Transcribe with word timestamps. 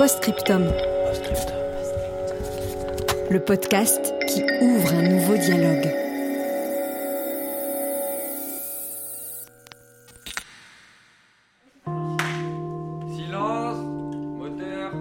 Postscriptum. 0.00 0.62
Le 3.30 3.38
podcast 3.38 4.14
qui 4.26 4.42
ouvre 4.62 4.94
un 4.94 5.02
nouveau 5.02 5.36
dialogue. 5.36 5.92
Silence 13.16 13.78
Moteur 14.38 14.92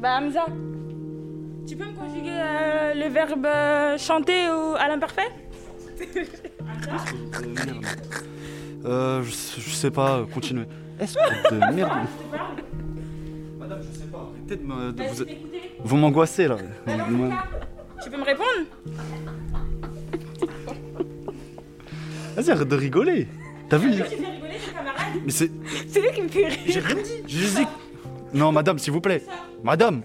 Bah 0.00 0.18
Hamza, 0.20 0.46
tu 1.66 1.76
peux 1.76 1.84
me 1.84 1.92
conjuguer 1.92 2.30
euh, 2.30 2.94
le 2.94 3.08
verbe 3.12 3.44
euh, 3.46 3.98
chanter 3.98 4.48
ou 4.48 4.74
à 4.78 4.88
l'imparfait? 4.88 5.28
Euh, 8.84 9.22
je, 9.24 9.30
sais- 9.32 9.60
je 9.60 9.70
sais 9.70 9.90
pas, 9.90 10.24
continuez. 10.32 10.64
Est-ce 11.00 11.14
que 11.14 11.54
de 11.54 11.74
merde 11.74 11.90
Madame, 13.58 13.80
je 13.82 13.98
sais 13.98 14.04
pas, 14.06 14.28
arrêtez 14.32 14.56
de 14.56 14.62
me. 14.66 14.92
de 14.92 15.02
vous, 15.04 15.24
vous 15.84 15.96
m'angoissez 15.96 16.48
là. 16.48 16.56
Tu 18.02 18.10
peux 18.10 18.16
me 18.16 18.24
répondre? 18.24 18.46
Vas-y, 22.36 22.50
arrête 22.50 22.68
de 22.68 22.76
rigoler. 22.76 23.28
T'as 23.68 23.78
vu 23.78 23.90
Tu 23.90 23.96
fais 24.02 24.04
rigoler 24.04 24.54
tes 24.64 24.72
camarades 24.72 24.96
Mais 25.24 25.30
c'est. 25.32 25.50
C'est 25.88 26.00
lui 26.00 26.10
qui 26.12 26.22
me 26.22 26.28
fait 26.28 26.46
rire. 26.46 26.58
J'ai 26.66 26.80
rien 26.80 27.02
dit. 27.02 27.10
J'ai 27.26 27.38
juste 27.38 27.56
dit. 27.58 27.66
Non, 28.34 28.52
madame, 28.52 28.78
s'il 28.78 28.92
vous 28.92 29.00
plaît. 29.00 29.22
Madame 29.62 30.02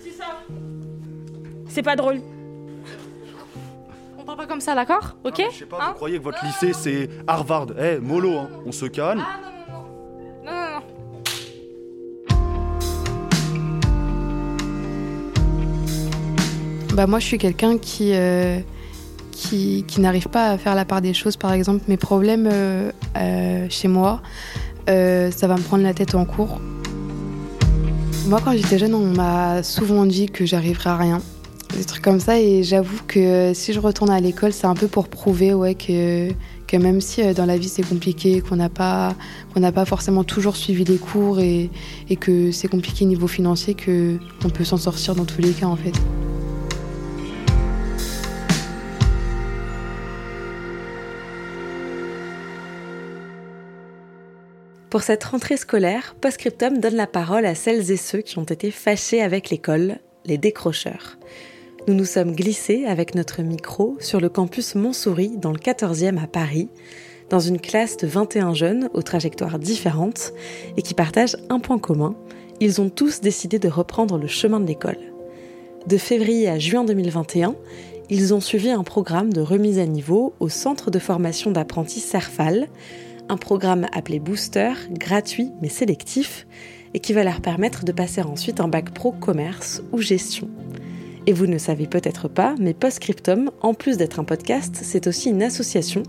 C'est 0.00 0.10
ça. 0.12 0.24
C'est 1.68 1.82
pas 1.82 1.96
drôle. 1.96 2.20
On 4.18 4.24
parle 4.24 4.38
pas 4.38 4.46
comme 4.46 4.60
ça, 4.60 4.74
d'accord? 4.74 5.16
Ok? 5.24 5.42
Je 5.52 5.58
sais 5.58 5.66
pas, 5.66 5.78
Hein? 5.80 5.88
vous 5.88 5.94
croyez 5.94 6.18
que 6.18 6.24
votre 6.24 6.44
lycée 6.44 6.72
c'est 6.72 7.08
Harvard 7.26 7.66
Eh, 7.78 7.98
mollo, 7.98 8.38
hein. 8.38 8.48
On 8.64 8.72
se 8.72 8.86
calme. 8.86 9.22
Ah 9.24 9.36
non. 9.42 9.48
Non, 9.50 9.55
Bah 16.96 17.06
moi 17.06 17.18
je 17.18 17.26
suis 17.26 17.36
quelqu'un 17.36 17.76
qui, 17.76 18.12
euh, 18.14 18.58
qui, 19.30 19.84
qui 19.86 20.00
n'arrive 20.00 20.28
pas 20.28 20.48
à 20.48 20.56
faire 20.56 20.74
la 20.74 20.86
part 20.86 21.02
des 21.02 21.12
choses. 21.12 21.36
Par 21.36 21.52
exemple, 21.52 21.84
mes 21.88 21.98
problèmes 21.98 22.48
euh, 22.50 22.90
euh, 23.18 23.66
chez 23.68 23.86
moi, 23.86 24.22
ça 24.86 25.46
va 25.46 25.56
me 25.56 25.62
prendre 25.62 25.82
la 25.82 25.92
tête 25.92 26.14
en 26.14 26.24
cours. 26.24 26.58
Moi 28.28 28.40
quand 28.42 28.52
j'étais 28.52 28.78
jeune, 28.78 28.94
on 28.94 29.14
m'a 29.14 29.62
souvent 29.62 30.06
dit 30.06 30.30
que 30.30 30.46
j'arriverais 30.46 30.88
à 30.88 30.96
rien. 30.96 31.20
Des 31.76 31.84
trucs 31.84 32.02
comme 32.02 32.18
ça 32.18 32.40
et 32.40 32.62
j'avoue 32.62 33.00
que 33.06 33.52
si 33.52 33.74
je 33.74 33.80
retourne 33.80 34.08
à 34.08 34.18
l'école, 34.18 34.54
c'est 34.54 34.66
un 34.66 34.74
peu 34.74 34.88
pour 34.88 35.08
prouver 35.08 35.52
ouais, 35.52 35.74
que, 35.74 36.30
que 36.66 36.78
même 36.78 37.02
si 37.02 37.22
dans 37.34 37.44
la 37.44 37.58
vie 37.58 37.68
c'est 37.68 37.86
compliqué, 37.86 38.40
qu'on 38.40 38.56
n'a 38.56 38.70
pas, 38.70 39.14
pas 39.54 39.84
forcément 39.84 40.24
toujours 40.24 40.56
suivi 40.56 40.84
les 40.84 40.96
cours 40.96 41.40
et, 41.40 41.68
et 42.08 42.16
que 42.16 42.52
c'est 42.52 42.68
compliqué 42.68 43.04
niveau 43.04 43.26
financier, 43.26 43.74
que 43.74 44.16
on 44.46 44.48
peut 44.48 44.64
s'en 44.64 44.78
sortir 44.78 45.14
dans 45.14 45.26
tous 45.26 45.42
les 45.42 45.50
cas 45.50 45.66
en 45.66 45.76
fait. 45.76 45.92
Pour 54.96 55.02
cette 55.02 55.24
rentrée 55.24 55.58
scolaire, 55.58 56.16
Postscriptum 56.22 56.78
donne 56.78 56.94
la 56.94 57.06
parole 57.06 57.44
à 57.44 57.54
celles 57.54 57.90
et 57.90 57.98
ceux 57.98 58.22
qui 58.22 58.38
ont 58.38 58.44
été 58.44 58.70
fâchés 58.70 59.20
avec 59.20 59.50
l'école, 59.50 59.98
les 60.24 60.38
décrocheurs. 60.38 61.18
Nous 61.86 61.92
nous 61.92 62.06
sommes 62.06 62.34
glissés 62.34 62.86
avec 62.86 63.14
notre 63.14 63.42
micro 63.42 63.98
sur 64.00 64.20
le 64.20 64.30
campus 64.30 64.74
Montsouris 64.74 65.36
dans 65.36 65.52
le 65.52 65.58
14e 65.58 66.16
à 66.18 66.26
Paris, 66.26 66.70
dans 67.28 67.40
une 67.40 67.60
classe 67.60 67.98
de 67.98 68.06
21 68.06 68.54
jeunes 68.54 68.88
aux 68.94 69.02
trajectoires 69.02 69.58
différentes 69.58 70.32
et 70.78 70.80
qui 70.80 70.94
partagent 70.94 71.36
un 71.50 71.60
point 71.60 71.78
commun, 71.78 72.16
ils 72.60 72.80
ont 72.80 72.88
tous 72.88 73.20
décidé 73.20 73.58
de 73.58 73.68
reprendre 73.68 74.16
le 74.16 74.28
chemin 74.28 74.60
de 74.60 74.66
l'école. 74.66 75.12
De 75.86 75.98
février 75.98 76.48
à 76.48 76.58
juin 76.58 76.84
2021, 76.84 77.54
ils 78.08 78.32
ont 78.32 78.40
suivi 78.40 78.70
un 78.70 78.82
programme 78.82 79.30
de 79.30 79.42
remise 79.42 79.78
à 79.78 79.84
niveau 79.84 80.32
au 80.40 80.48
centre 80.48 80.90
de 80.90 80.98
formation 80.98 81.50
d'apprentis 81.50 82.00
Serfal, 82.00 82.68
un 83.28 83.36
programme 83.36 83.86
appelé 83.92 84.18
Booster, 84.18 84.72
gratuit 84.90 85.50
mais 85.60 85.68
sélectif, 85.68 86.46
et 86.94 87.00
qui 87.00 87.12
va 87.12 87.24
leur 87.24 87.40
permettre 87.40 87.84
de 87.84 87.92
passer 87.92 88.22
ensuite 88.22 88.60
un 88.60 88.68
bac 88.68 88.90
pro 88.90 89.12
commerce 89.12 89.82
ou 89.92 90.00
gestion. 90.00 90.48
Et 91.26 91.32
vous 91.32 91.46
ne 91.46 91.58
savez 91.58 91.86
peut-être 91.86 92.28
pas, 92.28 92.54
mais 92.58 92.72
Postscriptum, 92.72 93.50
en 93.60 93.74
plus 93.74 93.96
d'être 93.96 94.20
un 94.20 94.24
podcast, 94.24 94.78
c'est 94.80 95.06
aussi 95.06 95.30
une 95.30 95.42
association. 95.42 96.04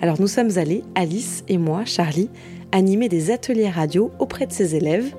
Alors 0.00 0.20
nous 0.20 0.28
sommes 0.28 0.56
allés, 0.56 0.82
Alice 0.94 1.44
et 1.48 1.58
moi, 1.58 1.84
Charlie, 1.84 2.30
animer 2.72 3.08
des 3.08 3.30
ateliers 3.30 3.70
radio 3.70 4.10
auprès 4.18 4.46
de 4.46 4.52
ces 4.52 4.74
élèves 4.74 5.14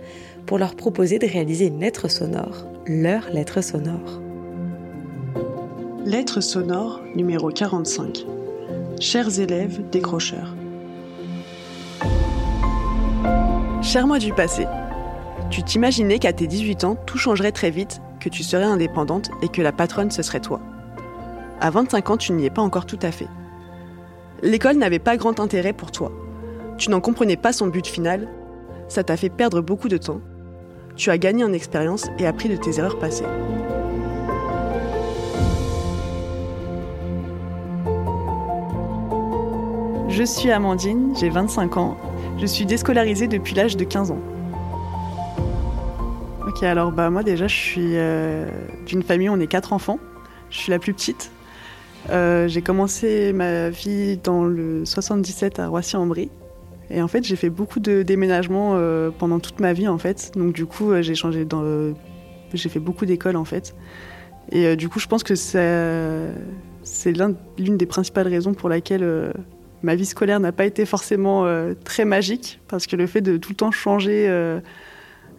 pour 0.45 0.57
leur 0.57 0.75
proposer 0.75 1.19
de 1.19 1.27
réaliser 1.27 1.67
une 1.67 1.79
lettre 1.79 2.07
sonore, 2.07 2.65
leur 2.87 3.29
lettre 3.31 3.61
sonore. 3.61 4.21
Lettre 6.05 6.41
sonore 6.41 7.01
numéro 7.15 7.49
45. 7.49 8.25
Chers 8.99 9.39
élèves 9.39 9.81
décrocheurs. 9.91 10.55
Cher 13.87 14.05
moi 14.05 14.19
du 14.19 14.33
passé, 14.33 14.67
tu 15.49 15.63
t'imaginais 15.63 16.19
qu'à 16.19 16.33
tes 16.33 16.45
18 16.45 16.83
ans, 16.83 16.97
tout 17.05 17.17
changerait 17.17 17.53
très 17.53 17.71
vite, 17.71 18.01
que 18.19 18.27
tu 18.27 18.43
serais 18.43 18.65
indépendante 18.65 19.31
et 19.41 19.47
que 19.47 19.61
la 19.61 19.71
patronne 19.71 20.11
ce 20.11 20.21
serait 20.23 20.41
toi. 20.41 20.59
À 21.61 21.69
25 21.69 22.09
ans, 22.09 22.17
tu 22.17 22.33
n'y 22.33 22.45
es 22.45 22.49
pas 22.49 22.61
encore 22.61 22.85
tout 22.85 22.99
à 23.01 23.11
fait. 23.11 23.29
L'école 24.43 24.75
n'avait 24.75 24.99
pas 24.99 25.15
grand 25.15 25.39
intérêt 25.39 25.71
pour 25.71 25.91
toi. 25.91 26.11
Tu 26.77 26.89
n'en 26.89 26.99
comprenais 26.99 27.37
pas 27.37 27.53
son 27.53 27.67
but 27.67 27.87
final. 27.87 28.27
Ça 28.89 29.05
t'a 29.05 29.15
fait 29.15 29.29
perdre 29.29 29.61
beaucoup 29.61 29.87
de 29.87 29.95
temps. 29.95 30.19
Tu 30.97 31.09
as 31.09 31.17
gagné 31.17 31.45
en 31.45 31.53
expérience 31.53 32.07
et 32.19 32.27
appris 32.27 32.49
de 32.49 32.57
tes 32.57 32.79
erreurs 32.79 32.99
passées. 32.99 33.23
Je 40.09 40.23
suis 40.23 40.51
Amandine, 40.51 41.13
j'ai 41.17 41.29
25 41.29 41.77
ans. 41.77 41.97
Je 42.39 42.45
suis 42.45 42.65
déscolarisée 42.65 43.27
depuis 43.27 43.55
l'âge 43.55 43.77
de 43.77 43.83
15 43.83 44.11
ans. 44.11 44.19
Ok, 46.47 46.63
alors 46.63 46.91
bah 46.91 47.09
moi 47.09 47.23
déjà 47.23 47.47
je 47.47 47.55
suis 47.55 47.91
euh, 47.97 48.47
d'une 48.85 49.03
famille 49.03 49.29
on 49.29 49.39
est 49.39 49.47
quatre 49.47 49.73
enfants. 49.73 49.99
Je 50.49 50.57
suis 50.57 50.71
la 50.71 50.79
plus 50.79 50.93
petite. 50.93 51.31
Euh, 52.09 52.47
j'ai 52.47 52.61
commencé 52.61 53.33
ma 53.33 53.69
vie 53.69 54.17
dans 54.23 54.45
le 54.45 54.85
77 54.85 55.59
à 55.59 55.67
Roissy-en-Brie. 55.67 56.29
Et 56.89 57.01
en 57.01 57.07
fait 57.07 57.23
j'ai 57.23 57.35
fait 57.35 57.49
beaucoup 57.49 57.79
de 57.79 58.01
déménagements 58.01 58.73
euh, 58.75 59.09
pendant 59.17 59.39
toute 59.39 59.59
ma 59.59 59.73
vie 59.73 59.87
en 59.87 59.97
fait. 59.97 60.31
Donc 60.35 60.53
du 60.53 60.65
coup 60.65 60.91
j'ai 61.01 61.15
changé 61.15 61.43
dans... 61.43 61.63
j'ai 62.53 62.69
fait 62.69 62.79
beaucoup 62.79 63.05
d'écoles 63.05 63.35
en 63.35 63.45
fait. 63.45 63.75
Et 64.51 64.75
du 64.77 64.87
coup 64.87 64.99
je 64.99 65.07
pense 65.07 65.23
que 65.23 65.35
c'est 65.35 67.11
l'un- 67.13 67.33
l'une 67.57 67.77
des 67.77 67.85
principales 67.87 68.27
raisons 68.27 68.53
pour 68.53 68.69
laquelle 68.69 69.33
ma 69.83 69.95
vie 69.95 70.05
scolaire 70.05 70.39
n'a 70.39 70.51
pas 70.51 70.65
été 70.65 70.85
forcément 70.85 71.45
euh, 71.45 71.73
très 71.83 72.05
magique 72.05 72.59
parce 72.67 72.87
que 72.87 72.95
le 72.95 73.07
fait 73.07 73.21
de 73.21 73.37
tout 73.37 73.51
le 73.51 73.55
temps 73.55 73.71
changer 73.71 74.27
euh, 74.27 74.59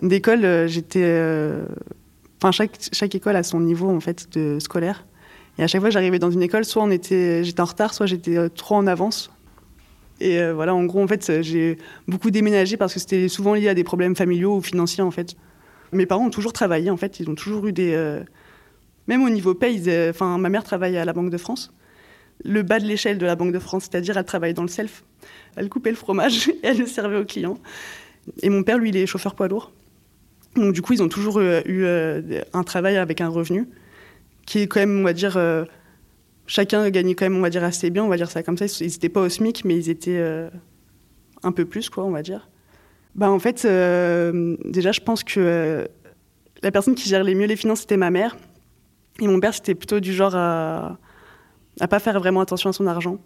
d'école, 0.03 0.45
euh, 0.45 0.69
j'étais, 0.69 1.05
enfin 2.41 2.53
chaque 2.53 3.15
école 3.15 3.37
a 3.37 3.43
son 3.43 3.61
niveau 3.61 3.89
en 3.89 4.01
fait 4.01 4.29
de 4.37 4.59
scolaire. 4.59 5.07
Et 5.59 5.63
à 5.63 5.67
chaque 5.67 5.81
fois 5.81 5.91
j'arrivais 5.91 6.19
dans 6.19 6.31
une 6.31 6.43
école, 6.43 6.65
soit 6.65 6.89
j'étais 6.91 7.61
en 7.61 7.65
retard, 7.65 7.95
soit 7.95 8.07
j'étais 8.07 8.49
trop 8.51 8.77
en 8.77 8.87
avance. 8.87 9.31
Et 10.21 10.51
voilà, 10.51 10.75
en 10.75 10.85
gros, 10.85 11.01
en 11.01 11.07
fait, 11.07 11.43
j'ai 11.43 11.79
beaucoup 12.09 12.33
déménagé 12.33 12.77
parce 12.77 12.93
que 12.93 12.99
c'était 12.99 13.29
souvent 13.29 13.55
lié 13.55 13.69
à 13.69 13.75
des 13.75 13.85
problèmes 13.85 14.17
familiaux 14.17 14.57
ou 14.57 14.61
financiers 14.61 15.05
en 15.05 15.13
fait. 15.13 15.37
Mes 15.93 16.07
parents 16.07 16.27
ont 16.27 16.31
toujours 16.31 16.53
travaillé 16.53 16.91
en 16.91 16.97
fait, 16.97 17.21
ils 17.21 17.31
ont 17.31 17.37
toujours 17.37 17.69
eu 17.69 17.73
des, 17.73 18.21
même 19.07 19.23
au 19.23 19.31
niveau 19.31 19.55
paye, 19.55 19.81
enfin 20.11 20.39
ma 20.39 20.49
mère 20.49 20.65
travaille 20.65 20.97
à 20.97 21.05
la 21.05 21.13
Banque 21.13 21.31
de 21.31 21.39
France 21.39 21.73
le 22.45 22.63
bas 22.63 22.79
de 22.79 22.87
l'échelle 22.87 23.19
de 23.19 23.27
la 23.27 23.37
Banque 23.37 23.53
de 23.53 23.59
France, 23.59 23.89
c'est-à-dire 23.91 24.17
elle 24.17 24.25
travaille 24.25 24.55
dans 24.55 24.63
le 24.63 24.69
self. 24.69 25.05
Elle 25.57 25.69
coupait 25.69 25.91
le 25.91 25.97
fromage 25.97 26.49
et 26.49 26.59
elle 26.63 26.79
le 26.79 26.87
servait 26.87 27.17
aux 27.17 27.25
clients. 27.25 27.59
Et 28.43 28.49
mon 28.49 28.63
père, 28.63 28.79
lui, 28.79 28.91
il 28.91 28.97
est 28.97 29.07
chauffeur 29.07 29.35
poids 29.35 29.49
lourd. 29.49 29.73
Donc 30.57 30.73
du 30.73 30.83
coup, 30.83 30.93
ils 30.93 31.03
ont 31.03 31.09
toujours 31.09 31.39
euh, 31.39 31.61
eu 31.67 31.85
euh, 31.85 32.43
un 32.53 32.63
travail 32.63 32.97
avec 32.97 33.21
un 33.21 33.29
revenu 33.29 33.69
qui 34.47 34.61
est 34.61 34.67
quand 34.67 34.81
même, 34.81 35.01
on 35.01 35.05
va 35.05 35.13
dire, 35.13 35.37
euh, 35.37 35.65
chacun 36.47 36.89
gagnait 36.91 37.15
quand 37.15 37.27
même, 37.27 37.37
on 37.37 37.43
va 37.43 37.51
dire, 37.51 37.65
assez 37.65 37.91
bien, 37.91 38.05
on 38.05 38.09
va 38.09 38.17
dire 38.17 38.31
ça 38.31 38.43
comme 38.43 38.57
ça. 38.57 38.67
Ils 38.81 38.87
n'étaient 38.87 39.11
pas 39.11 39.21
au 39.21 39.29
SMIC, 39.29 39.65
mais 39.65 39.77
ils 39.77 39.91
étaient 39.91 40.49
un 41.43 41.53
peu 41.53 41.67
plus, 41.67 41.91
quoi, 41.91 42.05
on 42.05 42.11
va 42.11 42.23
dire. 42.23 42.49
Bah, 43.15 43.31
en 43.31 43.39
fait, 43.39 43.67
déjà, 44.65 44.93
je 44.93 45.01
pense 45.01 45.23
que 45.23 45.87
la 46.63 46.71
personne 46.71 46.95
qui 46.95 47.11
gère 47.11 47.25
les 47.25 47.35
mieux 47.35 47.45
les 47.45 47.57
finances, 47.57 47.81
c'était 47.81 47.99
ma 47.99 48.11
mère. 48.11 48.39
Et 49.21 49.29
mon 49.29 49.39
père, 49.39 49.53
c'était 49.53 49.75
plutôt 49.75 50.01
du 50.01 50.15
genre 50.15 50.35
à 50.35 50.99
ne 51.85 51.87
pas 51.87 51.99
faire 51.99 52.19
vraiment 52.19 52.41
attention 52.41 52.71
à 52.71 52.73
son 52.73 52.87
argent. 52.87 53.19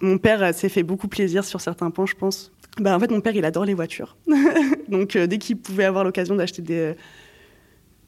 Mon 0.00 0.18
père 0.18 0.54
s'est 0.54 0.68
fait 0.68 0.82
beaucoup 0.82 1.08
plaisir 1.08 1.44
sur 1.44 1.60
certains 1.60 1.90
points, 1.90 2.06
je 2.06 2.14
pense. 2.14 2.52
Bah, 2.78 2.96
en 2.96 3.00
fait, 3.00 3.10
mon 3.10 3.20
père, 3.20 3.36
il 3.36 3.44
adore 3.44 3.64
les 3.64 3.74
voitures. 3.74 4.16
Donc, 4.88 5.16
dès 5.16 5.38
qu'il 5.38 5.56
pouvait 5.56 5.84
avoir 5.84 6.04
l'occasion 6.04 6.34
d'acheter 6.34 6.62
des 6.62 6.94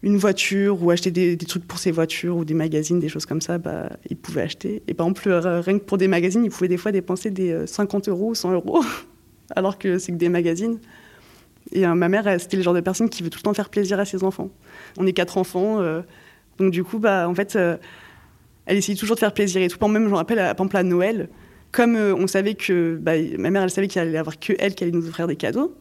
une 0.03 0.17
voiture 0.17 0.83
ou 0.83 0.91
acheter 0.91 1.11
des, 1.11 1.37
trucs 1.37 1.67
pour 1.67 1.79
ses 1.79 1.91
voitures 1.91 2.37
ou 2.37 2.45
des 2.45 2.55
magazines, 2.55 3.01
des 3.01 3.09
choses 3.09 3.27
comme 3.27 3.41
ça, 3.41 3.59
bah, 3.59 3.91
il 4.09 4.17
pouvait 4.17 4.43
acheter. 4.43 4.83
Et 4.87 4.95
par 4.95 5.07
exemple, 5.07 5.29
euh, 5.29 5.61
rien 5.61 5.79
que 5.79 5.85
pour 5.85 5.99
des 5.99 6.09
magazines, 6.09 6.45
il 6.45 6.51
pouvait 6.51 6.69
des 6.69 6.77
fois 6.77 6.93
dépenser 6.93 7.31
des 7.31 7.67
50 7.67 8.07
euh, 8.07 8.13
euros 8.13 8.31
ou 8.31 8.35
100 8.35 8.53
euros, 8.53 8.85
alors 9.57 9.79
que 9.79 9.99
c'est 9.99 10.13
que 10.13 10.17
des 10.17 10.29
magazines. 10.29 10.79
Et 11.73 11.85
euh, 11.85 11.95
ma 11.95 12.09
mère, 12.09 12.41
c'était 12.41 12.57
le 12.57 12.63
genre 12.63 12.75
de 12.75 12.81
personne 12.81 13.09
qui 13.09 13.25
veut 13.25 13.31
tout 13.31 13.39
le 13.41 13.43
temps 13.43 13.55
faire 13.55 13.69
plaisir 13.69 13.99
à 13.99 14.05
ses 14.05 14.23
enfants. 14.23 14.51
On 14.99 15.07
est 15.07 15.13
quatre 15.13 15.39
enfants, 15.39 15.81
donc 16.59 16.71
du 16.71 16.85
coup, 16.85 17.01
bah, 17.01 17.29
en 17.29 17.35
fait, 17.35 17.59
elle 18.67 18.77
essayait 18.77 18.99
toujours 18.99 19.17
de 19.17 19.21
faire 19.21 19.33
plaisir. 19.33 19.63
Et 19.63 19.69
tout, 19.69 19.89
même, 19.89 20.05
je 20.05 20.11
me 20.11 20.17
rappelle, 20.17 20.39
à, 20.39 20.51
à 20.51 20.83
Noël, 20.83 21.29
comme 21.73 21.97
on 21.97 22.27
savait 22.27 22.55
que 22.55 22.99
bah, 23.01 23.13
ma 23.39 23.51
mère, 23.51 23.63
elle 23.63 23.71
savait 23.71 23.89
qu'il 23.89 24.01
allait 24.01 24.19
avoir 24.19 24.39
que 24.39 24.53
elle 24.59 24.75
qui 24.75 24.85
allait 24.85 24.93
nous 24.93 25.09
offrir 25.09 25.27
des 25.27 25.37
cadeaux, 25.37 25.75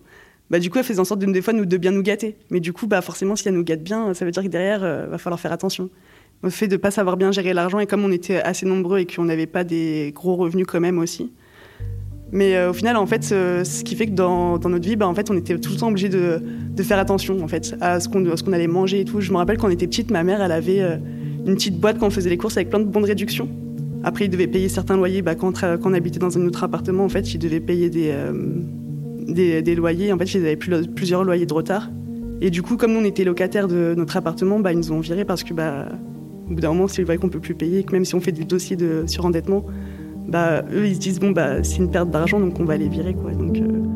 bah, 0.50 0.60
du 0.60 0.70
coup, 0.70 0.78
elle 0.78 0.84
faisait 0.84 1.00
en 1.00 1.06
sorte 1.06 1.22
de, 1.22 1.32
des 1.32 1.42
fois 1.42 1.54
de 1.54 1.78
bien 1.78 1.92
nous 1.92 2.04
gâter. 2.04 2.38
Mais 2.50 2.60
du 2.60 2.74
coup, 2.74 2.88
bah, 2.88 3.02
forcément, 3.02 3.36
si 3.36 3.48
elle 3.48 3.56
nous 3.56 3.64
gâte 3.64 3.84
bien, 3.84 4.14
ça 4.14 4.26
veut 4.26 4.32
dire 4.32 4.44
que 4.44 4.48
derrière, 4.48 4.80
il 4.80 4.86
euh, 4.86 5.08
va 5.08 5.18
falloir 5.18 5.40
faire 5.40 5.52
attention. 5.52 5.90
Le 6.44 6.50
fait 6.50 6.68
de 6.68 6.74
ne 6.74 6.78
pas 6.78 6.92
savoir 6.92 7.18
bien 7.18 7.32
gérer 7.32 7.54
l'argent, 7.54 7.80
et 7.80 7.88
comme 7.88 8.04
on 8.04 8.12
était 8.12 8.42
assez 8.42 8.66
nombreux 8.66 9.00
et 9.00 9.06
qu'on 9.06 9.24
n'avait 9.24 9.48
pas 9.48 9.64
des 9.64 10.12
gros 10.14 10.36
revenus 10.36 10.66
quand 10.68 10.80
même 10.80 11.00
aussi. 11.00 11.32
Mais 12.32 12.56
euh, 12.56 12.72
au 12.72 12.74
final, 12.74 12.98
en 12.98 13.06
fait, 13.06 13.24
ce 13.24 13.84
qui 13.84 13.96
fait 13.96 14.08
que 14.08 14.12
dans, 14.12 14.60
notre 14.60 14.88
vie, 14.88 14.98
en 15.02 15.16
fait, 15.16 15.32
on 15.32 15.38
était 15.38 15.58
tout 15.58 15.72
le 15.72 15.78
temps 15.78 15.90
obligé 15.90 16.10
de, 16.10 16.42
faire 16.84 17.00
attention 17.00 17.42
en 17.42 17.48
fait, 17.48 17.76
à 17.82 18.00
ce 18.00 18.10
qu'on 18.10 18.54
allait 18.54 18.68
manger 18.68 19.00
et 19.00 19.06
tout. 19.06 19.22
Je 19.22 19.32
me 19.32 19.38
rappelle 19.38 19.58
quand 19.58 19.68
on 19.68 19.72
était 19.72 19.88
petite, 19.88 20.12
ma 20.12 20.24
mère, 20.24 20.42
elle 20.42 20.52
avait 20.52 20.82
euh, 20.82 20.98
une 21.46 21.56
petite 21.56 21.80
boîte 21.80 22.00
quand 22.00 22.08
on 22.08 22.12
faisait 22.12 22.30
les 22.30 22.38
courses 22.38 22.58
avec 22.58 22.70
plein 22.70 22.80
de 22.80 22.86
bons 22.86 23.02
de 23.02 23.08
réduction. 23.08 23.48
Après, 24.04 24.26
il 24.26 24.30
devait 24.30 24.48
payer 24.48 24.70
certains 24.70 24.98
loyers. 24.98 25.22
Bah, 25.22 25.36
quand, 25.36 25.62
quand, 25.62 25.90
on 25.90 25.94
habitait 25.94 26.20
dans 26.20 26.38
un 26.38 26.46
autre 26.46 26.64
appartement, 26.64 27.06
en 27.06 27.10
fait, 27.10 27.34
il 27.34 27.40
devait 27.40 27.60
payer 27.60 27.90
des 27.90 28.14
des, 29.28 29.76
loyers. 29.76 30.12
En 30.12 30.18
fait, 30.18 30.34
ils 30.34 30.46
avaient 30.46 30.56
plusieurs 30.56 31.24
loyers 31.24 31.46
de 31.46 31.54
retard. 31.54 31.90
Et 32.42 32.50
du 32.50 32.62
coup, 32.62 32.78
comme 32.78 32.94
nous, 32.94 33.00
on 33.00 33.06
était 33.06 33.24
locataires 33.24 33.68
de 33.68 33.94
notre 33.96 34.18
appartement, 34.18 34.60
bah, 34.60 34.74
ils 34.74 34.78
nous 34.78 34.92
ont 34.92 35.00
virés 35.00 35.26
parce 35.26 35.44
que, 35.44 35.54
bah, 35.54 35.88
au 36.50 36.54
bout 36.54 36.62
d'un 36.62 36.70
moment, 36.70 36.88
s'ils 36.88 37.06
voient 37.06 37.18
qu'on 37.18 37.30
peut 37.30 37.40
plus 37.40 37.56
payer, 37.56 37.84
que 37.84 37.94
même 37.94 38.06
si 38.06 38.16
on 38.16 38.22
fait 38.22 38.32
des 38.32 38.44
dossiers 38.44 38.76
de 38.76 39.04
surendettement, 39.08 39.66
bah, 40.28 40.64
eux, 40.74 40.88
ils 40.88 40.96
se 40.96 41.00
disent, 41.00 41.20
bon, 41.20 41.32
bah, 41.32 41.64
c'est 41.64 41.78
une 41.78 41.90
perte 41.90 42.10
d'argent, 42.10 42.40
donc 42.40 42.60
on 42.60 42.66
va 42.66 42.78
les 42.78 42.90
virer, 42.90 43.14
quoi. 43.14 43.32
Euh. 43.32 43.95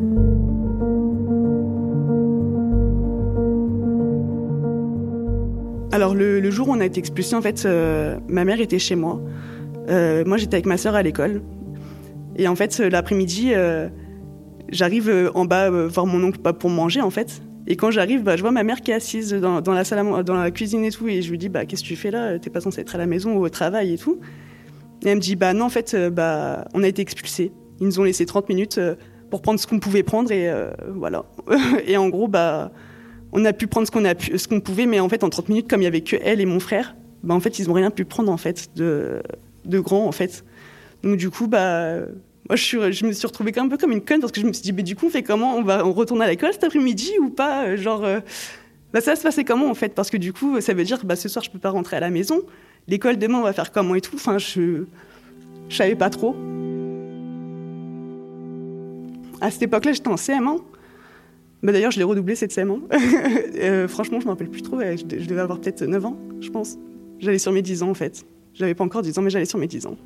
Alors, 5.91 6.15
le, 6.15 6.51
jour 6.51 6.69
où 6.69 6.73
on 6.73 6.79
a 6.79 6.85
été 6.85 6.99
expulsés, 6.99 7.35
en 7.35 7.41
fait, 7.41 7.65
euh, 7.65 8.17
ma 8.27 8.45
mère 8.45 8.59
était 8.59 8.79
chez 8.79 8.95
moi. 8.95 9.21
Euh, 9.89 10.23
moi, 10.25 10.37
j'étais 10.37 10.55
avec 10.55 10.65
ma 10.65 10.77
sœur 10.77 10.95
à 10.95 11.01
l'école. 11.01 11.41
Et 12.37 12.47
en 12.47 12.55
fait, 12.55 12.79
l'après-midi, 12.79 13.53
J'arrive 14.71 15.09
euh, 15.09 15.31
en 15.33 15.45
bas 15.45 15.71
euh, 15.71 15.87
voir 15.87 16.05
mon 16.05 16.23
oncle 16.23 16.39
pas 16.39 16.53
pour 16.53 16.69
manger 16.69 17.01
en 17.01 17.09
fait. 17.09 17.41
Et 17.67 17.75
quand 17.75 17.91
j'arrive, 17.91 18.23
bah, 18.23 18.35
je 18.35 18.41
vois 18.41 18.51
ma 18.51 18.63
mère 18.63 18.81
qui 18.81 18.91
est 18.91 18.95
assise 18.95 19.33
dans, 19.33 19.61
la 19.61 19.83
salle, 19.83 20.23
dans 20.23 20.35
la 20.35 20.51
cuisine 20.51 20.83
et 20.83 20.91
tout, 20.91 21.07
et 21.07 21.21
je 21.21 21.29
lui 21.29 21.37
dis 21.37 21.49
bah 21.49 21.65
qu'est-ce 21.65 21.83
que 21.83 21.87
tu 21.87 21.95
fais 21.95 22.11
là? 22.11 22.39
T'es 22.39 22.49
pas 22.49 22.61
censé 22.61 22.81
être 22.81 22.95
à 22.95 22.97
la 22.97 23.05
maison 23.05 23.35
ou 23.35 23.43
au 23.43 23.49
travail 23.49 23.93
et 23.93 23.97
tout. 23.97 24.19
Et 25.03 25.09
elle 25.09 25.15
me 25.15 25.21
dit 25.21 25.35
bah 25.35 25.53
non 25.53 25.65
en 25.65 25.69
fait 25.69 25.93
euh, 25.93 26.09
bah 26.09 26.65
on 26.73 26.83
a 26.83 26.87
été 26.87 27.01
expulsés. 27.01 27.51
Ils 27.79 27.87
nous 27.87 27.99
ont 27.99 28.03
laissé 28.03 28.25
30 28.25 28.49
minutes 28.49 28.79
pour 29.29 29.41
prendre 29.41 29.59
ce 29.59 29.67
qu'on 29.67 29.79
pouvait 29.79 30.03
prendre 30.03 30.31
et 30.31 30.51
voilà. 30.89 31.23
et 31.87 31.95
en 31.95 32.09
gros 32.09 32.27
bah 32.27 32.71
on 33.31 33.45
a 33.45 33.53
pu 33.53 33.67
prendre 33.67 33.87
ce 33.87 33.91
qu'on 33.91 34.05
a 34.05 34.15
pu, 34.15 34.37
ce 34.37 34.47
qu'on 34.47 34.59
pouvait, 34.59 34.85
mais 34.85 34.99
en 34.99 35.09
fait 35.09 35.23
en 35.23 35.29
30 35.29 35.49
minutes 35.49 35.69
comme 35.69 35.81
il 35.81 35.85
y 35.85 35.87
avait 35.87 36.01
que 36.01 36.15
elle 36.21 36.41
et 36.41 36.45
mon 36.45 36.59
frère, 36.59 36.95
bah 37.23 37.35
en 37.35 37.39
fait 37.39 37.59
ils 37.59 37.69
ont 37.69 37.73
rien 37.73 37.91
pu 37.91 38.05
prendre 38.05 38.31
en 38.31 38.37
fait 38.37 38.69
de 38.75 39.21
grand 39.65 40.05
en 40.05 40.11
fait. 40.11 40.43
Donc 41.03 41.17
du 41.17 41.29
coup 41.29 41.47
bah 41.47 41.99
moi, 42.49 42.55
je, 42.55 43.05
me 43.05 43.11
suis 43.11 43.27
retrouvée 43.27 43.53
un 43.57 43.67
peu 43.67 43.77
comme 43.77 43.91
une 43.91 44.03
conne 44.03 44.21
parce 44.21 44.31
que 44.31 44.41
je 44.41 44.47
me 44.47 44.53
suis 44.53 44.63
dit, 44.63 44.83
du 44.83 44.95
coup, 44.95 45.05
on 45.05 45.09
fait 45.11 45.21
comment? 45.21 45.55
On 45.55 45.61
va 45.61 45.85
on 45.85 45.93
retourne 45.93 46.19
à 46.23 46.27
l'école 46.27 46.51
cet 46.51 46.63
après-midi 46.63 47.11
ou 47.21 47.29
pas? 47.29 47.75
Genre, 47.75 48.03
euh, 48.03 48.19
bah, 48.91 49.01
ça 49.01 49.11
va 49.11 49.15
se 49.15 49.21
passer 49.21 49.43
comment 49.43 49.69
en 49.69 49.75
fait? 49.75 49.93
Parce 49.93 50.09
que 50.09 50.17
du 50.17 50.33
coup, 50.33 50.59
ça 50.59 50.73
veut 50.73 50.83
dire, 50.83 51.05
bah, 51.05 51.15
ce 51.15 51.29
soir, 51.29 51.45
je 51.45 51.51
peux 51.51 51.59
pas 51.59 51.69
rentrer 51.69 51.97
à 51.97 51.99
la 51.99 52.09
maison. 52.09 52.41
L'école 52.87 53.17
demain, 53.17 53.37
on 53.37 53.43
va 53.43 53.53
faire 53.53 53.71
comment 53.71 53.93
et 53.93 54.01
tout. 54.01 54.15
Enfin, 54.15 54.39
je, 54.39 54.85
je 55.69 55.75
savais 55.75 55.93
pas 55.93 56.09
trop. 56.09 56.35
À 59.41 59.51
cette 59.51 59.61
époque-là, 59.61 59.93
j'étais 59.93 60.07
en 60.07 60.15
CM1. 60.15 60.59
Bah, 61.61 61.71
D'ailleurs, 61.71 61.91
je 61.91 61.97
l'ai 61.97 62.03
redoublé 62.03 62.35
cette 62.35 62.53
CM1. 62.53 62.81
euh, 63.61 63.87
franchement, 63.87 64.19
je 64.19 64.25
me 64.25 64.31
rappelle 64.31 64.49
plus 64.49 64.61
trop. 64.61 64.79
Je, 64.79 64.97
je 64.97 65.25
devais 65.27 65.41
avoir 65.41 65.59
peut-être 65.59 65.83
9 65.83 66.05
ans, 66.05 66.17
je 66.39 66.49
pense. 66.49 66.77
J'allais 67.19 67.39
sur 67.39 67.51
mes 67.51 67.61
10 67.61 67.83
ans 67.83 67.89
en 67.89 67.93
fait. 67.93 68.25
J'avais 68.53 68.73
pas 68.73 68.83
encore 68.83 69.01
10 69.01 69.17
ans, 69.19 69.21
mais 69.21 69.29
j'allais 69.29 69.45
sur 69.45 69.59
mes 69.59 69.67
10 69.67 69.85
ans. 69.85 69.97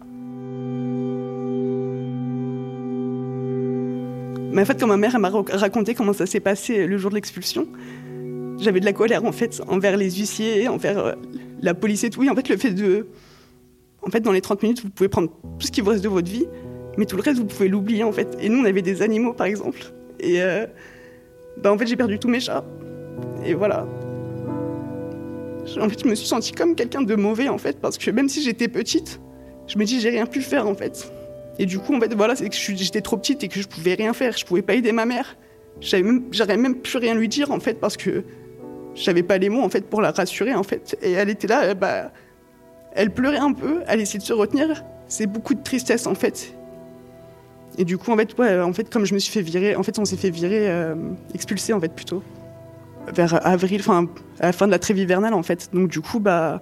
Mais 4.54 4.62
en 4.62 4.66
fait, 4.66 4.80
quand 4.80 4.88
ma 4.88 4.98
mère 4.98 5.18
m'a 5.20 5.32
raconté 5.32 5.96
comment 5.96 6.14
ça 6.14 6.28
s'est 6.28 6.40
passé 6.40 6.86
le 6.86 6.98
jour 6.98 7.10
de 7.10 7.16
l'expulsion, 7.16 7.68
j'avais 8.60 8.80
de 8.80 8.86
la 8.86 8.94
colère 8.94 9.26
en 9.26 9.32
fait 9.32 9.62
envers 9.68 9.98
les 9.98 10.12
huissiers, 10.12 10.68
envers 10.68 11.00
euh, 11.00 11.14
la 11.62 11.74
police 11.74 12.04
et 12.04 12.12
tout. 12.12 12.24
Et 12.24 12.30
en 12.30 12.36
fait, 12.36 12.50
le 12.50 12.58
fait 12.58 12.72
de. 12.72 13.08
En 14.04 14.12
fait, 14.12 14.20
dans 14.20 14.32
les 14.32 14.42
30 14.42 14.62
minutes, 14.62 14.84
vous 14.84 14.90
pouvez 14.90 15.10
prendre 15.10 15.30
tout 15.30 15.66
ce 15.66 15.72
qui 15.72 15.82
vous 15.82 15.90
reste 15.90 16.04
de 16.04 16.10
votre 16.10 16.30
vie, 16.30 16.46
mais 16.98 17.06
tout 17.06 17.16
le 17.16 17.24
reste, 17.24 17.40
vous 17.40 17.46
pouvez 17.46 17.68
l'oublier 17.68 18.04
en 18.04 18.12
fait. 18.12 18.38
Et 18.40 18.50
nous, 18.50 18.60
on 18.60 18.66
avait 18.66 18.84
des 18.84 19.02
animaux 19.02 19.34
par 19.34 19.48
exemple. 19.48 19.80
Et 20.20 20.42
euh, 20.42 20.68
bah, 21.58 21.72
en 21.72 21.78
fait, 21.78 21.88
j'ai 21.88 21.96
perdu 21.96 22.20
tous 22.20 22.30
mes 22.30 22.40
chats. 22.40 22.64
Et 23.46 23.54
voilà. 23.54 23.86
En 25.80 25.90
fait, 25.90 26.04
je 26.04 26.08
me 26.08 26.16
suis 26.16 26.28
sentie 26.28 26.52
comme 26.52 26.76
quelqu'un 26.76 27.02
de 27.02 27.16
mauvais 27.16 27.48
en 27.48 27.58
fait, 27.58 27.80
parce 27.80 27.98
que 27.98 28.12
même 28.12 28.28
si 28.28 28.44
j'étais 28.44 28.68
petite, 28.68 29.22
je 29.68 29.78
me 29.78 29.86
dis 29.86 30.02
j'ai 30.02 30.10
rien 30.10 30.26
pu 30.26 30.42
faire 30.42 30.68
en 30.68 30.76
fait. 30.76 31.10
Et 31.60 31.66
du 31.66 31.80
coup, 31.80 31.96
en 31.96 32.00
fait, 32.00 32.14
voilà, 32.14 32.36
c'est 32.36 32.50
que 32.50 32.56
j'étais 32.56 33.02
trop 33.02 33.18
petite 33.18 33.44
et 33.44 33.48
que 33.48 33.62
je 33.62 33.68
pouvais 33.68 33.94
rien 33.94 34.14
faire. 34.14 34.36
Je 34.36 34.46
pouvais 34.46 34.62
pas 34.62 34.74
aider 34.74 34.92
ma 34.92 35.06
mère. 35.06 35.38
J'avais 35.82 36.04
même, 36.04 36.24
j'aurais 36.32 36.58
même 36.58 36.76
plus 36.76 36.98
rien 36.98 37.16
lui 37.16 37.28
dire, 37.28 37.52
en 37.52 37.60
fait, 37.60 37.80
parce 37.80 37.98
que 37.98 38.24
j'avais 38.96 39.24
pas 39.24 39.38
les 39.38 39.50
mots, 39.50 39.62
en 39.62 39.70
fait, 39.70 39.86
pour 39.86 40.02
la 40.02 40.12
rassurer, 40.12 40.54
en 40.54 40.64
fait. 40.64 40.98
Et 41.02 41.12
elle 41.12 41.30
était 41.30 41.48
là, 41.48 41.74
bah, 41.74 42.12
elle 42.94 43.12
pleurait 43.12 43.38
un 43.38 43.54
peu, 43.54 43.82
elle 43.88 44.02
essayait 44.02 44.20
de 44.20 44.24
se 44.24 44.34
retenir. 44.34 44.84
C'est 45.08 45.28
beaucoup 45.28 45.54
de 45.54 45.62
tristesse, 45.62 46.08
en 46.08 46.16
fait. 46.16 46.56
Et 47.78 47.86
du 47.86 47.98
coup, 47.98 48.12
en 48.12 48.18
fait, 48.18 48.38
ouais, 48.38 48.60
en 48.60 48.74
fait, 48.74 48.90
comme 48.90 49.06
je 49.06 49.14
me 49.14 49.20
suis 49.20 49.32
fait 49.32 49.42
virer, 49.42 49.76
en 49.76 49.84
fait, 49.84 49.98
on 50.00 50.06
s'est 50.06 50.18
fait 50.18 50.30
virer, 50.30 50.70
euh, 50.70 50.96
expulser, 51.34 51.74
en 51.74 51.80
fait, 51.80 51.94
plutôt. 51.94 52.22
Vers 53.14 53.46
avril, 53.46 53.82
enfin, 53.82 54.08
à 54.40 54.48
la 54.48 54.54
fin 54.54 54.66
de 54.66 54.72
la 54.72 54.80
trêve 54.80 54.98
hivernale, 54.98 55.34
en 55.34 55.44
fait. 55.44 55.70
Donc, 55.74 55.90
du 55.90 56.00
coup, 56.00 56.20
bah, 56.20 56.62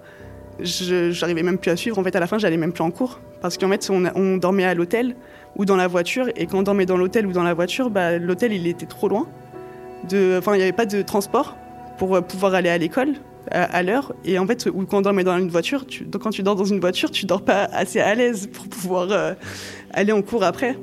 j'arrivais 0.60 1.42
même 1.42 1.58
plus 1.58 1.70
à 1.70 1.76
suivre. 1.76 1.98
En 1.98 2.04
fait, 2.04 2.16
à 2.16 2.20
la 2.20 2.26
fin, 2.26 2.38
j'allais 2.38 2.56
même 2.56 2.72
plus 2.72 2.82
en 2.82 2.90
cours. 2.90 3.20
Parce 3.40 3.58
qu'en 3.58 3.68
fait, 3.68 3.90
on, 3.90 4.36
dormait 4.36 4.64
à 4.64 4.74
l'hôtel 4.74 5.16
ou 5.56 5.64
dans 5.64 5.76
la 5.76 5.86
voiture. 5.86 6.28
Et 6.36 6.46
quand 6.46 6.58
on 6.58 6.62
dormait 6.62 6.86
dans 6.86 6.96
l'hôtel 6.96 7.26
ou 7.26 7.32
dans 7.32 7.42
la 7.42 7.54
voiture, 7.54 7.90
bah, 7.90 8.18
l'hôtel, 8.18 8.52
il 8.52 8.66
était 8.66 8.86
trop 8.86 9.08
loin. 9.08 9.26
Enfin, 10.04 10.54
il 10.54 10.58
n'y 10.58 10.62
avait 10.62 10.72
pas 10.72 10.86
de 10.86 11.02
transport 11.02 11.56
pour 11.98 12.16
euh, 12.16 12.20
pouvoir 12.20 12.54
aller 12.54 12.68
à 12.68 12.78
l'école 12.78 13.14
à, 13.50 13.82
l'heure. 13.82 14.14
Et 14.24 14.38
en 14.38 14.46
fait, 14.46 14.66
ou 14.72 14.86
quand 14.86 14.98
on 14.98 15.02
dormait 15.02 15.24
dans 15.24 15.36
une 15.36 15.48
voiture, 15.48 15.84
quand 16.20 16.30
tu 16.30 16.42
dors 16.42 16.54
dans 16.54 16.64
une 16.64 16.80
voiture, 16.80 17.10
tu 17.10 17.26
dors 17.26 17.42
pas 17.42 17.64
assez 17.64 18.00
à 18.00 18.14
l'aise 18.14 18.48
pour 18.52 18.68
pouvoir 18.68 19.08
euh, 19.10 19.34
aller 19.92 20.12
en 20.12 20.22
cours 20.22 20.44
après. 20.44 20.78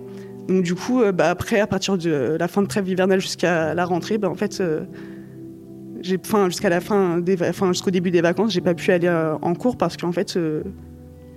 Donc 0.48 0.64
du 0.64 0.76
coup, 0.76 1.02
euh, 1.02 1.12
bah, 1.12 1.30
après, 1.30 1.60
à 1.60 1.68
partir 1.68 1.98
de 1.98 2.38
la 2.40 2.48
fin 2.48 2.62
de 2.62 2.68
trêve 2.68 2.88
hivernale 2.88 3.20
jusqu'à 3.20 3.74
la 3.74 3.86
rentrée, 3.86 4.18
bah, 4.18 4.30
en 4.30 4.36
fait, 4.36 4.64
jusqu'à 6.02 6.70
la 6.70 6.80
fin, 6.80 7.22
jusqu'au 7.68 7.92
début 7.92 8.12
des 8.12 8.22
vacances, 8.22 8.52
j'ai 8.52 8.62
pas 8.62 8.74
pu 8.74 8.92
aller 8.92 9.10
en 9.10 9.54
cours 9.54 9.78
parce 9.78 9.98
qu'en 9.98 10.12
fait, 10.12 10.38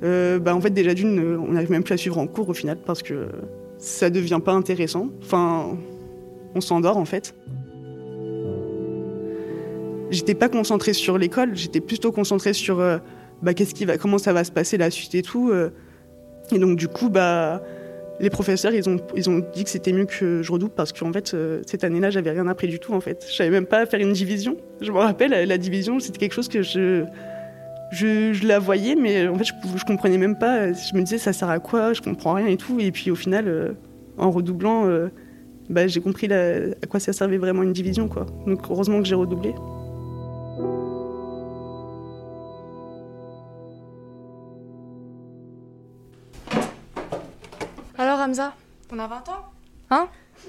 euh, 0.02 0.40
bah, 0.40 0.58
déjà 0.70 0.94
d'une, 0.94 1.18
euh, 1.18 1.38
on 1.38 1.52
n'arrive 1.52 1.70
même 1.70 1.84
plus 1.84 1.94
à 1.94 1.96
suivre 1.96 2.18
en 2.18 2.26
cours 2.26 2.48
au 2.48 2.54
final 2.54 2.78
parce 2.84 3.02
que 3.02 3.28
ça 3.78 4.10
devient 4.10 4.40
pas 4.44 4.52
intéressant. 4.52 5.08
Enfin, 5.22 5.78
on 6.54 6.60
s'endort 6.60 6.96
en 6.96 7.04
fait. 7.04 7.34
J'étais 10.10 10.34
pas 10.34 10.48
concentrée 10.48 10.92
sur 10.92 11.18
l'école, 11.18 11.56
j'étais 11.56 11.80
plutôt 11.80 12.12
concentrée 12.12 12.52
sur 12.52 12.80
euh, 12.80 12.98
qu'est-ce 13.54 13.74
qui 13.74 13.84
va, 13.84 13.96
comment 13.96 14.18
ça 14.18 14.32
va 14.32 14.44
se 14.44 14.50
passer 14.50 14.76
la 14.76 14.90
suite 14.90 15.14
et 15.14 15.22
tout. 15.22 15.52
et 16.52 16.58
donc 16.58 16.76
du 16.76 16.88
coup, 16.88 17.08
bah, 17.08 17.62
les 18.20 18.30
professeurs, 18.30 18.72
ils 18.72 18.88
ont, 18.88 18.98
ils 19.16 19.28
ont 19.28 19.42
dit 19.54 19.64
que 19.64 19.70
c'était 19.70 19.92
mieux 19.92 20.04
que 20.04 20.42
je 20.42 20.52
redouble 20.52 20.72
parce 20.74 20.92
qu'en 20.92 21.12
fait, 21.12 21.34
cette 21.66 21.84
année-là, 21.84 22.10
j'avais 22.10 22.30
rien 22.30 22.46
appris 22.46 22.68
du 22.68 22.78
tout 22.78 22.94
en 22.94 23.00
fait. 23.00 23.26
Je 23.28 23.34
savais 23.34 23.50
même 23.50 23.66
pas 23.66 23.86
faire 23.86 24.00
une 24.00 24.12
division. 24.12 24.56
Je 24.80 24.92
me 24.92 24.98
rappelle, 24.98 25.48
la 25.48 25.58
division, 25.58 25.98
c'était 25.98 26.18
quelque 26.18 26.34
chose 26.34 26.48
que 26.48 26.62
je 26.62 27.04
je, 27.92 28.46
la 28.46 28.58
voyais, 28.58 28.94
mais 28.94 29.28
en 29.28 29.36
fait, 29.36 29.44
je, 29.44 29.52
je, 29.76 29.84
comprenais 29.84 30.18
même 30.18 30.38
pas. 30.38 30.72
Je 30.72 30.96
me 30.96 31.02
disais, 31.02 31.18
ça 31.18 31.32
sert 31.32 31.50
à 31.50 31.58
quoi? 31.58 31.92
Je 31.92 32.00
comprends 32.00 32.34
rien 32.34 32.46
et 32.46 32.56
tout. 32.56 32.80
Et 32.80 32.90
puis 32.90 33.10
au 33.10 33.14
final, 33.14 33.46
euh, 33.46 33.72
en 34.18 34.30
redoublant, 34.30 34.86
euh, 34.86 35.08
bah, 35.68 35.86
j'ai 35.86 36.00
compris 36.00 36.32
à 36.32 36.86
quoi 36.88 37.00
ça 37.00 37.12
servait 37.12 37.38
vraiment 37.38 37.62
une 37.62 37.72
division. 37.72 38.08
Quoi. 38.08 38.26
Donc 38.46 38.62
heureusement 38.70 39.00
que 39.00 39.06
j'ai 39.06 39.14
redoublé. 39.14 39.54
Hamza 48.32 48.54
On 48.90 48.98
a 48.98 49.06
20 49.06 49.28
ans 49.28 49.44
Hein 49.90 50.08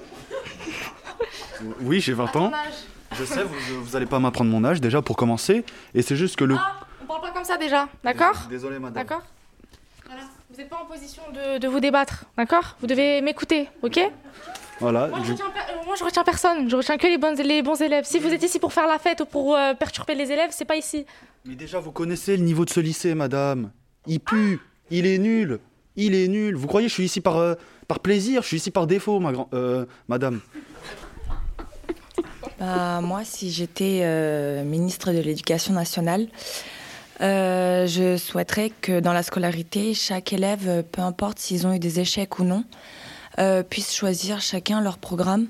Oui, 1.82 2.00
j'ai 2.00 2.14
20 2.14 2.24
ans. 2.24 2.48
Ton 2.48 2.54
âge 2.54 2.72
Je 3.12 3.24
sais, 3.24 3.42
vous, 3.44 3.84
vous 3.84 3.94
allez 3.94 4.06
pas 4.06 4.18
m'apprendre 4.18 4.50
mon 4.50 4.64
âge 4.64 4.80
déjà 4.80 5.02
pour 5.02 5.16
commencer. 5.16 5.64
Et 5.92 6.00
c'est 6.00 6.16
juste 6.16 6.36
que 6.36 6.44
le. 6.44 6.56
Ah, 6.58 6.80
on 7.02 7.06
parle 7.06 7.20
pas 7.20 7.30
comme 7.32 7.44
ça 7.44 7.58
déjà, 7.58 7.86
d'accord 8.02 8.46
Désolé, 8.48 8.78
madame. 8.78 8.94
D'accord 9.04 9.22
Voilà. 10.06 10.22
Vous 10.50 10.56
n'êtes 10.56 10.70
pas 10.70 10.78
en 10.82 10.86
position 10.86 11.22
de, 11.34 11.58
de 11.58 11.68
vous 11.68 11.78
débattre, 11.80 12.24
d'accord? 12.38 12.76
Vous 12.80 12.86
devez 12.86 13.20
m'écouter, 13.20 13.68
ok? 13.82 14.00
Voilà. 14.80 15.08
moi 15.08 15.18
je, 15.20 15.26
je- 15.26 15.32
retiens, 15.32 15.44
euh, 15.46 15.84
moi, 15.84 15.94
je 15.98 16.04
retiens 16.04 16.24
personne, 16.24 16.70
je 16.70 16.76
retiens 16.76 16.96
que 16.96 17.06
les, 17.06 17.18
bonnes, 17.18 17.36
les 17.36 17.62
bons 17.62 17.80
élèves. 17.82 18.06
Si 18.06 18.18
vous 18.18 18.28
êtes 18.32 18.42
ici 18.42 18.58
pour 18.58 18.72
faire 18.72 18.86
la 18.86 18.98
fête 18.98 19.20
ou 19.20 19.26
pour 19.26 19.54
euh, 19.56 19.74
perturber 19.74 20.14
les 20.14 20.32
élèves, 20.32 20.50
c'est 20.52 20.64
pas 20.64 20.76
ici. 20.76 21.04
Mais 21.44 21.54
déjà, 21.54 21.80
vous 21.80 21.92
connaissez 21.92 22.38
le 22.38 22.44
niveau 22.44 22.64
de 22.64 22.70
ce 22.70 22.80
lycée, 22.80 23.14
madame. 23.14 23.72
Il 24.06 24.20
pue. 24.20 24.58
Il 24.90 25.04
est 25.06 25.18
nul. 25.18 25.60
Il 25.96 26.14
est 26.16 26.26
nul. 26.26 26.56
Vous 26.56 26.66
croyez 26.66 26.86
que 26.86 26.90
je 26.90 26.94
suis 26.94 27.04
ici 27.04 27.20
par, 27.20 27.36
euh, 27.36 27.54
par 27.86 28.00
plaisir 28.00 28.42
Je 28.42 28.48
suis 28.48 28.56
ici 28.58 28.70
par 28.70 28.86
défaut, 28.86 29.20
euh, 29.52 29.84
madame. 30.08 30.40
Bah, 32.58 33.00
moi, 33.02 33.22
si 33.24 33.50
j'étais 33.50 34.00
euh, 34.02 34.64
ministre 34.64 35.12
de 35.12 35.18
l'Éducation 35.18 35.74
nationale, 35.74 36.28
euh, 37.20 37.86
je 37.86 38.16
souhaiterais 38.16 38.70
que 38.70 39.00
dans 39.00 39.12
la 39.12 39.22
scolarité, 39.22 39.94
chaque 39.94 40.32
élève, 40.32 40.84
peu 40.90 41.02
importe 41.02 41.38
s'ils 41.38 41.66
ont 41.66 41.72
eu 41.72 41.78
des 41.78 42.00
échecs 42.00 42.38
ou 42.38 42.44
non, 42.44 42.64
puisse 43.68 43.94
choisir 43.94 44.40
chacun 44.40 44.80
leur 44.80 44.98
programme. 44.98 45.46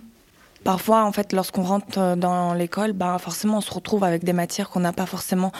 Parfois, 0.62 1.04
en 1.04 1.12
fait, 1.12 1.34
lorsqu'on 1.34 1.62
rentre 1.62 2.16
dans 2.16 2.54
l'école, 2.54 2.94
bah, 2.94 3.18
forcément, 3.18 3.58
on 3.58 3.60
se 3.60 3.72
retrouve 3.72 4.02
avec 4.02 4.24
des 4.24 4.32
matières 4.32 4.70
qu'on 4.70 4.80
n'a 4.80 4.94
pas 4.94 5.06
forcément 5.06 5.52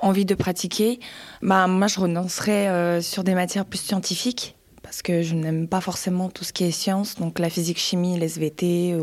envie 0.00 0.24
de 0.24 0.34
pratiquer. 0.34 0.98
Bah, 1.42 1.68
moi, 1.68 1.86
je 1.86 2.00
renoncerais 2.00 3.00
sur 3.02 3.22
des 3.22 3.34
matières 3.34 3.64
plus 3.64 3.78
scientifiques 3.78 4.56
parce 4.82 5.02
que 5.02 5.22
je 5.22 5.34
n'aime 5.34 5.68
pas 5.68 5.80
forcément 5.80 6.28
tout 6.28 6.44
ce 6.44 6.52
qui 6.52 6.64
est 6.64 6.70
sciences, 6.70 7.16
donc 7.16 7.38
la 7.38 7.50
physique, 7.50 7.78
chimie, 7.78 8.18
les 8.18 8.26
SVT, 8.26 8.96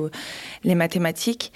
les 0.64 0.76
mathématiques. 0.76 1.52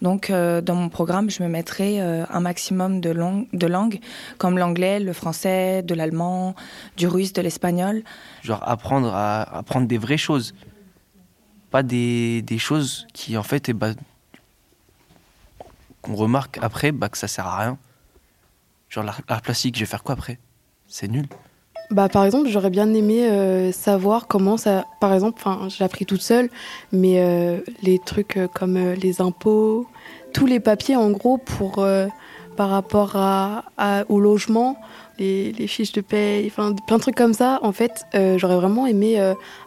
Donc, 0.00 0.30
euh, 0.30 0.60
dans 0.60 0.76
mon 0.76 0.88
programme, 0.88 1.28
je 1.28 1.42
me 1.42 1.48
mettrai 1.48 2.00
euh, 2.00 2.24
un 2.30 2.40
maximum 2.40 3.00
de, 3.00 3.10
lang- 3.10 3.46
de 3.52 3.66
langues, 3.66 4.00
comme 4.38 4.56
l'anglais, 4.56 5.00
le 5.00 5.12
français, 5.12 5.82
de 5.82 5.94
l'allemand, 5.94 6.54
du 6.96 7.08
russe, 7.08 7.32
de 7.32 7.42
l'espagnol. 7.42 8.02
Genre 8.42 8.62
apprendre 8.66 9.12
à 9.12 9.42
apprendre 9.58 9.88
des 9.88 9.98
vraies 9.98 10.16
choses. 10.16 10.54
Pas 11.70 11.82
des, 11.82 12.44
choses 12.58 13.06
qui, 13.12 13.36
en 13.36 13.42
fait, 13.42 13.68
eh 13.68 13.72
ben, 13.72 13.94
qu'on 16.00 16.14
remarque 16.14 16.58
après 16.62 16.92
bah, 16.92 17.08
que 17.08 17.18
ça 17.18 17.28
sert 17.28 17.46
à 17.46 17.58
rien. 17.58 17.78
Genre 18.88 19.04
l'art 19.04 19.42
plastique, 19.42 19.74
je 19.74 19.80
vais 19.80 19.86
faire 19.86 20.02
quoi 20.02 20.14
après? 20.14 20.38
C'est 20.86 21.08
nul. 21.08 21.26
Bah, 21.90 22.08
par 22.10 22.24
exemple, 22.26 22.48
j'aurais 22.50 22.68
bien 22.70 22.92
aimé 22.92 23.28
euh, 23.30 23.72
savoir 23.72 24.26
comment 24.26 24.58
ça. 24.58 24.84
Par 25.00 25.14
exemple, 25.14 25.42
j'ai 25.68 25.84
appris 25.84 26.04
toute 26.04 26.20
seule, 26.20 26.50
mais 26.92 27.14
euh, 27.18 27.60
les 27.82 27.98
trucs 27.98 28.36
euh, 28.36 28.46
comme 28.46 28.76
euh, 28.76 28.94
les 28.94 29.22
impôts, 29.22 29.86
tous 30.34 30.44
les 30.44 30.60
papiers 30.60 30.96
en 30.96 31.10
gros 31.10 31.38
pour 31.38 31.78
euh, 31.78 32.06
par 32.56 32.68
rapport 32.68 33.12
à, 33.16 33.64
à- 33.78 34.04
au 34.10 34.20
logement, 34.20 34.76
les, 35.18 35.52
les 35.52 35.66
fiches 35.66 35.92
de 35.92 36.02
paye, 36.02 36.46
enfin 36.48 36.74
plein 36.86 36.96
de 36.96 37.02
trucs 37.02 37.14
comme 37.14 37.32
ça. 37.32 37.58
En 37.62 37.72
fait, 37.72 38.04
j'aurais 38.36 38.56
vraiment 38.56 38.86
aimé 38.86 39.16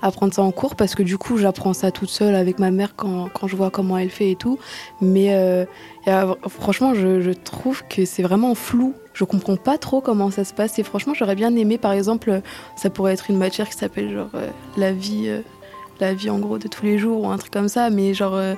apprendre 0.02 0.34
ça 0.34 0.42
en 0.42 0.52
cours 0.52 0.76
parce 0.76 0.94
que 0.94 1.02
du 1.04 1.18
coup, 1.18 1.38
j'apprends 1.38 1.74
ça 1.74 1.92
toute 1.92 2.10
seule 2.10 2.36
avec 2.36 2.60
ma 2.60 2.70
mère 2.70 2.96
quand, 2.98 3.30
quand 3.34 3.48
je 3.48 3.56
vois 3.56 3.70
comment 3.72 3.98
elle 3.98 4.10
fait 4.10 4.32
et 4.32 4.36
tout. 4.36 4.60
Mais 5.00 5.28
y 6.06 6.12
franchement, 6.50 6.94
je, 6.94 7.22
je 7.22 7.32
trouve 7.32 7.82
que 7.90 8.04
c'est 8.06 8.24
vraiment 8.24 8.56
flou. 8.56 8.94
Je 9.14 9.24
comprends 9.26 9.58
pas 9.58 9.78
trop 9.78 10.02
comment 10.02 10.32
ça 10.32 10.44
se 10.44 10.54
passe 10.54 10.80
et 10.80 10.84
franchement, 10.84 11.14
j'aurais 11.14 11.36
bien 11.36 11.56
aimé, 11.56 11.78
par 11.78 11.92
exemple, 11.92 12.42
ça 12.76 12.90
pourrait 12.90 13.14
être 13.14 13.30
une 13.30 13.38
matière 13.38 13.70
qui 13.70 13.78
s'appelle 13.78 14.14
genre 14.14 14.30
euh, 14.36 14.48
la 14.78 14.94
vie, 14.94 15.26
euh, 15.28 15.42
la 16.00 16.14
vie 16.14 16.30
en 16.30 16.40
gros 16.40 16.58
de 16.58 16.68
tous 16.68 16.86
les 16.86 16.98
jours 16.98 17.24
ou 17.24 17.28
un 17.28 17.38
truc 17.38 17.52
comme 17.52 17.68
ça, 17.68 17.90
mais 17.90 18.14
genre 18.14 18.36
euh, 18.36 18.56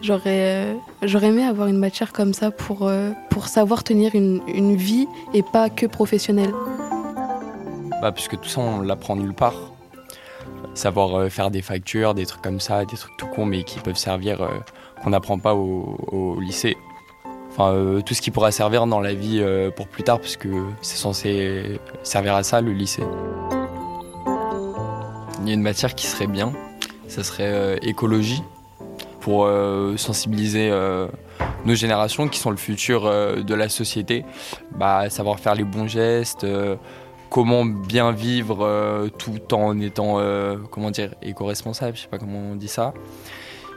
j'aurais, 0.00 0.72
euh, 0.72 0.74
j'aurais 1.02 1.28
aimé 1.28 1.44
avoir 1.44 1.68
une 1.68 1.78
matière 1.78 2.12
comme 2.12 2.32
ça 2.32 2.50
pour 2.50 2.88
euh, 2.88 3.10
pour 3.30 3.48
savoir 3.48 3.84
tenir 3.84 4.14
une, 4.14 4.40
une 4.48 4.76
vie 4.76 5.06
et 5.34 5.42
pas 5.42 5.68
que 5.68 5.86
professionnelle. 5.86 6.52
Bah, 8.00 8.12
puisque 8.12 8.40
tout 8.40 8.48
ça, 8.48 8.60
on 8.60 8.80
l'apprend 8.80 9.14
nulle 9.14 9.34
part. 9.34 9.72
Savoir 10.74 11.14
euh, 11.14 11.28
faire 11.28 11.50
des 11.50 11.62
factures, 11.62 12.14
des 12.14 12.24
trucs 12.24 12.42
comme 12.42 12.60
ça, 12.60 12.84
des 12.86 12.96
trucs 12.96 13.16
tout 13.18 13.26
cons, 13.26 13.44
mais 13.46 13.62
qui 13.62 13.78
peuvent 13.78 13.96
servir, 13.96 14.42
euh, 14.42 14.48
qu'on 15.04 15.10
n'apprend 15.10 15.38
pas 15.38 15.54
au 15.54 16.38
lycée. 16.40 16.76
Enfin, 17.52 17.74
euh, 17.74 18.00
tout 18.00 18.14
ce 18.14 18.22
qui 18.22 18.30
pourra 18.30 18.50
servir 18.50 18.86
dans 18.86 19.00
la 19.00 19.12
vie 19.12 19.40
euh, 19.42 19.70
pour 19.70 19.86
plus 19.86 20.02
tard, 20.02 20.18
puisque 20.18 20.48
c'est 20.80 20.96
censé 20.96 21.78
servir 22.02 22.34
à 22.34 22.42
ça, 22.42 22.62
le 22.62 22.72
lycée. 22.72 23.02
Il 25.42 25.48
y 25.48 25.50
a 25.50 25.54
une 25.54 25.62
matière 25.62 25.94
qui 25.94 26.06
serait 26.06 26.28
bien, 26.28 26.54
ça 27.08 27.22
serait 27.22 27.52
euh, 27.52 27.76
écologie, 27.82 28.42
pour 29.20 29.48
sensibiliser 29.98 30.72
nos 31.64 31.74
générations 31.76 32.26
qui 32.26 32.40
sont 32.40 32.50
le 32.50 32.56
futur 32.56 33.02
de 33.02 33.54
la 33.54 33.68
société, 33.68 34.24
bah, 34.74 35.10
savoir 35.10 35.38
faire 35.38 35.54
les 35.54 35.62
bons 35.62 35.86
gestes, 35.86 36.44
comment 37.30 37.64
bien 37.64 38.10
vivre 38.10 39.08
tout 39.18 39.54
en 39.54 39.78
étant, 39.78 40.18
comment 40.72 40.90
dire, 40.90 41.14
éco-responsable, 41.22 41.96
je 41.96 42.02
sais 42.02 42.08
pas 42.08 42.18
comment 42.18 42.40
on 42.50 42.56
dit 42.56 42.66
ça. 42.66 42.94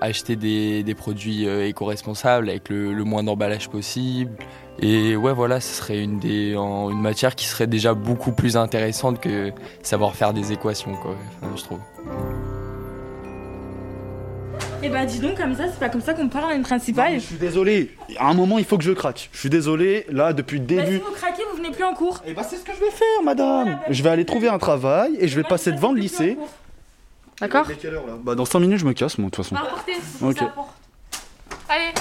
Acheter 0.02 0.36
des, 0.36 0.84
des 0.84 0.94
produits 0.96 1.48
euh, 1.48 1.68
éco-responsables 1.68 2.50
avec 2.50 2.70
le, 2.70 2.94
le 2.94 3.04
moins 3.04 3.24
d'emballage 3.24 3.70
possible. 3.70 4.32
Et 4.80 5.16
ouais, 5.16 5.34
voilà, 5.34 5.62
ce 5.62 5.74
serait 5.74 6.04
une, 6.04 6.20
des, 6.20 6.56
en- 6.58 6.90
une 6.92 7.02
matière 7.02 7.34
qui 7.36 7.46
serait 7.46 7.66
déjà 7.68 7.94
beaucoup 7.94 8.34
plus 8.34 8.58
intéressante 8.58 9.22
que 9.22 9.52
savoir 9.82 10.16
faire 10.16 10.34
des 10.34 10.52
équations, 10.52 10.94
quoi, 10.96 11.16
enfin, 11.42 11.54
je 11.56 11.64
trouve. 11.64 11.80
Et 14.84 14.90
bah 14.90 15.06
dis 15.06 15.20
donc, 15.20 15.36
comme 15.38 15.56
ça, 15.56 15.64
c'est 15.68 15.80
pas 15.80 15.90
comme 15.90 16.02
ça 16.02 16.14
qu'on 16.14 16.28
parle 16.28 16.52
à 16.52 16.56
une 16.56 16.62
principale. 16.62 17.14
Je 17.16 17.20
suis 17.20 17.38
désolé. 17.38 17.92
À 18.20 18.30
un 18.30 18.34
moment, 18.36 18.60
il 18.60 18.66
faut 18.66 18.78
que 18.78 18.84
je 18.84 18.92
craque. 18.92 19.30
Je 19.32 19.40
suis 19.40 19.50
désolé. 19.50 20.06
Là, 20.12 20.32
depuis 20.34 20.60
le 20.60 20.66
Bah, 20.66 20.76
si 20.84 20.92
début. 20.92 20.98
vous 21.04 21.12
craquez, 21.16 21.42
vous 21.50 21.58
venez 21.58 21.72
plus 21.72 21.84
en 21.86 21.94
cours. 21.94 22.22
Et 22.28 22.34
bah, 22.34 22.44
c'est 22.48 22.58
ce 22.58 22.64
que 22.64 22.72
je 22.74 22.80
vais 22.82 22.92
faire, 22.92 23.24
madame. 23.24 23.80
Je 23.90 24.04
vais 24.04 24.10
aller 24.10 24.26
trouver 24.26 24.48
un 24.48 24.60
travail 24.60 25.16
et 25.20 25.28
je 25.28 25.36
vais 25.38 25.44
passer 25.44 25.72
devant 25.72 25.92
le 25.92 26.00
lycée. 26.00 26.38
D'accord 27.40 27.66
Il 27.68 27.74
est 27.74 27.76
quelle 27.76 27.94
heure 27.96 28.08
là? 28.08 28.14
Bah, 28.22 28.36
dans 28.36 28.46
5 28.46 28.60
minutes, 28.60 28.80
je 28.80 28.86
me 28.86 28.94
casse, 28.94 29.18
moi, 29.18 29.30
de 29.30 29.36
toute 29.36 29.44
façon. 29.46 29.56
Va 29.56 29.62
rapporter, 29.62 29.94
Ok. 30.22 30.38
ça 30.38 30.46
apporte. 30.46 30.70
Allez, 31.70 31.94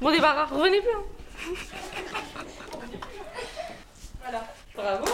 bon 0.00 0.10
débarras, 0.10 0.46
revenez 0.46 0.80
plus. 0.80 0.90
hein. 0.90 1.02
voilà, 4.24 4.44
bravo. 4.74 5.04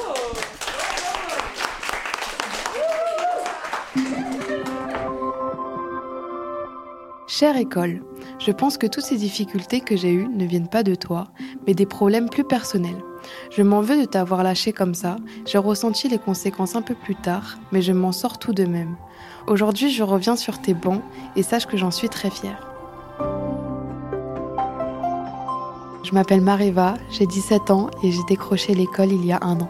Chère 7.26 7.56
école, 7.56 8.00
je 8.38 8.52
pense 8.52 8.78
que 8.78 8.86
toutes 8.86 9.04
ces 9.04 9.16
difficultés 9.16 9.80
que 9.80 9.96
j'ai 9.96 10.12
eues 10.12 10.28
ne 10.28 10.44
viennent 10.44 10.68
pas 10.68 10.82
de 10.82 10.94
toi, 10.94 11.28
mais 11.66 11.74
des 11.74 11.86
problèmes 11.86 12.30
plus 12.30 12.44
personnels. 12.44 13.02
Je 13.50 13.62
m'en 13.62 13.80
veux 13.80 14.00
de 14.00 14.04
t'avoir 14.04 14.42
lâché 14.42 14.72
comme 14.72 14.94
ça, 14.94 15.16
j'ai 15.44 15.58
ressenti 15.58 16.08
les 16.08 16.18
conséquences 16.18 16.76
un 16.76 16.82
peu 16.82 16.94
plus 16.94 17.16
tard, 17.16 17.58
mais 17.72 17.82
je 17.82 17.92
m'en 17.92 18.12
sors 18.12 18.38
tout 18.38 18.52
de 18.52 18.64
même. 18.64 18.96
Aujourd'hui, 19.46 19.90
je 19.90 20.02
reviens 20.02 20.36
sur 20.36 20.60
tes 20.60 20.74
bancs 20.74 21.02
et 21.34 21.42
sache 21.42 21.66
que 21.66 21.76
j'en 21.76 21.90
suis 21.90 22.08
très 22.08 22.30
fière. 22.30 22.68
Je 26.04 26.14
m'appelle 26.14 26.40
Mareva, 26.40 26.94
j'ai 27.10 27.26
17 27.26 27.70
ans 27.70 27.90
et 28.02 28.12
j'ai 28.12 28.22
décroché 28.28 28.74
l'école 28.74 29.12
il 29.12 29.26
y 29.26 29.32
a 29.32 29.38
un 29.42 29.60
an. 29.60 29.68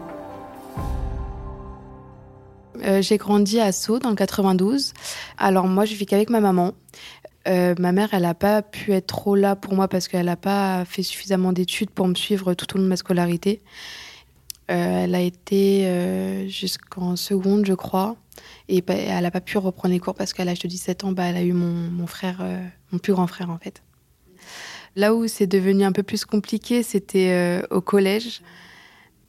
Euh, 2.85 3.01
j'ai 3.01 3.17
grandi 3.17 3.59
à 3.59 3.71
Sceaux 3.71 3.99
dans 3.99 4.09
le 4.09 4.15
92. 4.15 4.93
Alors 5.37 5.67
moi, 5.67 5.85
je 5.85 5.95
vis 5.95 6.05
qu'avec 6.05 6.29
ma 6.29 6.39
maman. 6.39 6.73
Euh, 7.49 7.73
ma 7.79 7.91
mère, 7.91 8.09
elle 8.13 8.21
n'a 8.21 8.35
pas 8.35 8.61
pu 8.61 8.93
être 8.93 9.07
trop 9.07 9.35
là 9.35 9.55
pour 9.55 9.73
moi 9.73 9.87
parce 9.87 10.07
qu'elle 10.07 10.27
n'a 10.27 10.35
pas 10.35 10.85
fait 10.85 11.03
suffisamment 11.03 11.51
d'études 11.51 11.89
pour 11.89 12.07
me 12.07 12.15
suivre 12.15 12.53
tout 12.53 12.67
au 12.75 12.77
long 12.77 12.83
de 12.83 12.89
ma 12.89 12.97
scolarité. 12.97 13.61
Euh, 14.69 15.05
elle 15.05 15.15
a 15.15 15.21
été 15.21 15.87
euh, 15.87 16.47
jusqu'en 16.47 17.15
seconde, 17.15 17.65
je 17.65 17.73
crois. 17.73 18.17
Et 18.67 18.83
elle 18.87 19.23
n'a 19.23 19.31
pas 19.31 19.41
pu 19.41 19.57
reprendre 19.57 19.93
les 19.93 19.99
cours 19.99 20.13
parce 20.13 20.31
qu'à 20.31 20.45
l'âge 20.45 20.59
de 20.59 20.67
17 20.67 21.03
ans, 21.03 21.11
bah, 21.11 21.23
elle 21.23 21.37
a 21.37 21.41
eu 21.41 21.53
mon, 21.53 22.05
frère, 22.05 22.45
mon 22.91 22.99
plus 22.99 23.13
grand 23.13 23.25
frère 23.25 23.49
en 23.49 23.57
fait. 23.57 23.81
Là 24.95 25.15
où 25.15 25.27
c'est 25.27 25.47
devenu 25.47 25.83
un 25.83 25.91
peu 25.91 26.03
plus 26.03 26.23
compliqué, 26.23 26.83
c'était 26.83 27.63
au 27.71 27.81
collège. 27.81 28.41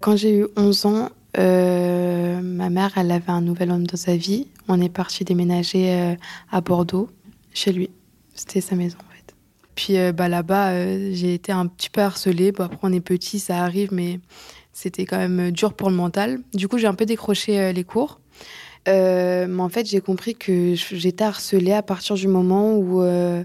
Quand 0.01 0.15
j'ai 0.15 0.37
eu 0.37 0.47
11 0.57 0.87
ans, 0.87 1.09
ma 1.37 2.71
mère, 2.71 2.93
elle 2.97 3.11
avait 3.11 3.31
un 3.31 3.41
nouvel 3.41 3.71
homme 3.71 3.87
dans 3.87 3.97
sa 3.97 4.15
vie. 4.15 4.47
On 4.69 4.81
est 4.81 4.91
parti 4.91 5.25
déménager 5.25 6.17
à 6.53 6.61
Bordeaux, 6.61 7.09
chez 7.55 7.73
lui. 7.73 7.91
C'était 8.41 8.63
sa 8.63 8.75
maison, 8.75 8.97
en 9.07 9.15
fait. 9.15 9.35
Puis 9.75 9.99
euh, 9.99 10.13
bah, 10.13 10.27
là-bas, 10.27 10.71
euh, 10.71 11.11
j'ai 11.13 11.35
été 11.35 11.53
un 11.53 11.67
petit 11.67 11.91
peu 11.91 12.01
harcelée. 12.01 12.53
Bon, 12.53 12.65
après, 12.65 12.79
on 12.81 12.93
est 12.93 13.01
petit, 13.01 13.39
ça 13.39 13.63
arrive, 13.63 13.93
mais 13.93 14.19
c'était 14.73 15.05
quand 15.05 15.19
même 15.19 15.51
dur 15.51 15.75
pour 15.75 15.91
le 15.91 15.97
mental. 15.97 16.41
Du 16.55 16.67
coup, 16.67 16.79
j'ai 16.79 16.87
un 16.87 16.95
peu 16.95 17.05
décroché 17.05 17.61
euh, 17.61 17.73
les 17.73 17.85
cours. 17.85 18.19
Euh, 18.89 19.47
mais 19.47 19.61
en 19.61 19.69
fait, 19.69 19.87
j'ai 19.87 20.01
compris 20.01 20.37
que 20.37 20.75
j'étais 20.75 21.23
harcelée 21.23 21.75
à 21.75 21.83
partir 21.83 22.17
du 22.17 22.29
moment 22.29 22.77
où, 22.77 23.03
euh, 23.03 23.45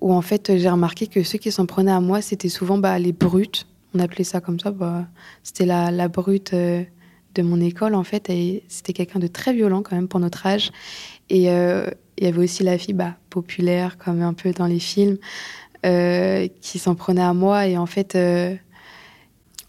où 0.00 0.12
en 0.12 0.22
fait, 0.22 0.58
j'ai 0.58 0.68
remarqué 0.68 1.06
que 1.06 1.22
ceux 1.22 1.38
qui 1.38 1.52
s'en 1.52 1.66
prenaient 1.66 1.92
à 1.92 2.00
moi, 2.00 2.20
c'était 2.20 2.48
souvent 2.48 2.78
bah, 2.78 2.98
les 2.98 3.12
brutes. 3.12 3.68
On 3.94 4.00
appelait 4.00 4.24
ça 4.24 4.40
comme 4.40 4.58
ça. 4.58 4.72
Bah, 4.72 5.06
c'était 5.44 5.66
la, 5.66 5.92
la 5.92 6.08
brute 6.08 6.52
euh, 6.52 6.82
de 7.36 7.42
mon 7.42 7.60
école, 7.60 7.94
en 7.94 8.02
fait, 8.02 8.32
c'était 8.66 8.92
quelqu'un 8.92 9.20
de 9.20 9.28
très 9.28 9.52
violent 9.52 9.82
quand 9.82 9.94
même 9.94 10.08
pour 10.08 10.18
notre 10.18 10.44
âge. 10.46 10.72
Et 11.30 11.50
euh, 11.50 11.86
il 12.18 12.24
y 12.24 12.26
avait 12.26 12.42
aussi 12.42 12.62
la 12.62 12.78
fille 12.78 12.94
bah, 12.94 13.16
populaire, 13.30 13.98
comme 13.98 14.22
un 14.22 14.32
peu 14.32 14.52
dans 14.52 14.66
les 14.66 14.78
films, 14.78 15.18
euh, 15.84 16.48
qui 16.60 16.78
s'en 16.78 16.94
prenait 16.94 17.22
à 17.22 17.34
moi. 17.34 17.66
Et 17.66 17.76
en 17.76 17.86
fait, 17.86 18.14
euh, 18.14 18.56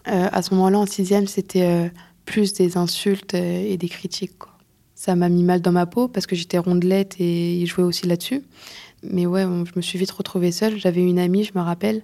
à 0.04 0.42
ce 0.42 0.54
moment-là, 0.54 0.78
en 0.78 0.86
sixième, 0.86 1.26
c'était 1.26 1.90
plus 2.24 2.54
des 2.54 2.76
insultes 2.76 3.34
et 3.34 3.76
des 3.76 3.88
critiques. 3.88 4.32
Ça 4.94 5.14
m'a 5.14 5.28
mis 5.28 5.44
mal 5.44 5.60
dans 5.60 5.72
ma 5.72 5.86
peau 5.86 6.08
parce 6.08 6.26
que 6.26 6.34
j'étais 6.34 6.58
rondelette 6.58 7.16
et 7.20 7.54
il 7.56 7.66
jouait 7.66 7.84
aussi 7.84 8.06
là-dessus. 8.06 8.42
Mais 9.02 9.26
ouais, 9.26 9.42
je 9.42 9.72
me 9.76 9.80
suis 9.80 9.98
vite 9.98 10.10
retrouvée 10.10 10.50
seule. 10.50 10.78
J'avais 10.78 11.02
une 11.02 11.18
amie, 11.18 11.44
je 11.44 11.52
me 11.54 11.60
rappelle. 11.62 12.02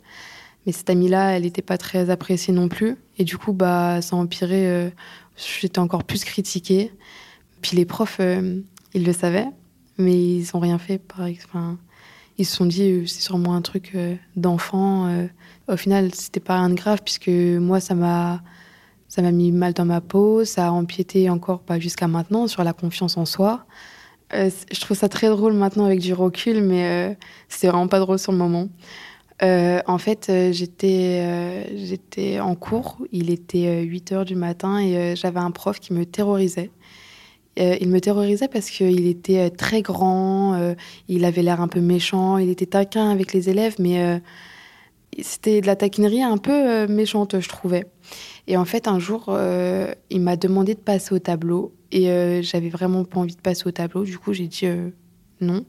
Mais 0.64 0.72
cette 0.72 0.88
amie-là, 0.90 1.36
elle 1.36 1.42
n'était 1.42 1.62
pas 1.62 1.78
très 1.78 2.10
appréciée 2.10 2.54
non 2.54 2.68
plus. 2.68 2.96
Et 3.18 3.24
du 3.24 3.36
coup, 3.36 3.52
bah, 3.52 4.00
ça 4.00 4.16
a 4.16 4.18
empiré. 4.18 4.90
J'étais 5.36 5.78
encore 5.78 6.04
plus 6.04 6.24
critiquée. 6.24 6.92
Puis 7.62 7.76
les 7.76 7.84
profs, 7.84 8.20
ils 8.94 9.04
le 9.04 9.12
savaient, 9.12 9.48
mais 9.98 10.36
ils 10.36 10.46
n'ont 10.52 10.60
rien 10.60 10.78
fait. 10.78 10.98
Par... 10.98 11.26
Enfin, 11.44 11.78
ils 12.38 12.46
se 12.46 12.56
sont 12.56 12.66
dit, 12.66 12.90
euh, 12.90 13.06
c'est 13.06 13.22
sûrement 13.22 13.54
un 13.54 13.62
truc 13.62 13.92
euh, 13.94 14.16
d'enfant. 14.36 15.06
Euh. 15.06 15.26
Au 15.68 15.76
final, 15.76 16.14
c'était 16.14 16.40
pas 16.40 16.58
rien 16.58 16.70
de 16.70 16.74
grave, 16.74 17.00
puisque 17.04 17.28
moi, 17.28 17.80
ça 17.80 17.94
m'a 17.94 18.42
ça 19.08 19.22
m'a 19.22 19.30
mis 19.30 19.52
mal 19.52 19.74
dans 19.74 19.84
ma 19.84 20.00
peau, 20.00 20.44
ça 20.44 20.68
a 20.68 20.70
empiété 20.72 21.30
encore 21.30 21.60
pas 21.60 21.78
jusqu'à 21.78 22.08
maintenant 22.08 22.48
sur 22.48 22.64
la 22.64 22.72
confiance 22.72 23.16
en 23.16 23.24
soi. 23.26 23.64
je 24.32 24.80
trouve 24.80 24.96
ça 24.96 25.08
très 25.08 25.28
drôle 25.28 25.52
maintenant 25.52 25.84
avec 25.84 26.00
du 26.00 26.12
recul, 26.14 26.60
mais 26.62 27.16
c'est 27.48 27.68
vraiment 27.68 27.86
pas 27.86 28.00
drôle 28.00 28.18
sur 28.18 28.32
le 28.32 28.38
moment. 28.38 28.68
en 29.40 29.98
fait, 29.98 30.32
j'étais 30.52 31.68
j'étais 31.76 32.40
en 32.40 32.56
cours, 32.56 32.98
il 33.12 33.30
était 33.30 33.82
8 33.82 34.12
heures 34.12 34.24
du 34.24 34.34
matin 34.34 34.80
et 34.80 35.14
j'avais 35.14 35.40
un 35.40 35.52
prof 35.52 35.78
qui 35.78 35.92
me 35.92 36.04
terrorisait. 36.04 36.72
Euh, 37.58 37.76
il 37.80 37.88
me 37.88 38.00
terrorisait 38.00 38.48
parce 38.48 38.70
qu'il 38.70 39.06
était 39.06 39.38
euh, 39.38 39.48
très 39.48 39.82
grand, 39.82 40.54
euh, 40.54 40.74
il 41.08 41.24
avait 41.24 41.42
l'air 41.42 41.60
un 41.60 41.68
peu 41.68 41.80
méchant, 41.80 42.36
il 42.38 42.50
était 42.50 42.66
taquin 42.66 43.10
avec 43.10 43.32
les 43.32 43.48
élèves, 43.48 43.76
mais 43.78 44.20
c'était 45.22 45.60
de 45.60 45.66
la 45.66 45.76
taquinerie 45.76 46.22
un 46.22 46.38
peu 46.38 46.86
méchante, 46.88 47.38
je 47.38 47.48
trouvais. 47.48 47.86
Et 48.48 48.56
en 48.56 48.64
fait, 48.64 48.88
un 48.88 48.98
jour, 48.98 49.36
il 50.10 50.20
m'a 50.20 50.36
demandé 50.36 50.74
de 50.74 50.80
passer 50.80 51.14
au 51.14 51.20
tableau 51.20 51.72
et 51.92 52.42
j'avais 52.42 52.68
vraiment 52.68 53.04
pas 53.04 53.20
envie 53.20 53.36
de 53.36 53.40
passer 53.40 53.66
au 53.66 53.70
tableau. 53.70 54.02
Du 54.02 54.18
coup, 54.18 54.32
j'ai 54.32 54.48
dit 54.48 54.66
non. 55.40 55.64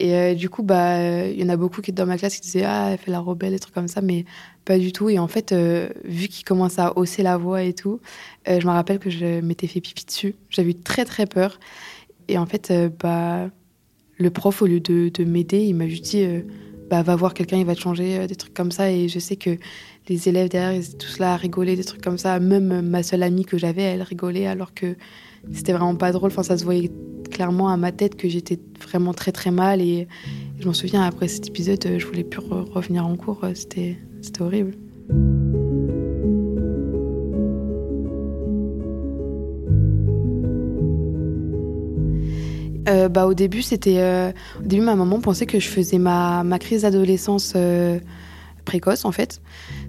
Et 0.00 0.14
euh, 0.14 0.34
du 0.34 0.48
coup, 0.48 0.62
bah, 0.62 1.26
il 1.26 1.40
y 1.40 1.44
en 1.44 1.48
a 1.48 1.56
beaucoup 1.56 1.82
qui 1.82 1.92
dans 1.92 2.06
ma 2.06 2.18
classe 2.18 2.36
qui 2.36 2.42
disaient 2.42 2.64
Ah, 2.64 2.90
elle 2.92 2.98
fait 2.98 3.10
la 3.10 3.20
rebelle, 3.20 3.50
des 3.50 3.58
trucs 3.58 3.74
comme 3.74 3.88
ça, 3.88 4.00
mais 4.00 4.24
pas 4.64 4.78
du 4.78 4.92
tout. 4.92 5.08
Et 5.08 5.18
en 5.18 5.28
fait, 5.28 5.52
euh, 5.52 5.88
vu 6.04 6.28
qu'il 6.28 6.44
commence 6.44 6.78
à 6.78 6.96
hausser 6.96 7.22
la 7.22 7.36
voix 7.36 7.62
et 7.62 7.74
tout, 7.74 8.00
euh, 8.48 8.60
je 8.60 8.66
me 8.66 8.72
rappelle 8.72 8.98
que 8.98 9.10
je 9.10 9.40
m'étais 9.40 9.66
fait 9.66 9.80
pipi 9.80 10.04
dessus. 10.04 10.36
J'avais 10.50 10.70
eu 10.70 10.74
très, 10.74 11.04
très 11.04 11.26
peur. 11.26 11.58
Et 12.28 12.38
en 12.38 12.46
fait, 12.46 12.72
bah, 13.00 13.50
le 14.18 14.30
prof, 14.30 14.62
au 14.62 14.66
lieu 14.66 14.80
de, 14.80 15.08
de 15.08 15.24
m'aider, 15.24 15.64
il 15.64 15.74
m'a 15.74 15.88
juste 15.88 16.04
dit 16.04 16.24
bah, 16.90 17.02
Va 17.02 17.16
voir 17.16 17.34
quelqu'un, 17.34 17.56
il 17.56 17.64
va 17.64 17.74
te 17.74 17.80
changer, 17.80 18.26
des 18.26 18.36
trucs 18.36 18.54
comme 18.54 18.70
ça. 18.70 18.90
Et 18.92 19.08
je 19.08 19.18
sais 19.18 19.36
que 19.36 19.56
les 20.08 20.28
élèves 20.28 20.48
derrière, 20.48 20.72
ils 20.72 20.84
étaient 20.84 20.98
tous 20.98 21.18
là 21.18 21.32
à 21.34 21.36
rigoler, 21.36 21.74
des 21.74 21.84
trucs 21.84 22.02
comme 22.02 22.18
ça. 22.18 22.38
Même 22.38 22.82
ma 22.82 23.02
seule 23.02 23.22
amie 23.22 23.44
que 23.44 23.58
j'avais, 23.58 23.82
elle 23.82 24.02
rigolait 24.02 24.46
alors 24.46 24.74
que 24.74 24.94
c'était 25.52 25.72
vraiment 25.72 25.96
pas 25.96 26.12
drôle. 26.12 26.30
Enfin, 26.30 26.42
ça 26.42 26.58
se 26.58 26.64
voyait 26.64 26.90
clairement 27.30 27.68
à 27.68 27.76
ma 27.76 27.92
tête 27.92 28.16
que 28.16 28.28
j'étais 28.28 28.58
vraiment 28.82 29.14
très 29.14 29.32
très 29.32 29.50
mal. 29.50 29.80
Et 29.80 30.08
je 30.58 30.66
m'en 30.66 30.74
souviens, 30.74 31.02
après 31.02 31.28
cet 31.28 31.48
épisode, 31.48 31.86
je 31.98 32.06
voulais 32.06 32.24
plus 32.24 32.40
revenir 32.40 33.06
en 33.06 33.16
cours. 33.16 33.40
C'était 33.54 33.96
horrible. 34.40 34.74
Euh, 42.88 43.08
bah, 43.08 43.26
au 43.26 43.34
début, 43.34 43.62
c'était. 43.62 43.98
Euh, 43.98 44.32
au 44.60 44.66
début, 44.66 44.82
ma 44.82 44.94
maman 44.94 45.20
pensait 45.20 45.46
que 45.46 45.60
je 45.60 45.68
faisais 45.68 45.98
ma, 45.98 46.42
ma 46.42 46.58
crise 46.58 46.82
d'adolescence 46.82 47.52
euh, 47.54 47.98
précoce, 48.64 49.04
en 49.04 49.12
fait. 49.12 49.40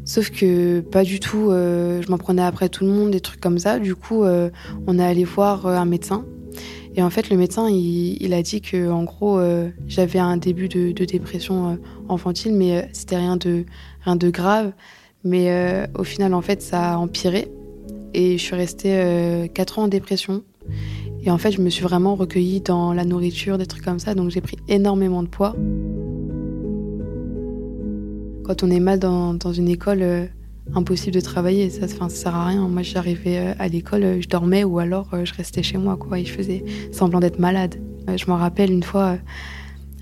Sauf 0.10 0.32
que 0.32 0.80
pas 0.80 1.04
du 1.04 1.20
tout. 1.20 1.52
je 1.52 2.10
m'en 2.10 2.18
prenais 2.18 2.42
après 2.42 2.68
tout 2.68 2.84
le 2.84 2.90
monde, 2.90 3.12
des 3.12 3.22
trucs 3.22 3.40
comme 3.40 3.60
ça. 3.60 3.78
Du 3.78 3.94
coup, 3.96 4.24
on 4.24 5.00
est 5.00 5.04
allé 5.04 5.24
voir 5.24 5.68
un 5.68 5.86
médecin 5.86 6.26
et 6.96 7.02
en 7.02 7.10
fait, 7.10 7.30
le 7.30 7.38
médecin, 7.38 7.70
il, 7.70 8.34
a 8.34 8.42
dit 8.42 8.62
que, 8.62 8.90
en 8.90 9.04
gros, 9.04 9.40
euh, 9.40 9.70
j'avais 9.88 10.20
un 10.20 10.38
début 10.38 10.68
de, 10.68 10.92
dépression 11.06 11.70
euh, 11.70 11.76
enfantine, 12.08 12.56
mais 12.56 12.78
euh, 12.78 12.82
c'était 12.94 13.18
rien 13.18 13.38
de, 13.38 13.66
rien 14.04 14.16
de 14.16 14.30
grave. 14.30 14.74
Mais 15.24 15.86
au 15.98 16.06
final, 16.06 16.34
en 16.34 16.42
fait, 16.42 16.62
ça 16.62 16.94
a 16.94 16.98
empiré. 16.98 17.50
Et 18.14 18.38
je 18.38 18.44
suis 18.44 18.56
restée 18.56 19.50
4 19.54 19.80
ans 19.80 19.84
en 19.84 19.88
dépression. 19.90 20.44
Et 21.24 21.30
en 21.30 21.38
fait, 21.38 21.52
je 21.52 21.62
me 21.62 21.70
suis 21.70 21.84
vraiment 21.84 22.16
recueillie 22.16 22.62
dans 22.62 22.94
la 22.94 23.04
nourriture, 23.04 23.58
des 23.58 23.66
trucs 23.66 23.84
comme 23.84 24.00
ça. 24.00 24.16
Donc, 24.16 24.30
j'ai 24.30 24.40
pris 24.40 24.58
énormément 24.70 25.22
de 25.22 25.28
poids. 25.28 25.56
Quand 28.50 28.64
on 28.64 28.72
est 28.72 28.80
mal 28.80 28.98
dans, 28.98 29.54
une 29.54 29.68
école, 29.70 30.28
impossible 30.74 31.14
de 31.14 31.22
travailler. 31.22 31.70
Ça, 31.70 31.88
ça 31.88 32.10
sert 32.10 32.36
à 32.36 32.48
rien. 32.48 32.68
Moi, 32.68 32.82
j'arrivais 32.82 33.38
euh, 33.38 33.54
à 33.60 33.68
l'école, 33.68 34.04
euh, 34.04 34.22
je 34.22 34.28
dormais 34.28 34.64
ou 34.64 34.80
alors 34.80 35.14
euh, 35.14 35.24
je 35.24 35.36
restais 35.36 35.62
chez 35.62 35.78
moi, 35.78 35.98
quoi. 35.98 36.18
Et 36.18 36.26
je 36.26 36.34
faisais 36.34 36.66
semblant 36.92 37.20
d'être 37.20 37.38
malade. 37.38 37.76
Je 38.08 38.26
me 38.26 38.32
rappelle 38.32 38.72
une 38.72 38.82
fois, 38.82 39.18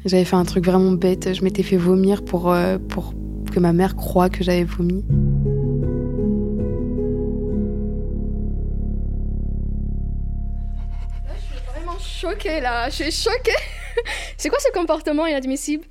j'avais 0.06 0.24
fait 0.24 0.38
un 0.38 0.46
truc 0.46 0.66
vraiment 0.66 0.94
bête. 0.94 1.34
Je 1.34 1.44
m'étais 1.44 1.62
fait 1.62 1.76
vomir 1.76 2.24
pour, 2.24 2.56
pour 2.88 3.14
que 3.52 3.60
ma 3.60 3.74
mère 3.74 3.98
croie 3.98 4.30
que 4.30 4.46
j'avais 4.46 4.64
vomi. 4.64 5.04
je 11.36 11.42
suis 11.42 11.66
vraiment 11.74 12.00
choquée 12.00 12.62
là. 12.62 12.88
Je 12.88 12.96
suis 12.96 13.12
choquée. 13.12 13.52
C'est 14.38 14.48
quoi 14.48 14.60
ce 14.62 14.72
comportement 14.72 15.28
inadmissible? 15.28 15.84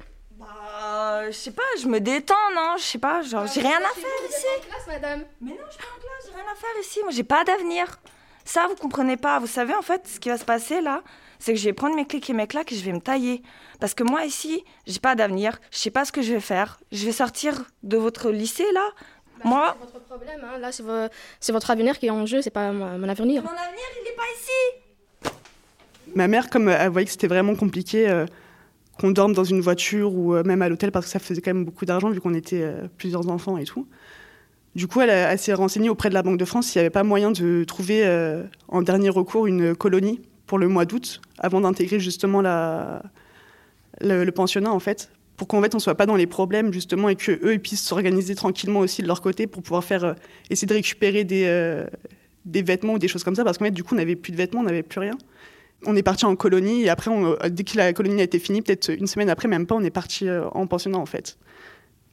Je 1.27 1.33
sais 1.33 1.51
pas, 1.51 1.63
je 1.81 1.87
me 1.87 2.01
détends, 2.01 2.35
non 2.55 2.75
Je 2.79 2.83
sais 2.83 2.99
pas, 2.99 3.23
genre, 3.23 3.47
j'ai 3.47 3.61
rien 3.61 3.79
à 3.79 3.95
faire 3.95 4.29
ici. 4.29 4.47
en 4.57 4.69
classe, 4.69 4.87
madame. 4.87 5.25
Mais 5.41 5.51
non, 5.51 5.57
je 5.67 5.73
suis 5.73 5.83
pas 5.83 5.89
en 5.97 6.01
classe, 6.01 6.27
j'ai 6.27 6.35
rien 6.35 6.53
à 6.53 6.55
faire 6.55 6.81
ici. 6.81 7.01
Moi, 7.03 7.11
j'ai 7.13 7.25
pas 7.25 7.45
d'avenir. 7.45 8.01
Ça, 8.45 8.67
vous 8.69 8.77
comprenez 8.77 9.17
pas. 9.17 9.39
Vous 9.41 9.47
savez, 9.47 9.75
en 9.75 9.83
fait, 9.83 10.07
ce 10.07 10.21
qui 10.21 10.29
va 10.29 10.39
se 10.39 10.45
passer 10.45 10.81
là, 10.81 11.03
c'est 11.39 11.53
que 11.53 11.59
je 11.59 11.65
vais 11.65 11.73
prendre 11.73 11.97
mes 11.97 12.07
clics 12.07 12.29
et 12.31 12.33
mes 12.33 12.47
claques 12.47 12.73
et 12.73 12.77
je 12.77 12.85
vais 12.85 12.93
me 12.93 13.01
tailler. 13.01 13.43
Parce 13.81 13.95
que 13.95 14.05
moi, 14.05 14.25
ici, 14.25 14.65
j'ai 14.87 15.01
pas 15.01 15.15
d'avenir. 15.15 15.59
Je 15.71 15.79
sais 15.79 15.91
pas 15.91 16.05
ce 16.05 16.13
que 16.13 16.23
je 16.23 16.33
vais 16.33 16.41
faire. 16.41 16.79
Je 16.93 17.05
vais 17.05 17.13
sortir 17.13 17.65
de 17.83 17.97
votre 17.97 18.31
lycée 18.31 18.71
là. 18.73 18.89
Bah, 19.39 19.43
moi. 19.45 19.77
C'est 19.79 19.93
votre 19.93 20.05
problème, 20.07 20.41
hein. 20.45 20.59
Là, 20.59 20.71
c'est, 20.73 21.53
votre 21.53 21.71
avenir 21.71 21.99
qui 21.99 22.07
est 22.07 22.11
en 22.11 22.25
jeu, 22.25 22.41
c'est 22.41 22.51
pas 22.51 22.73
mon, 22.73 23.09
avenir. 23.09 23.43
Mon 23.43 23.51
avenir, 23.51 23.85
il 24.03 24.09
est 24.09 24.17
pas 24.17 24.23
ici. 24.39 25.33
Ma 26.15 26.29
mère, 26.29 26.49
comme 26.49 26.69
elle 26.69 26.91
voyait 26.91 27.05
que 27.05 27.11
c'était 27.11 27.27
vraiment 27.27 27.57
compliqué. 27.57 28.09
Euh, 28.09 28.27
qu'on 28.99 29.11
dorme 29.11 29.33
dans 29.33 29.45
une 29.45 29.61
voiture 29.61 30.15
ou 30.15 30.35
euh, 30.35 30.43
même 30.45 30.63
à 30.63 30.69
l'hôtel 30.69 30.91
parce 30.91 31.07
que 31.07 31.13
ça 31.13 31.19
faisait 31.19 31.41
quand 31.41 31.53
même 31.53 31.65
beaucoup 31.65 31.85
d'argent 31.85 32.11
vu 32.11 32.21
qu'on 32.21 32.35
était 32.35 32.63
euh, 32.63 32.87
plusieurs 32.97 33.29
enfants 33.29 33.59
et 33.59 33.65
tout. 33.65 33.87
Du 34.75 34.87
coup, 34.87 35.01
elle, 35.01 35.39
s'est 35.39 35.55
renseignée 35.55 35.89
auprès 35.89 36.11
de 36.11 36.15
la 36.15 36.23
Banque 36.23 36.39
de 36.39 36.45
France 36.45 36.67
s'il 36.67 36.81
n'y 36.81 36.81
avait 36.81 36.91
pas 36.91 37.03
moyen 37.03 37.31
de 37.31 37.65
trouver 37.65 38.03
euh, 38.05 38.43
en 38.69 38.83
dernier 38.83 39.09
recours 39.09 39.47
une 39.47 39.75
colonie 39.75 40.21
pour 40.47 40.59
le 40.59 40.69
mois 40.69 40.85
d'août 40.85 41.23
avant 41.39 41.63
d'intégrer 41.63 41.99
justement 41.99 42.43
la, 42.43 43.03
le, 44.01 44.31
pensionnat 44.31 44.71
en 44.71 44.79
fait 44.79 45.11
pour 45.37 45.49
qu'en 45.49 45.63
fait 45.63 45.75
on 45.75 45.79
soit 45.79 45.95
pas 45.95 46.07
dans 46.07 46.15
les 46.15 46.27
problèmes 46.27 46.73
justement 46.73 47.09
et 47.09 47.17
que 47.17 47.33
eux 47.43 47.59
puissent 47.59 47.83
s'organiser 47.83 48.35
tranquillement 48.35 48.81
aussi 48.81 49.03
de 49.03 49.07
leur 49.07 49.23
côté 49.23 49.47
pour 49.47 49.63
pouvoir 49.63 49.83
faire 49.83 50.15
essayer 50.51 50.69
de 50.69 50.75
récupérer 50.75 51.25
des, 51.25 51.85
des 52.45 52.63
vêtements 52.63 52.95
ou 52.95 52.99
des 52.99 53.09
choses 53.09 53.25
comme 53.25 53.35
ça 53.35 53.45
parce 53.45 53.59
qu'en 53.59 53.65
fait 53.65 53.71
du 53.73 53.83
coup 53.83 53.95
on 53.95 53.99
n'avait 53.99 54.15
plus 54.15 54.31
de 54.31 54.37
vêtements 54.37 54.61
on 54.61 54.65
n'avait 54.65 54.85
plus 54.85 55.01
rien 55.01 55.19
on 55.85 55.97
est 55.97 56.03
parti 56.03 56.25
en 56.25 56.37
colonie 56.37 56.83
et 56.83 56.89
après, 56.89 57.11
euh, 57.11 57.49
dès 57.49 57.65
que 57.65 57.77
la 57.77 57.93
colonie 57.93 58.21
a 58.21 58.25
été 58.25 58.39
finie, 58.39 58.63
peut-être 58.63 58.89
une 58.89 59.07
semaine 59.07 59.29
après, 59.29 59.49
même 59.49 59.67
pas, 59.67 59.75
on 59.75 59.83
est 59.83 59.91
parti 59.91 60.29
euh, 60.29 60.49
en 60.53 60.67
pensionnat 60.67 60.99
en 60.99 61.07
fait. 61.07 61.39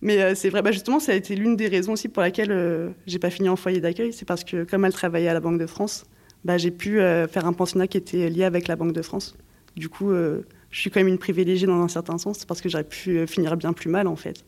Mais 0.01 0.21
euh, 0.21 0.35
c'est 0.35 0.49
vrai, 0.49 0.61
bah, 0.61 0.71
justement, 0.71 0.99
ça 0.99 1.13
a 1.13 1.15
été 1.15 1.35
l'une 1.35 1.55
des 1.55 1.67
raisons 1.67 1.93
aussi 1.93 2.09
pour 2.09 2.21
laquelle 2.21 2.93
j'ai 3.07 3.19
pas 3.19 3.29
fini 3.29 3.47
en 3.47 3.55
foyer 3.55 3.79
d'accueil. 3.79 4.11
C'est 4.11 4.25
parce 4.25 4.43
que 4.43 4.63
comme 4.63 4.83
elle 4.83 4.93
travaillait 4.93 5.29
à 5.29 5.33
la 5.33 5.39
Banque 5.39 5.59
de 5.59 5.65
France, 5.65 6.05
bah, 6.43 6.57
j'ai 6.57 6.71
pu 6.71 6.97
faire 6.97 7.45
un 7.45 7.53
pensionnat 7.53 7.87
qui 7.87 7.97
était 7.97 8.29
lié 8.29 8.43
avec 8.43 8.67
la 8.67 8.75
Banque 8.75 8.91
de 8.91 9.01
France. 9.01 9.35
Du 9.77 9.87
coup, 9.87 10.11
je 10.11 10.79
suis 10.79 10.89
quand 10.89 10.99
même 10.99 11.07
une 11.07 11.17
privilégiée 11.17 11.67
dans 11.67 11.81
un 11.81 11.87
certain 11.87 12.17
sens, 12.17 12.43
parce 12.43 12.59
que 12.59 12.67
j'aurais 12.67 12.83
pu 12.83 13.25
finir 13.27 13.55
bien 13.55 13.71
plus 13.71 13.89
mal 13.89 14.07
en 14.07 14.17
fait. 14.17 14.43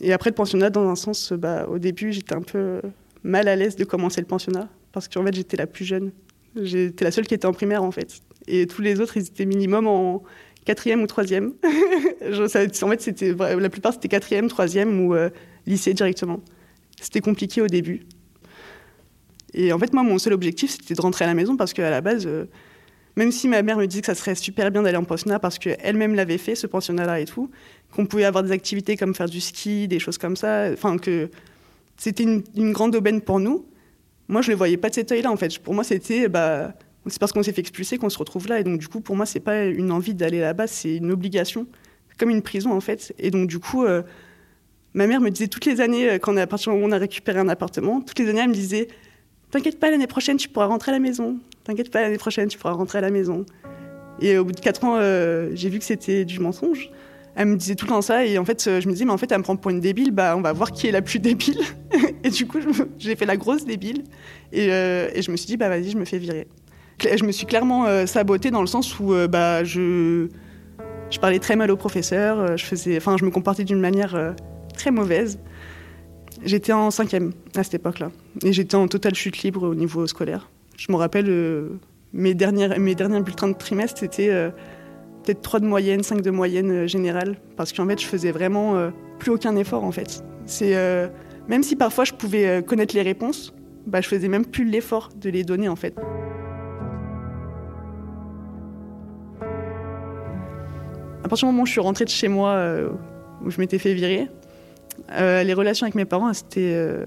Et 0.00 0.12
après 0.12 0.30
le 0.30 0.34
pensionnat, 0.34 0.70
dans 0.70 0.88
un 0.88 0.94
sens, 0.94 1.32
bah, 1.32 1.66
au 1.68 1.80
début, 1.80 2.12
j'étais 2.12 2.36
un 2.36 2.42
peu 2.42 2.80
mal 3.24 3.48
à 3.48 3.56
l'aise 3.56 3.74
de 3.74 3.84
commencer 3.84 4.20
le 4.20 4.28
pensionnat, 4.28 4.68
parce 4.92 5.08
qu'en 5.08 5.24
fait, 5.24 5.34
j'étais 5.34 5.56
la 5.56 5.66
plus 5.66 5.84
jeune. 5.84 6.12
J'étais 6.56 7.04
la 7.04 7.10
seule 7.10 7.26
qui 7.26 7.34
était 7.34 7.46
en 7.46 7.52
primaire 7.52 7.82
en 7.82 7.90
fait. 7.90 8.20
Et 8.46 8.66
tous 8.66 8.82
les 8.82 9.00
autres, 9.00 9.16
ils 9.16 9.26
étaient 9.26 9.44
minimum 9.44 9.86
en 9.86 10.22
quatrième 10.64 11.02
ou 11.02 11.06
troisième. 11.06 11.54
en 11.62 12.48
fait, 12.48 13.00
c'était, 13.00 13.34
la 13.34 13.70
plupart, 13.70 13.92
c'était 13.92 14.08
quatrième, 14.08 14.48
troisième 14.48 15.06
ou 15.06 15.14
euh, 15.14 15.30
lycée 15.66 15.94
directement. 15.94 16.40
C'était 17.00 17.20
compliqué 17.20 17.60
au 17.60 17.66
début. 17.66 18.02
Et 19.54 19.72
en 19.72 19.78
fait, 19.78 19.92
moi, 19.92 20.02
mon 20.02 20.18
seul 20.18 20.32
objectif, 20.32 20.70
c'était 20.70 20.94
de 20.94 21.00
rentrer 21.00 21.24
à 21.24 21.28
la 21.28 21.34
maison 21.34 21.56
parce 21.56 21.72
qu'à 21.72 21.90
la 21.90 22.00
base, 22.00 22.26
euh, 22.26 22.46
même 23.16 23.32
si 23.32 23.48
ma 23.48 23.62
mère 23.62 23.76
me 23.76 23.86
disait 23.86 24.00
que 24.00 24.06
ça 24.06 24.14
serait 24.14 24.34
super 24.34 24.70
bien 24.70 24.82
d'aller 24.82 24.96
en 24.96 25.04
pensionnat 25.04 25.38
parce 25.38 25.58
qu'elle-même 25.58 26.14
l'avait 26.14 26.38
fait, 26.38 26.54
ce 26.54 26.66
pensionnat-là 26.66 27.20
et 27.20 27.26
tout, 27.26 27.50
qu'on 27.94 28.06
pouvait 28.06 28.24
avoir 28.24 28.42
des 28.42 28.52
activités 28.52 28.96
comme 28.96 29.14
faire 29.14 29.28
du 29.28 29.40
ski, 29.40 29.88
des 29.88 29.98
choses 29.98 30.16
comme 30.16 30.36
ça, 30.36 30.68
enfin 30.72 30.96
que 30.96 31.28
c'était 31.98 32.22
une, 32.22 32.42
une 32.56 32.72
grande 32.72 32.96
aubaine 32.96 33.20
pour 33.20 33.38
nous, 33.38 33.66
moi, 34.32 34.42
je 34.42 34.50
le 34.50 34.56
voyais 34.56 34.76
pas 34.76 34.88
de 34.88 34.94
cet 34.94 35.12
œil-là, 35.12 35.30
en 35.30 35.36
fait. 35.36 35.58
Pour 35.58 35.74
moi, 35.74 35.84
c'était, 35.84 36.28
bah, 36.28 36.74
c'est 37.06 37.18
parce 37.18 37.32
qu'on 37.32 37.42
s'est 37.42 37.52
fait 37.52 37.60
expulser 37.60 37.98
qu'on 37.98 38.10
se 38.10 38.18
retrouve 38.18 38.48
là. 38.48 38.60
Et 38.60 38.64
donc, 38.64 38.78
du 38.78 38.88
coup, 38.88 39.00
pour 39.00 39.16
moi, 39.16 39.26
c'est 39.26 39.40
pas 39.40 39.64
une 39.64 39.92
envie 39.92 40.14
d'aller 40.14 40.40
là-bas, 40.40 40.66
c'est 40.66 40.96
une 40.96 41.10
obligation. 41.10 41.66
Comme 42.18 42.30
une 42.30 42.42
prison, 42.42 42.72
en 42.72 42.80
fait. 42.80 43.14
Et 43.18 43.30
donc, 43.30 43.48
du 43.48 43.58
coup, 43.58 43.84
euh, 43.84 44.02
ma 44.94 45.06
mère 45.06 45.20
me 45.20 45.30
disait 45.30 45.48
toutes 45.48 45.64
les 45.64 45.80
années, 45.80 46.10
euh, 46.10 46.18
quand 46.18 46.36
à 46.36 46.46
partir 46.46 46.72
du 46.72 46.76
moment 46.76 46.86
où 46.86 46.90
on 46.90 46.92
a 46.92 46.98
récupéré 46.98 47.38
un 47.38 47.48
appartement, 47.48 48.00
toutes 48.00 48.18
les 48.18 48.28
années, 48.28 48.40
elle 48.42 48.48
me 48.48 48.54
disait 48.54 48.88
T'inquiète 49.50 49.78
pas, 49.78 49.90
l'année 49.90 50.06
prochaine, 50.06 50.38
tu 50.38 50.48
pourras 50.48 50.66
rentrer 50.66 50.92
à 50.92 50.94
la 50.94 50.98
maison. 50.98 51.38
T'inquiète 51.64 51.90
pas, 51.90 52.00
l'année 52.00 52.16
prochaine, 52.16 52.48
tu 52.48 52.56
pourras 52.56 52.72
rentrer 52.72 52.98
à 52.98 53.02
la 53.02 53.10
maison. 53.10 53.44
Et 54.20 54.38
au 54.38 54.44
bout 54.44 54.52
de 54.52 54.60
quatre 54.60 54.82
ans, 54.84 54.96
euh, 54.98 55.50
j'ai 55.54 55.68
vu 55.68 55.78
que 55.78 55.84
c'était 55.84 56.24
du 56.24 56.38
mensonge. 56.40 56.90
Elle 57.34 57.48
me 57.48 57.56
disait 57.56 57.74
tout 57.74 57.86
le 57.86 57.90
temps 57.90 58.02
ça, 58.02 58.26
et 58.26 58.36
en 58.38 58.44
fait, 58.44 58.62
je 58.64 58.86
me 58.86 58.92
disais, 58.92 59.04
mais 59.04 59.12
en 59.12 59.18
fait, 59.18 59.30
elle 59.32 59.38
me 59.38 59.42
prend 59.42 59.56
pour 59.56 59.70
une 59.70 59.80
débile, 59.80 60.10
bah, 60.10 60.34
on 60.36 60.42
va 60.42 60.52
voir 60.52 60.70
qui 60.70 60.86
est 60.86 60.92
la 60.92 61.02
plus 61.02 61.18
débile. 61.18 61.60
et 62.24 62.28
du 62.28 62.46
coup, 62.46 62.58
j'ai 62.98 63.16
fait 63.16 63.26
la 63.26 63.36
grosse 63.36 63.64
débile, 63.64 64.04
et, 64.52 64.66
et, 64.66 65.22
je 65.22 65.30
me 65.30 65.36
suis 65.36 65.46
dit, 65.46 65.56
bah 65.56 65.68
vas-y, 65.68 65.90
je 65.90 65.96
me 65.96 66.04
fais 66.04 66.18
virer. 66.18 66.46
Je 67.00 67.24
me 67.24 67.32
suis 67.32 67.46
clairement 67.46 67.86
euh, 67.86 68.06
sabotée 68.06 68.50
dans 68.50 68.60
le 68.60 68.66
sens 68.66 68.98
où 68.98 69.12
euh, 69.12 69.26
bah, 69.26 69.64
je, 69.64 70.28
je 71.10 71.18
parlais 71.18 71.38
très 71.38 71.56
mal 71.56 71.70
au 71.70 71.76
professeur, 71.76 72.38
euh, 72.38 72.56
je, 72.56 72.64
faisais, 72.64 72.96
enfin, 72.96 73.16
je 73.18 73.24
me 73.24 73.30
comportais 73.30 73.64
d'une 73.64 73.80
manière 73.80 74.34
très 74.76 74.90
mauvaise. 74.90 75.38
J'étais 76.44 76.72
en 76.72 76.90
cinquième 76.90 77.32
à 77.56 77.62
cette 77.62 77.74
époque-là. 77.74 78.10
Et 78.44 78.52
j'étais 78.52 78.74
en 78.74 78.88
totale 78.88 79.14
chute 79.14 79.42
libre 79.42 79.68
au 79.68 79.74
niveau 79.74 80.06
scolaire. 80.06 80.48
Je 80.76 80.90
me 80.90 80.96
rappelle, 80.96 81.68
mes, 82.12 82.34
dernières, 82.34 82.78
mes 82.78 82.94
derniers 82.94 83.20
bulletins 83.20 83.48
de 83.48 83.56
trimestre, 83.56 84.00
c'était 84.00 84.50
peut-être 85.22 85.42
3 85.42 85.60
de 85.60 85.66
moyenne, 85.66 86.02
5 86.02 86.20
de 86.20 86.30
moyenne 86.30 86.86
générale. 86.86 87.36
Parce 87.56 87.72
qu'en 87.72 87.86
fait, 87.86 88.00
je 88.00 88.06
faisais 88.06 88.32
vraiment 88.32 88.90
plus 89.18 89.30
aucun 89.30 89.56
effort, 89.56 89.84
en 89.84 89.92
fait. 89.92 90.24
C'est, 90.46 90.76
même 91.48 91.62
si 91.62 91.76
parfois 91.76 92.04
je 92.04 92.12
pouvais 92.12 92.62
connaître 92.62 92.94
les 92.94 93.02
réponses, 93.02 93.54
bah, 93.86 94.00
je 94.00 94.08
faisais 94.08 94.28
même 94.28 94.46
plus 94.46 94.64
l'effort 94.64 95.10
de 95.16 95.30
les 95.30 95.44
donner, 95.44 95.68
en 95.68 95.76
fait. 95.76 95.94
À 101.24 101.28
partir 101.28 101.48
du 101.48 101.52
moment 101.52 101.62
où 101.62 101.66
je 101.66 101.72
suis 101.72 101.80
rentrée 101.80 102.04
de 102.04 102.10
chez 102.10 102.28
moi, 102.28 102.50
euh, 102.50 102.90
où 103.44 103.50
je 103.50 103.60
m'étais 103.60 103.78
fait 103.78 103.94
virer, 103.94 104.28
euh, 105.12 105.42
les 105.42 105.54
relations 105.54 105.84
avec 105.84 105.94
mes 105.94 106.04
parents, 106.04 106.32
c'était 106.32 106.72
euh, 106.74 107.06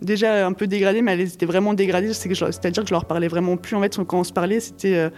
déjà 0.00 0.46
un 0.46 0.52
peu 0.52 0.66
dégradées, 0.66 1.02
mais 1.02 1.14
elles 1.14 1.32
étaient 1.32 1.46
vraiment 1.46 1.74
dégradées. 1.74 2.12
C'est-à-dire 2.12 2.82
que 2.82 2.88
je 2.88 2.94
leur 2.94 3.04
parlais 3.04 3.28
vraiment 3.28 3.56
plus. 3.56 3.76
En 3.76 3.80
fait, 3.80 3.96
quand 4.06 4.20
on 4.20 4.24
se 4.24 4.32
parlait, 4.32 4.60
c'était, 4.60 5.10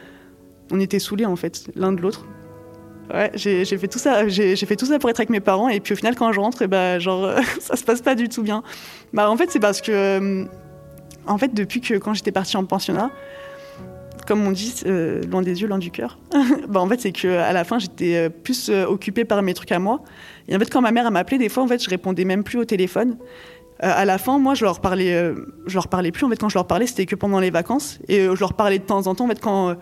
on 0.70 0.80
était 0.80 0.98
saoulés 0.98 1.26
en 1.26 1.37
fait, 1.37 1.70
l'un 1.74 1.92
de 1.92 2.00
l'autre. 2.00 2.26
Ouais, 3.12 3.30
j'ai 3.35 3.64
fait 3.64 3.88
tout 3.88 3.98
ça. 3.98 4.28
J'ai 4.28 4.54
fait 4.56 4.76
tout 4.76 4.87
ça 4.87 4.98
pour 4.98 5.11
être 5.11 5.18
avec 5.18 5.30
mes 5.30 5.40
parents, 5.40 5.68
et 5.68 5.80
puis 5.80 5.94
au 5.94 5.96
final, 5.96 6.14
quand 6.14 6.33
je 6.33 6.38
rentre, 6.38 6.62
et 6.62 6.68
bah, 6.68 6.98
genre, 7.00 7.28
ça 7.61 7.76
se 7.76 7.85
passe 7.85 8.02
pas 8.02 8.14
du 8.14 8.28
tout 8.28 8.42
bien. 8.42 8.62
Bah, 9.12 9.28
en 9.28 9.37
fait, 9.37 9.50
c'est 9.50 9.59
parce 9.59 9.80
que, 9.80 10.46
en 11.26 11.38
fait, 11.38 11.52
depuis 11.52 11.80
que 11.80 11.94
quand 11.94 12.14
j'étais 12.14 12.33
partie 12.33 12.56
en 12.56 12.64
pensionnat, 12.64 13.11
comme 14.30 14.46
on 14.46 14.52
dit, 14.52 14.74
euh, 14.87 15.22
loin 15.24 15.42
des 15.42 15.61
yeux, 15.61 15.66
loin 15.66 15.78
du 15.78 15.90
cœur. 15.90 16.16
bah, 16.68 16.78
en 16.78 16.88
fait, 16.88 17.00
c'est 17.00 17.11
qu'à 17.11 17.52
la 17.52 17.64
fin, 17.64 17.80
j'étais 17.80 18.14
euh, 18.14 18.28
plus 18.28 18.68
euh, 18.68 18.87
occupée 18.87 19.24
par 19.24 19.42
mes 19.42 19.54
trucs 19.54 19.72
à 19.72 19.80
moi. 19.80 20.02
Et 20.46 20.54
en 20.54 20.59
fait, 20.61 20.70
quand 20.70 20.80
ma 20.80 20.92
mère 20.92 21.11
m'appelait, 21.11 21.38
des 21.38 21.48
fois, 21.48 21.64
en 21.64 21.66
fait, 21.66 21.83
je 21.83 21.90
répondais 21.90 22.24
même 22.24 22.44
plus 22.44 22.59
au 22.59 22.64
téléphone. 22.64 23.16
à 23.80 24.04
la 24.04 24.18
fin, 24.18 24.38
moi, 24.38 24.54
je 24.54 24.64
leur 24.64 24.80
parlais, 24.80 25.35
je 25.66 25.74
leur 25.74 25.88
parlais 25.88 26.12
plus. 26.12 26.24
En 26.24 26.28
fait, 26.28 26.37
quand 26.37 26.48
je 26.48 26.54
leur 26.54 26.68
parlais, 26.68 26.87
c'était 26.87 27.06
que 27.06 27.16
pendant 27.16 27.40
les 27.40 27.50
vacances. 27.50 27.98
Et 28.06 28.20
je 28.24 28.40
leur 28.40 28.54
parlais 28.54 28.78
de 28.78 28.85
temps 28.85 29.06
en 29.09 29.16
temps. 29.16 29.24
En 29.24 29.28
fait, 29.28 29.40
quand 29.40 29.76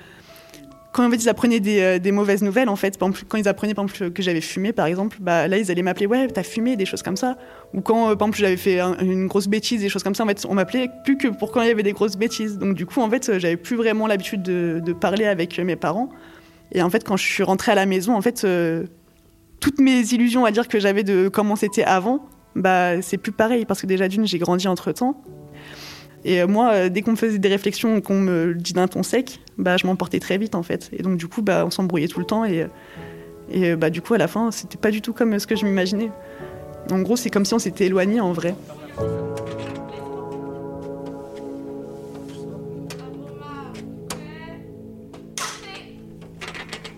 quand 0.98 1.06
en 1.06 1.10
fait, 1.12 1.18
ils 1.18 1.28
apprenaient 1.28 1.60
des, 1.60 2.00
des, 2.00 2.10
mauvaises 2.10 2.42
nouvelles, 2.42 2.68
en 2.68 2.74
fait, 2.74 2.98
quand 2.98 3.38
ils 3.38 3.46
apprenaient 3.46 3.72
par 3.72 3.84
exemple, 3.84 4.10
que 4.10 4.20
j'avais 4.20 4.40
fumé, 4.40 4.72
par 4.72 4.86
exemple, 4.86 5.18
bah, 5.20 5.46
là, 5.46 5.56
ils 5.56 5.70
allaient 5.70 5.82
m'appeler, 5.82 6.06
ouais, 6.06 6.26
t'as 6.26 6.42
fumé, 6.42 6.74
des 6.74 6.86
choses 6.86 7.04
comme 7.04 7.16
ça. 7.16 7.38
Ou 7.72 7.82
quand, 7.82 8.02
par 8.02 8.12
exemple, 8.14 8.36
j'avais 8.36 8.56
fait 8.56 8.80
une 8.80 9.28
grosse 9.28 9.46
bêtise, 9.46 9.80
des 9.80 9.90
choses 9.90 10.02
comme 10.02 10.16
ça, 10.16 10.24
en 10.24 10.26
fait, 10.26 10.44
on 10.48 10.54
m'appelait 10.54 10.90
plus 11.04 11.16
que 11.16 11.28
pour 11.28 11.52
quand 11.52 11.62
il 11.62 11.68
y 11.68 11.70
avait 11.70 11.84
des 11.84 11.92
grosses 11.92 12.16
bêtises. 12.16 12.58
Donc, 12.58 12.74
du 12.74 12.84
coup, 12.84 13.00
en 13.00 13.08
fait, 13.08 13.38
j'avais 13.38 13.56
plus 13.56 13.76
vraiment 13.76 14.08
l'habitude 14.08 14.42
de, 14.42 14.92
parler 14.92 15.26
avec 15.26 15.56
mes 15.60 15.76
parents. 15.76 16.08
Et 16.72 16.82
en 16.82 16.90
fait, 16.90 17.04
quand 17.04 17.16
je 17.16 17.24
suis 17.24 17.44
rentrée 17.44 17.70
à 17.70 17.76
la 17.76 17.86
maison, 17.86 18.16
en 18.16 18.20
fait, 18.20 18.42
euh, 18.42 18.84
toutes 19.60 19.78
mes 19.78 20.00
illusions 20.00 20.44
à 20.44 20.50
dire 20.50 20.66
que 20.66 20.80
j'avais 20.80 21.04
de 21.04 21.28
comment 21.28 21.54
c'était 21.54 21.84
avant, 21.84 22.26
bah, 22.56 23.00
c'est 23.02 23.18
plus 23.18 23.30
pareil, 23.30 23.66
parce 23.66 23.80
que 23.80 23.86
déjà, 23.86 24.08
d'une, 24.08 24.26
j'ai 24.26 24.38
grandi 24.38 24.66
entre 24.66 24.90
temps. 24.90 25.22
Et 26.24 26.42
euh, 26.42 26.46
moi, 26.46 26.72
euh, 26.72 26.88
dès 26.88 27.02
qu'on 27.02 27.12
me 27.12 27.16
faisait 27.16 27.38
des 27.38 27.48
réflexions, 27.48 28.00
qu'on 28.00 28.20
me 28.20 28.54
dit 28.54 28.72
d'un 28.72 28.88
ton 28.88 29.02
sec, 29.02 29.40
bah, 29.56 29.76
je 29.76 29.86
m'emportais 29.86 30.20
très 30.20 30.38
vite 30.38 30.54
en 30.54 30.62
fait. 30.62 30.90
Et 30.92 31.02
donc 31.02 31.16
du 31.16 31.28
coup, 31.28 31.42
bah, 31.42 31.64
on 31.66 31.70
s'embrouillait 31.70 32.08
tout 32.08 32.20
le 32.20 32.26
temps 32.26 32.44
et, 32.44 32.66
et 33.50 33.76
bah, 33.76 33.90
du 33.90 34.02
coup, 34.02 34.14
à 34.14 34.18
la 34.18 34.28
fin, 34.28 34.50
c'était 34.50 34.78
pas 34.78 34.90
du 34.90 35.00
tout 35.02 35.12
comme 35.12 35.38
ce 35.38 35.46
que 35.46 35.56
je 35.56 35.64
m'imaginais. 35.64 36.10
En 36.90 37.00
gros, 37.00 37.16
c'est 37.16 37.30
comme 37.30 37.44
si 37.44 37.54
on 37.54 37.58
s'était 37.58 37.86
éloigné 37.86 38.20
en 38.20 38.32
vrai. 38.32 38.54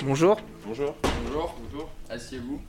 Bonjour. 0.04 0.40
Bonjour. 0.66 0.94
Bonjour. 1.02 1.54
Bonjour. 1.70 1.88
Asseyez-vous. 2.08 2.60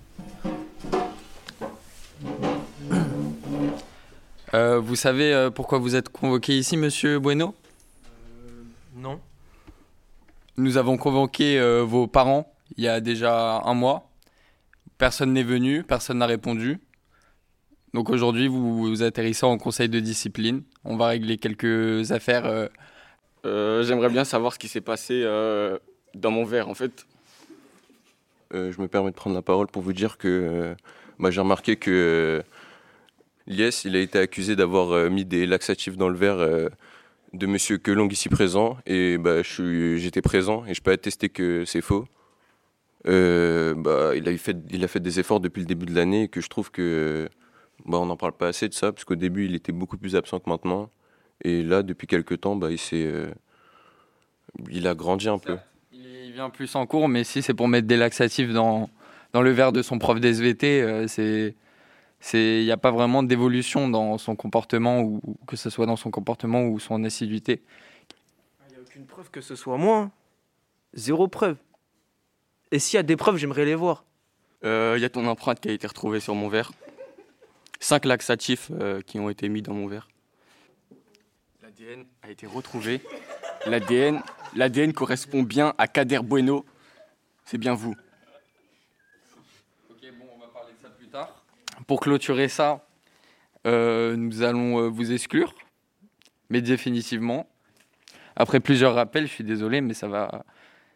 Euh, 4.53 4.79
vous 4.79 4.97
savez 4.97 5.33
euh, 5.33 5.49
pourquoi 5.49 5.77
vous 5.79 5.95
êtes 5.95 6.09
convoqué 6.09 6.57
ici, 6.57 6.75
monsieur 6.75 7.19
Bueno? 7.19 7.55
Euh, 8.05 8.63
Non. 8.95 9.19
Nous 10.57 10.75
avons 10.77 10.97
convoqué 10.97 11.59
vos 11.81 12.07
parents 12.07 12.53
il 12.75 12.83
y 12.83 12.87
a 12.87 12.99
déjà 12.99 13.61
un 13.61 13.73
mois. 13.73 14.09
Personne 14.97 15.33
n'est 15.33 15.43
venu, 15.43 15.83
personne 15.83 16.17
n'a 16.17 16.25
répondu. 16.25 16.79
Donc 17.93 18.09
aujourd'hui, 18.09 18.47
vous, 18.47 18.77
vous 18.77 19.01
atterrissez 19.01 19.45
en 19.45 19.57
conseil 19.57 19.87
de 19.87 19.99
discipline. 19.99 20.63
On 20.83 20.97
va 20.97 21.07
régler 21.07 21.37
quelques 21.37 22.11
affaires. 22.11 22.69
J'aimerais 23.43 24.09
bien 24.09 24.25
savoir 24.25 24.53
ce 24.53 24.59
qui 24.59 24.67
s'est 24.67 24.81
passé 24.81 25.23
dans 26.13 26.31
mon 26.31 26.43
verre. 26.43 26.67
En 26.67 26.75
fait, 26.75 27.07
je 28.53 28.79
me 28.79 28.87
permets 28.87 29.11
de 29.11 29.15
prendre 29.15 29.35
la 29.35 29.41
parole 29.41 29.67
pour 29.67 29.81
vous 29.81 29.93
dire 29.93 30.17
que 30.17 30.75
bah, 31.17 31.31
j'ai 31.31 31.41
remarqué 31.41 31.77
que 31.77 32.43
Lies, 33.47 33.81
il 33.85 33.95
a 33.95 33.99
été 33.99 34.19
accusé 34.19 34.55
d'avoir 34.55 34.91
euh, 34.91 35.09
mis 35.09 35.25
des 35.25 35.45
laxatifs 35.45 35.97
dans 35.97 36.09
le 36.09 36.17
verre 36.17 36.39
euh, 36.39 36.69
de 37.33 37.47
Monsieur 37.47 37.77
Quelong 37.77 38.09
ici 38.11 38.29
présent. 38.29 38.77
Et 38.85 39.17
bah, 39.17 39.41
j'étais 39.43 40.21
présent 40.21 40.65
et 40.65 40.73
je 40.73 40.81
peux 40.81 40.91
attester 40.91 41.29
que 41.29 41.65
c'est 41.65 41.81
faux. 41.81 42.05
Euh, 43.07 43.73
bah, 43.75 44.11
il, 44.15 44.27
a 44.29 44.37
fait, 44.37 44.57
il 44.69 44.83
a 44.83 44.87
fait 44.87 44.99
des 44.99 45.19
efforts 45.19 45.39
depuis 45.39 45.61
le 45.61 45.65
début 45.65 45.87
de 45.87 45.95
l'année 45.95 46.23
et 46.23 46.27
que 46.27 46.39
je 46.39 46.47
trouve 46.49 46.69
que 46.69 47.29
bah, 47.85 47.97
on 47.97 48.05
n'en 48.05 48.17
parle 48.17 48.33
pas 48.33 48.47
assez 48.47 48.69
de 48.69 48.75
ça, 48.75 48.91
parce 48.91 49.05
qu'au 49.05 49.15
début, 49.15 49.45
il 49.45 49.55
était 49.55 49.71
beaucoup 49.71 49.97
plus 49.97 50.15
absent 50.15 50.39
que 50.39 50.49
maintenant. 50.49 50.91
Et 51.43 51.63
là, 51.63 51.81
depuis 51.81 52.05
quelques 52.05 52.41
temps, 52.41 52.55
bah, 52.55 52.69
il, 52.69 53.33
il 54.69 54.87
a 54.87 54.93
grandi 54.93 55.27
un 55.27 55.39
peu. 55.39 55.57
Il 55.91 56.31
vient 56.33 56.51
plus 56.51 56.75
en 56.75 56.85
cours, 56.85 57.09
mais 57.09 57.23
si 57.23 57.41
c'est 57.41 57.55
pour 57.55 57.67
mettre 57.67 57.87
des 57.87 57.97
laxatifs 57.97 58.53
dans, 58.53 58.87
dans 59.33 59.41
le 59.41 59.49
verre 59.49 59.71
de 59.71 59.81
son 59.81 59.97
prof 59.97 60.19
d'SVT, 60.19 61.07
c'est 61.07 61.55
il 62.33 62.63
n'y 62.63 62.71
a 62.71 62.77
pas 62.77 62.91
vraiment 62.91 63.23
d'évolution 63.23 63.89
dans 63.89 64.17
son 64.17 64.35
comportement, 64.35 65.01
ou 65.01 65.21
que 65.47 65.55
ce 65.55 65.69
soit 65.69 65.85
dans 65.85 65.95
son 65.95 66.11
comportement 66.11 66.63
ou 66.63 66.79
son 66.79 67.03
assiduité. 67.03 67.61
Il 68.69 68.73
n'y 68.73 68.79
a 68.79 68.81
aucune 68.81 69.05
preuve 69.05 69.29
que 69.31 69.41
ce 69.41 69.55
soit 69.55 69.77
moi. 69.77 69.97
Hein. 69.97 70.11
Zéro 70.93 71.27
preuve. 71.27 71.57
Et 72.71 72.79
s'il 72.79 72.97
y 72.97 72.99
a 72.99 73.03
des 73.03 73.15
preuves, 73.15 73.37
j'aimerais 73.37 73.65
les 73.65 73.75
voir. 73.75 74.05
Euh, 74.63 74.93
il 74.97 75.01
y 75.01 75.05
a 75.05 75.09
ton 75.09 75.25
empreinte 75.25 75.59
qui 75.59 75.69
a 75.69 75.71
été 75.71 75.87
retrouvée 75.87 76.19
sur 76.19 76.35
mon 76.35 76.47
verre. 76.47 76.71
Cinq 77.79 78.05
laxatifs 78.05 78.69
euh, 78.71 79.01
qui 79.01 79.19
ont 79.19 79.29
été 79.29 79.49
mis 79.49 79.61
dans 79.61 79.73
mon 79.73 79.87
verre. 79.87 80.07
L'ADN 81.61 82.05
a 82.21 82.29
été 82.29 82.45
retrouvé. 82.45 83.01
L'ADN, 83.65 84.21
l'ADN 84.55 84.93
correspond 84.93 85.43
bien 85.43 85.73
à 85.77 85.87
Kader 85.87 86.19
Bueno. 86.19 86.65
C'est 87.45 87.57
bien 87.57 87.73
vous. 87.73 87.95
Pour 91.91 91.99
clôturer 91.99 92.47
ça, 92.47 92.87
euh, 93.67 94.15
nous 94.15 94.43
allons 94.43 94.79
euh, 94.79 94.87
vous 94.87 95.11
exclure, 95.11 95.53
mais 96.49 96.61
définitivement. 96.61 97.47
Après 98.37 98.61
plusieurs 98.61 98.95
rappels, 98.95 99.27
je 99.27 99.33
suis 99.33 99.43
désolé, 99.43 99.81
mais 99.81 99.93
ça 99.93 100.07
va. 100.07 100.45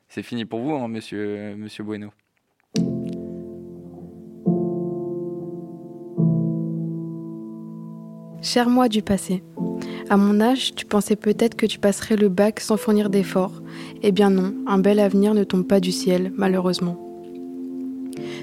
C'est 0.07 0.23
fini 0.23 0.45
pour 0.45 0.61
vous, 0.61 0.71
hein, 0.73 0.87
monsieur, 0.87 1.53
monsieur 1.57 1.83
Bueno. 1.83 2.11
Cher 8.41 8.69
moi 8.69 8.87
du 8.87 9.01
passé, 9.01 9.43
à 10.09 10.15
mon 10.15 10.39
âge, 10.39 10.75
tu 10.75 10.85
pensais 10.85 11.17
peut-être 11.17 11.55
que 11.55 11.65
tu 11.65 11.77
passerais 11.77 12.15
le 12.15 12.29
bac 12.29 12.61
sans 12.61 12.77
fournir 12.77 13.09
d'efforts. 13.09 13.61
Eh 14.01 14.13
bien 14.13 14.29
non, 14.29 14.53
un 14.65 14.77
bel 14.77 15.01
avenir 15.01 15.33
ne 15.33 15.43
tombe 15.43 15.67
pas 15.67 15.81
du 15.81 15.91
ciel, 15.91 16.31
malheureusement. 16.37 16.97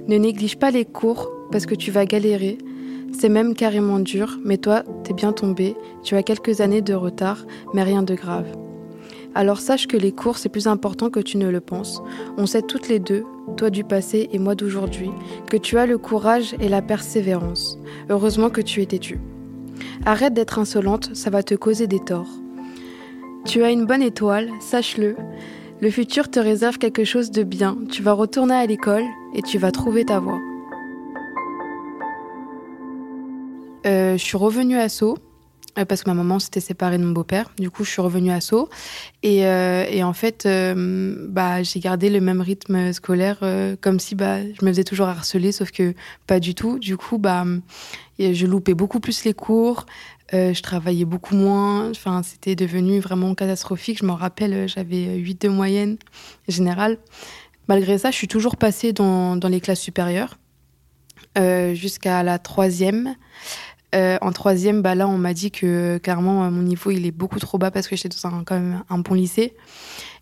Ne 0.06 0.18
néglige 0.18 0.58
pas 0.58 0.70
les 0.70 0.84
cours 0.84 1.30
parce 1.52 1.66
que 1.66 1.74
tu 1.74 1.90
vas 1.92 2.06
galérer. 2.06 2.58
C'est 3.12 3.28
même 3.28 3.54
carrément 3.54 4.00
dur, 4.00 4.38
mais 4.42 4.56
toi, 4.56 4.82
t'es 5.04 5.12
bien 5.12 5.32
tombé, 5.32 5.76
tu 6.02 6.16
as 6.16 6.22
quelques 6.22 6.62
années 6.62 6.80
de 6.80 6.94
retard, 6.94 7.44
mais 7.74 7.82
rien 7.82 8.02
de 8.02 8.14
grave. 8.14 8.46
Alors 9.34 9.60
sache 9.60 9.86
que 9.86 9.96
les 9.96 10.12
cours, 10.12 10.38
c'est 10.38 10.48
plus 10.48 10.66
important 10.66 11.08
que 11.10 11.20
tu 11.20 11.36
ne 11.36 11.48
le 11.48 11.60
penses. 11.60 12.02
On 12.36 12.46
sait 12.46 12.62
toutes 12.62 12.88
les 12.88 12.98
deux, 12.98 13.24
toi 13.56 13.70
du 13.70 13.84
passé 13.84 14.28
et 14.32 14.38
moi 14.38 14.54
d'aujourd'hui, 14.54 15.10
que 15.48 15.56
tu 15.56 15.78
as 15.78 15.86
le 15.86 15.98
courage 15.98 16.54
et 16.60 16.68
la 16.68 16.82
persévérance. 16.82 17.78
Heureusement 18.10 18.50
que 18.50 18.60
tu 18.60 18.82
es 18.82 18.86
têtu. 18.86 19.20
Arrête 20.04 20.34
d'être 20.34 20.58
insolente, 20.58 21.10
ça 21.14 21.30
va 21.30 21.42
te 21.42 21.54
causer 21.54 21.86
des 21.86 22.00
torts. 22.00 22.40
Tu 23.44 23.62
as 23.62 23.70
une 23.70 23.86
bonne 23.86 24.02
étoile, 24.02 24.50
sache-le. 24.60 25.16
Le 25.80 25.90
futur 25.90 26.30
te 26.30 26.38
réserve 26.38 26.78
quelque 26.78 27.04
chose 27.04 27.30
de 27.30 27.42
bien. 27.42 27.76
Tu 27.90 28.02
vas 28.02 28.12
retourner 28.12 28.54
à 28.54 28.66
l'école 28.66 29.04
et 29.34 29.42
tu 29.42 29.58
vas 29.58 29.72
trouver 29.72 30.04
ta 30.04 30.20
voie. 30.20 30.38
Je 33.84 34.16
suis 34.18 34.36
revenue 34.36 34.78
à 34.78 34.88
Sceaux 34.88 35.16
euh, 35.78 35.86
parce 35.86 36.02
que 36.02 36.10
ma 36.10 36.14
maman 36.14 36.38
s'était 36.38 36.60
séparée 36.60 36.98
de 36.98 37.04
mon 37.04 37.12
beau-père. 37.12 37.50
Du 37.58 37.70
coup, 37.70 37.82
je 37.84 37.90
suis 37.90 38.02
revenue 38.02 38.30
à 38.30 38.40
Sceaux. 38.42 38.68
Et, 39.22 39.46
euh, 39.46 40.02
en 40.02 40.12
fait, 40.12 40.44
euh, 40.44 41.26
bah, 41.30 41.62
j'ai 41.62 41.80
gardé 41.80 42.10
le 42.10 42.20
même 42.20 42.42
rythme 42.42 42.92
scolaire, 42.92 43.38
euh, 43.42 43.74
comme 43.80 43.98
si 43.98 44.14
bah, 44.14 44.42
je 44.42 44.64
me 44.64 44.70
faisais 44.70 44.84
toujours 44.84 45.08
harceler, 45.08 45.50
sauf 45.50 45.70
que 45.70 45.94
pas 46.26 46.40
du 46.40 46.54
tout. 46.54 46.78
Du 46.78 46.96
coup, 46.98 47.16
bah, 47.18 47.44
je 48.18 48.46
loupais 48.46 48.74
beaucoup 48.74 49.00
plus 49.00 49.24
les 49.24 49.32
cours. 49.34 49.86
euh, 50.34 50.54
je 50.54 50.62
travaillais 50.62 51.04
beaucoup 51.04 51.34
moins. 51.34 51.90
Enfin, 51.90 52.22
c'était 52.22 52.54
devenu 52.56 53.00
vraiment 53.00 53.34
catastrophique. 53.34 53.98
Je 53.98 54.04
m'en 54.06 54.14
rappelle, 54.16 54.52
euh, 54.54 54.66
j'avais 54.66 55.16
8 55.16 55.42
de 55.42 55.48
moyenne 55.48 55.96
générale. 56.48 56.98
Malgré 57.68 57.98
ça, 57.98 58.10
je 58.10 58.16
suis 58.16 58.28
toujours 58.28 58.56
passée 58.56 58.92
dans, 58.92 59.36
dans 59.36 59.48
les 59.48 59.60
classes 59.60 59.80
supérieures 59.80 60.38
euh, 61.38 61.74
jusqu'à 61.74 62.22
la 62.22 62.38
troisième. 62.38 63.14
Euh, 63.94 64.18
en 64.20 64.32
troisième, 64.32 64.82
bah 64.82 64.94
là, 64.94 65.06
on 65.06 65.18
m'a 65.18 65.34
dit 65.34 65.50
que 65.50 65.98
carrément 65.98 66.44
euh, 66.44 66.50
mon 66.50 66.62
niveau 66.62 66.90
il 66.90 67.06
est 67.06 67.10
beaucoup 67.12 67.38
trop 67.38 67.58
bas 67.58 67.70
parce 67.70 67.88
que 67.88 67.96
j'étais 67.96 68.16
dans 68.22 68.34
un, 68.34 68.44
quand 68.44 68.54
même 68.54 68.82
un 68.88 68.98
bon 68.98 69.14
lycée 69.14 69.54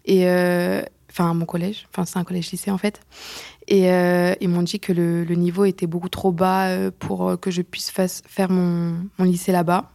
et 0.05 0.29
euh, 0.29 0.83
enfin 1.11 1.35
mon 1.35 1.45
collège, 1.45 1.87
enfin 1.93 2.05
c'est 2.05 2.19
un 2.19 2.25
collège-lycée 2.25 2.71
en 2.71 2.79
fait. 2.79 3.01
Et 3.69 3.85
ils 4.41 4.49
m'ont 4.49 4.63
dit 4.63 4.81
que 4.81 4.93
le, 4.93 5.25
niveau 5.37 5.65
était 5.65 5.87
beaucoup 5.87 6.09
trop 6.09 6.33
bas 6.33 6.91
pour 6.99 7.39
que 7.39 7.53
je 7.53 7.63
puisse 7.63 7.93
faire 7.93 8.51
mon 8.51 9.09
lycée 9.21 9.53
là-bas. 9.53 9.93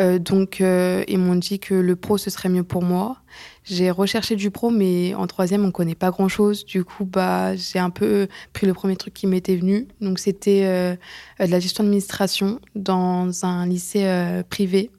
Euh, 0.00 0.18
donc 0.18 0.60
euh, 0.60 1.04
ils 1.08 1.18
m'ont 1.18 1.34
dit 1.34 1.58
que 1.58 1.74
le 1.74 1.94
pro 1.94 2.16
ce 2.16 2.30
serait 2.30 2.48
mieux 2.48 2.64
pour 2.64 2.82
moi. 2.82 3.18
J'ai 3.64 3.90
recherché 3.90 4.34
du 4.34 4.50
pro, 4.50 4.70
mais 4.70 5.14
en 5.14 5.26
troisième 5.26 5.64
on 5.64 5.70
connaît 5.70 5.94
pas 5.94 6.10
grand-chose. 6.10 6.64
Du 6.64 6.84
coup, 6.84 7.04
bah 7.04 7.54
j'ai 7.54 7.78
un 7.78 7.90
peu 7.90 8.26
pris 8.52 8.66
le 8.66 8.74
premier 8.74 8.96
truc 8.96 9.14
qui 9.14 9.26
m'était 9.26 9.56
venu. 9.56 9.88
Donc 10.00 10.18
c'était 10.18 10.62
euh, 10.64 10.96
de 11.38 11.50
la 11.50 11.60
gestion 11.60 11.84
d'administration 11.84 12.60
dans 12.74 13.44
un 13.44 13.66
lycée 13.66 14.08
privé. 14.48 14.90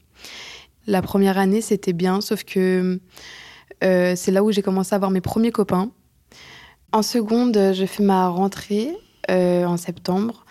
La 0.88 1.02
première 1.02 1.38
année 1.38 1.62
c'était 1.62 1.94
bien, 1.94 2.22
sauf 2.22 2.44
que 2.44 3.00
c'est 3.82 4.32
là 4.32 4.44
où 4.44 4.52
j'ai 4.52 4.62
commencé 4.62 4.94
à 4.94 4.98
avoir 4.98 5.10
mes 5.10 5.22
premiers 5.22 5.52
copains. 5.52 5.92
En 6.92 7.02
seconde, 7.02 7.56
je 7.74 7.86
fais 7.86 8.04
ma 8.04 8.28
rentrée 8.28 8.92
en 9.30 9.78
septembre. 9.78 10.46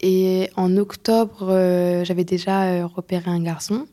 Et 0.00 0.50
en 0.56 0.76
octobre, 0.76 1.48
euh, 1.48 2.04
j'avais 2.04 2.24
déjà 2.24 2.64
euh, 2.64 2.86
repéré 2.86 3.30
un 3.30 3.42
garçon. 3.42 3.86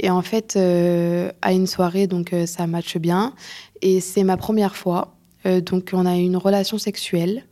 Et 0.00 0.10
en 0.10 0.22
fait, 0.22 0.54
euh, 0.56 1.30
à 1.42 1.52
une 1.52 1.66
soirée, 1.66 2.06
donc 2.06 2.34
ça 2.46 2.66
matche 2.66 2.96
bien. 2.98 3.34
Et 3.82 4.00
c'est 4.00 4.24
ma 4.24 4.36
première 4.36 4.76
fois. 4.76 5.14
Donc 5.44 5.90
on 5.92 6.06
a 6.06 6.16
eu 6.16 6.22
une 6.22 6.38
relation 6.38 6.78
sexuelle 6.78 7.44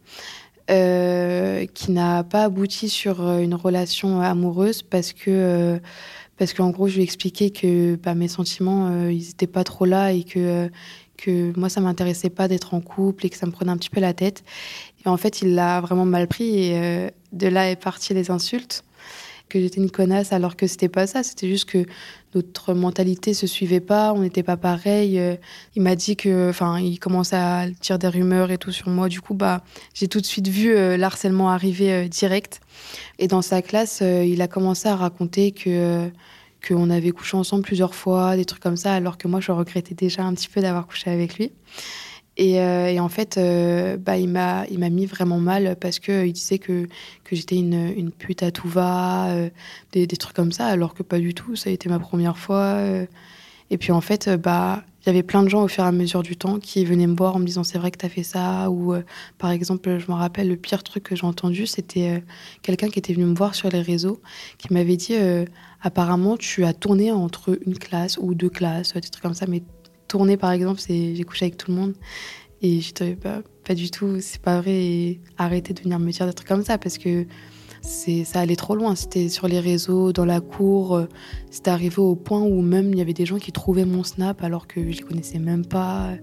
qui 0.67 1.93
n'a 1.93 2.25
pas 2.25 2.45
abouti 2.45 2.89
sur 2.89 3.21
une 3.39 3.55
relation 3.55 4.23
amoureuse 4.23 4.83
parce 4.83 5.13
que 5.13 5.79
parce 6.39 6.55
qu'en 6.55 6.71
gros 6.71 6.89
je 6.89 6.95
lui 6.95 7.01
ai 7.03 7.05
expliqué 7.05 7.51
que 7.51 7.97
bah, 7.97 8.15
mes 8.15 8.29
sentiments 8.29 9.09
ils 9.11 9.29
étaient 9.29 9.47
pas 9.47 9.63
trop 9.63 9.85
là 9.85 10.13
et 10.13 10.25
que 10.25 10.71
que 11.19 11.53
moi 11.59 11.69
ça 11.69 11.83
m'intéressait 11.83 12.31
pas 12.31 12.49
d'être 12.49 12.73
en 12.73 12.81
couple 12.81 13.27
et 13.27 13.31
que 13.31 13.37
ça 13.37 13.45
me 13.45 13.53
prenait 13.53 13.71
un 13.71 13.77
petit 13.77 13.91
peu 13.91 14.01
la 14.01 14.15
tête 14.15 14.43
et 15.05 15.09
en 15.09 15.17
fait 15.17 15.43
il 15.43 15.55
l'a 15.55 15.81
vraiment 15.81 16.05
mal 16.05 16.29
pris 16.29 16.65
et 16.65 16.79
euh, 16.79 17.11
de 17.33 17.49
là 17.49 17.71
est 17.71 17.77
parti 17.77 18.15
les 18.15 18.31
insultes 18.31 18.85
que 19.53 19.61
j'étais 19.61 19.81
une 19.81 19.91
connasse 19.91 20.33
alors 20.33 20.57
que 20.57 20.67
c'était 20.67 20.89
pas 20.89 21.07
ça. 21.07 21.23
C'était 21.23 21.47
juste 21.47 21.69
que 21.69 21.85
notre 22.35 22.73
mentalité 22.73 23.35
se 23.35 23.47
suivait 23.47 23.81
pas 23.81 24.15
on 24.15 24.21
n'était 24.21 24.43
pas 24.43 24.57
pareil 24.57 25.19
Euh, 25.19 25.37
il 25.77 25.83
m'a 25.83 25.95
dit 25.95 26.17
que 26.17 26.49
enfin 26.49 26.81
il 26.81 26.99
commençait 26.99 27.37
à 27.37 27.69
dire 27.69 27.99
des 27.99 28.09
rumeurs 28.09 28.51
et 28.51 28.59
tout 28.59 28.73
sur 28.73 28.89
moi. 28.89 29.09
Du 29.09 29.21
coup 29.21 29.35
bah 29.35 29.63
j'ai 29.95 30.09
tout 30.09 30.21
de 30.21 30.27
suite 30.27 30.49
vu 30.49 30.75
euh, 30.75 30.97
l'harcèlement 30.97 31.51
arriver 31.51 31.93
euh, 31.93 32.09
direct. 32.09 32.61
Et 33.19 33.29
dans 33.29 33.43
sa 33.43 33.61
classe 33.63 34.03
il 34.03 34.41
a 34.41 34.49
commencé 34.49 34.89
à 34.89 34.97
raconter 34.97 35.53
que 35.53 36.11
qu'on 36.67 36.91
avait 36.91 37.11
couché 37.11 37.37
ensemble 37.37 37.65
plusieurs 37.65 37.95
fois 37.95 38.37
des 38.37 38.45
trucs 38.45 38.63
comme 38.63 38.77
ça 38.77 38.95
alors 38.95 39.19
que 39.19 39.27
moi 39.29 39.41
je 39.41 39.51
regrettais 39.53 39.95
déjà 39.95 40.23
un 40.23 40.33
petit 40.35 40.49
peu 40.49 40.61
d'avoir 40.61 40.87
couché 40.87 41.11
avec 41.11 41.37
lui 41.39 41.51
et, 42.39 42.61
euh, 42.61 42.89
et 42.89 42.99
en 42.99 43.09
fait, 43.09 43.37
euh, 43.37 43.97
bah, 43.99 44.17
il 44.17 44.29
m'a 44.29 44.67
mis 44.69 45.07
vraiment 45.07 45.39
mal 45.39 45.77
parce 45.79 45.99
que 45.99 46.13
euh, 46.13 46.27
il 46.27 46.33
disait 46.33 46.59
que, 46.59 46.89
que 47.25 47.37
j'étais 47.37 47.57
une, 47.57 47.93
une 47.95 48.11
pute 48.11 48.43
à 48.43 48.51
tout 48.51 48.69
va, 48.69 49.29
euh, 49.31 49.51
des, 49.93 50.07
trucs 50.07 50.35
comme 50.35 50.53
ça, 50.53 50.67
alors 50.67 50.95
que 50.95 51.03
pas 51.03 51.19
du 51.19 51.35
tout. 51.35 51.57
Ça 51.57 51.69
a 51.69 51.73
été 51.73 51.89
ma 51.91 51.99
première 51.99 52.39
fois. 52.39 52.79
Et 53.71 53.79
puis 53.79 53.93
en 53.93 54.01
fait, 54.01 54.31
bah, 54.31 54.83
il 55.03 55.07
y 55.09 55.11
avait 55.11 55.23
plein 55.23 55.43
de 55.43 55.49
gens 55.49 55.63
au 55.63 55.69
fur 55.69 55.85
et 55.85 55.87
à 55.87 55.93
mesure 55.93 56.23
du 56.23 56.37
temps 56.37 56.59
qui 56.59 56.85
venaient 56.85 57.07
me 57.07 57.17
voir 57.17 57.37
en 57.37 57.39
me 57.39 57.45
disant 57.45 57.65
c'est 57.65 57.79
vrai 57.79 57.91
que 57.91 57.99
t'as 57.99 58.09
fait 58.09 58.23
ça. 58.23 58.71
Ou 58.71 58.95
par 59.39 59.51
exemple, 59.51 59.99
je 59.99 60.11
me 60.11 60.17
rappelle 60.17 60.49
le 60.49 60.57
pire 60.57 60.83
truc 60.83 61.05
que 61.05 61.17
j'ai 61.17 61.27
entendu, 61.27 61.67
c'était 61.67 62.23
quelqu'un 62.63 62.89
qui 62.89 62.99
était 62.99 63.13
venu 63.13 63.27
me 63.27 63.35
voir 63.35 63.55
sur 63.55 63.69
les 63.69 63.83
réseaux 63.83 64.21
qui 64.59 64.73
m'avait 64.73 64.97
dit 64.97 65.15
apparemment 65.83 66.37
tu 66.37 66.65
as 66.65 66.73
tourné 66.73 67.13
entre 67.13 67.59
une 67.67 67.79
classe 67.79 68.19
ou 68.19 68.35
deux 68.35 68.51
classes, 68.51 68.95
des 68.95 69.01
trucs 69.03 69.23
comme 69.23 69.35
ça, 69.35 69.47
mais 69.47 69.63
tourner 70.13 70.37
par 70.37 70.53
exemple, 70.53 70.81
j'ai 70.87 71.25
couché 71.25 71.47
avec 71.47 71.57
tout 71.57 71.71
le 71.71 71.77
monde. 71.79 71.95
Et 72.65 72.81
j'étais 72.81 73.17
bah, 73.21 73.43
pas 73.67 73.75
du 73.75 73.91
tout, 73.91 74.19
c'est 74.21 74.41
pas 74.41 74.61
vrai. 74.61 74.73
Et 74.85 75.21
arrêtez 75.39 75.73
de 75.75 75.81
venir 75.83 75.99
me 75.99 76.11
dire 76.13 76.27
des 76.27 76.33
trucs 76.35 76.47
comme 76.49 76.65
ça 76.65 76.77
parce 76.79 76.97
que 76.99 77.27
c'est 77.81 78.23
ça 78.25 78.41
allait 78.41 78.55
trop 78.57 78.77
loin. 78.77 78.95
C'était 78.95 79.29
sur 79.29 79.49
les 79.49 79.59
réseaux, 79.59 80.13
dans 80.13 80.25
la 80.27 80.41
cour. 80.41 80.95
euh, 80.97 81.09
C'était 81.51 81.71
arrivé 81.71 81.99
au 81.99 82.15
point 82.15 82.41
où 82.43 82.61
même 82.63 82.93
il 82.93 82.99
y 82.99 83.01
avait 83.01 83.15
des 83.15 83.27
gens 83.27 83.39
qui 83.39 83.51
trouvaient 83.53 83.85
mon 83.87 84.05
snap 84.05 84.45
alors 84.45 84.67
que 84.69 84.81
je 84.93 84.99
les 84.99 85.03
connaissais 85.03 85.39
même 85.41 85.65
pas. 85.67 86.11
euh, 86.11 86.17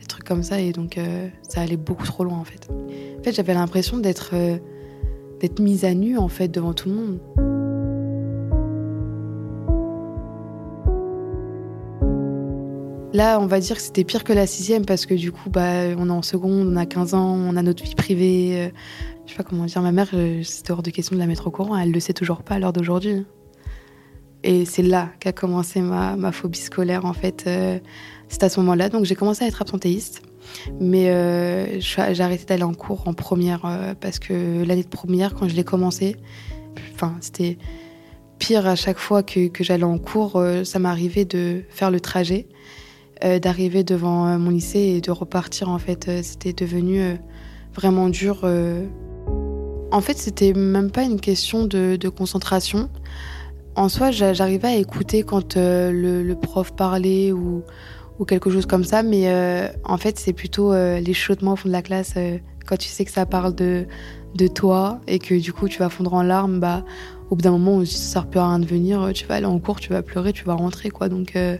Des 0.00 0.06
trucs 0.06 0.24
comme 0.24 0.42
ça. 0.42 0.60
Et 0.60 0.72
donc 0.72 0.96
euh, 0.96 1.28
ça 1.48 1.60
allait 1.60 1.76
beaucoup 1.76 2.06
trop 2.06 2.24
loin 2.24 2.38
en 2.38 2.44
fait. 2.44 2.68
En 3.18 3.22
fait, 3.24 3.32
j'avais 3.32 3.54
l'impression 3.54 3.98
d'être 3.98 4.32
d'être 5.40 5.58
mise 5.60 5.84
à 5.84 5.92
nu 5.92 6.16
en 6.16 6.28
fait 6.28 6.48
devant 6.48 6.72
tout 6.72 6.88
le 6.88 6.94
monde. 6.94 7.18
Là, 13.14 13.38
on 13.40 13.46
va 13.46 13.60
dire 13.60 13.76
que 13.76 13.82
c'était 13.82 14.02
pire 14.02 14.24
que 14.24 14.32
la 14.32 14.44
sixième 14.44 14.84
parce 14.84 15.06
que 15.06 15.14
du 15.14 15.30
coup, 15.30 15.48
bah, 15.48 15.94
on 15.96 16.08
est 16.08 16.12
en 16.12 16.22
seconde, 16.22 16.66
on 16.72 16.76
a 16.76 16.84
15 16.84 17.14
ans, 17.14 17.32
on 17.32 17.54
a 17.54 17.62
notre 17.62 17.84
vie 17.84 17.94
privée. 17.94 18.54
euh, 18.56 18.68
je 19.24 19.30
sais 19.30 19.36
pas 19.36 19.44
comment 19.44 19.66
dire. 19.66 19.80
Ma 19.82 19.92
mère, 19.92 20.08
euh, 20.14 20.42
c'était 20.42 20.72
hors 20.72 20.82
de 20.82 20.90
question 20.90 21.14
de 21.14 21.20
la 21.20 21.28
mettre 21.28 21.46
au 21.46 21.52
courant. 21.52 21.78
Elle 21.78 21.92
le 21.92 22.00
sait 22.00 22.12
toujours 22.12 22.42
pas 22.42 22.56
à 22.56 22.58
l'heure 22.58 22.72
d'aujourd'hui. 22.72 23.24
Et 24.42 24.64
c'est 24.64 24.82
là 24.82 25.10
qu'a 25.20 25.30
commencé 25.30 25.80
ma, 25.80 26.16
ma 26.16 26.32
phobie 26.32 26.58
scolaire, 26.58 27.04
en 27.04 27.12
fait. 27.12 27.44
euh, 27.46 27.78
c'est 28.28 28.42
à 28.42 28.48
ce 28.48 28.58
moment-là. 28.58 28.88
Donc, 28.88 29.04
j'ai 29.04 29.14
commencé 29.14 29.44
à 29.44 29.46
être 29.46 29.62
absentéiste. 29.62 30.22
Mais 30.80 31.08
euh, 31.08 31.78
j'ai 31.78 32.20
arrêté 32.20 32.46
d'aller 32.46 32.64
en 32.64 32.74
cours 32.74 33.06
en 33.06 33.14
première 33.14 33.94
parce 34.00 34.18
que 34.18 34.64
l'année 34.64 34.82
de 34.82 34.88
première, 34.88 35.34
quand 35.34 35.48
je 35.48 35.54
l'ai 35.54 35.64
commencé, 35.64 36.16
c'était 37.20 37.58
pire 38.38 38.66
à 38.66 38.74
chaque 38.76 38.98
fois 38.98 39.22
que, 39.22 39.48
j'allais 39.60 39.84
en 39.84 39.98
cours. 39.98 40.42
ça 40.64 40.78
m'arrivait 40.78 41.24
de 41.24 41.62
faire 41.70 41.90
le 41.90 41.98
trajet, 41.98 42.46
d'arriver 43.38 43.84
devant 43.84 44.26
euh, 44.26 44.38
mon 44.38 44.50
lycée 44.50 44.78
et 44.96 45.00
de 45.00 45.10
repartir. 45.10 45.68
En 45.68 45.78
fait, 45.78 46.06
Euh, 46.08 46.20
c'était 46.22 46.52
devenu 46.52 47.00
euh, 47.00 47.14
vraiment 47.74 48.08
dur. 48.08 48.40
euh. 48.44 48.84
En 49.90 50.00
fait, 50.00 50.18
c'était 50.18 50.52
même 50.52 50.90
pas 50.90 51.02
une 51.04 51.20
question 51.20 51.64
de, 51.66 51.96
concentration. 52.08 52.88
En 53.76 53.88
soi, 53.88 54.10
j'a- 54.10 54.32
j'arrivais 54.32 54.68
à 54.68 54.76
écouter 54.76 55.22
quand 55.22 55.56
euh, 55.56 56.22
le, 56.22 56.34
prof 56.34 56.74
parlait 56.74 57.32
ou, 57.32 57.62
ou 58.18 58.24
quelque 58.24 58.50
chose 58.50 58.66
comme 58.66 58.84
ça, 58.84 59.02
mais 59.02 59.28
euh, 59.28 59.68
en 59.84 59.96
fait, 59.96 60.18
c'est 60.18 60.32
plutôt 60.32 60.72
euh, 60.72 61.00
les 61.00 61.12
chuchotements 61.14 61.52
au 61.52 61.56
fond 61.56 61.68
de 61.68 61.72
la 61.72 61.82
classe. 61.82 62.14
euh, 62.16 62.38
quand 62.66 62.76
tu 62.76 62.88
sais 62.88 63.04
que 63.04 63.10
ça 63.10 63.26
parle 63.26 63.54
de, 63.54 63.86
de 64.34 64.46
toi 64.48 65.00
et 65.06 65.18
que 65.18 65.34
du 65.34 65.52
coup 65.52 65.68
tu 65.68 65.78
vas 65.78 65.90
fondre 65.90 66.14
en 66.14 66.22
larmes, 66.22 66.60
bah, 66.60 66.84
au 67.30 67.36
bout 67.36 67.42
d'un 67.42 67.50
moment, 67.52 67.84
ça 67.84 67.96
sert 67.96 68.26
plus 68.26 68.40
à 68.40 68.48
rien 68.48 68.58
de 68.58 68.66
venir, 68.66 69.02
euh, 69.02 69.12
tu 69.12 69.26
vas 69.26 69.34
aller 69.36 69.46
en 69.46 69.58
cours, 69.58 69.80
tu 69.80 69.90
vas 69.90 70.02
pleurer, 70.02 70.32
tu 70.32 70.44
vas 70.44 70.54
rentrer, 70.54 70.90
quoi. 70.90 71.08
Donc, 71.08 71.36
euh, 71.36 71.56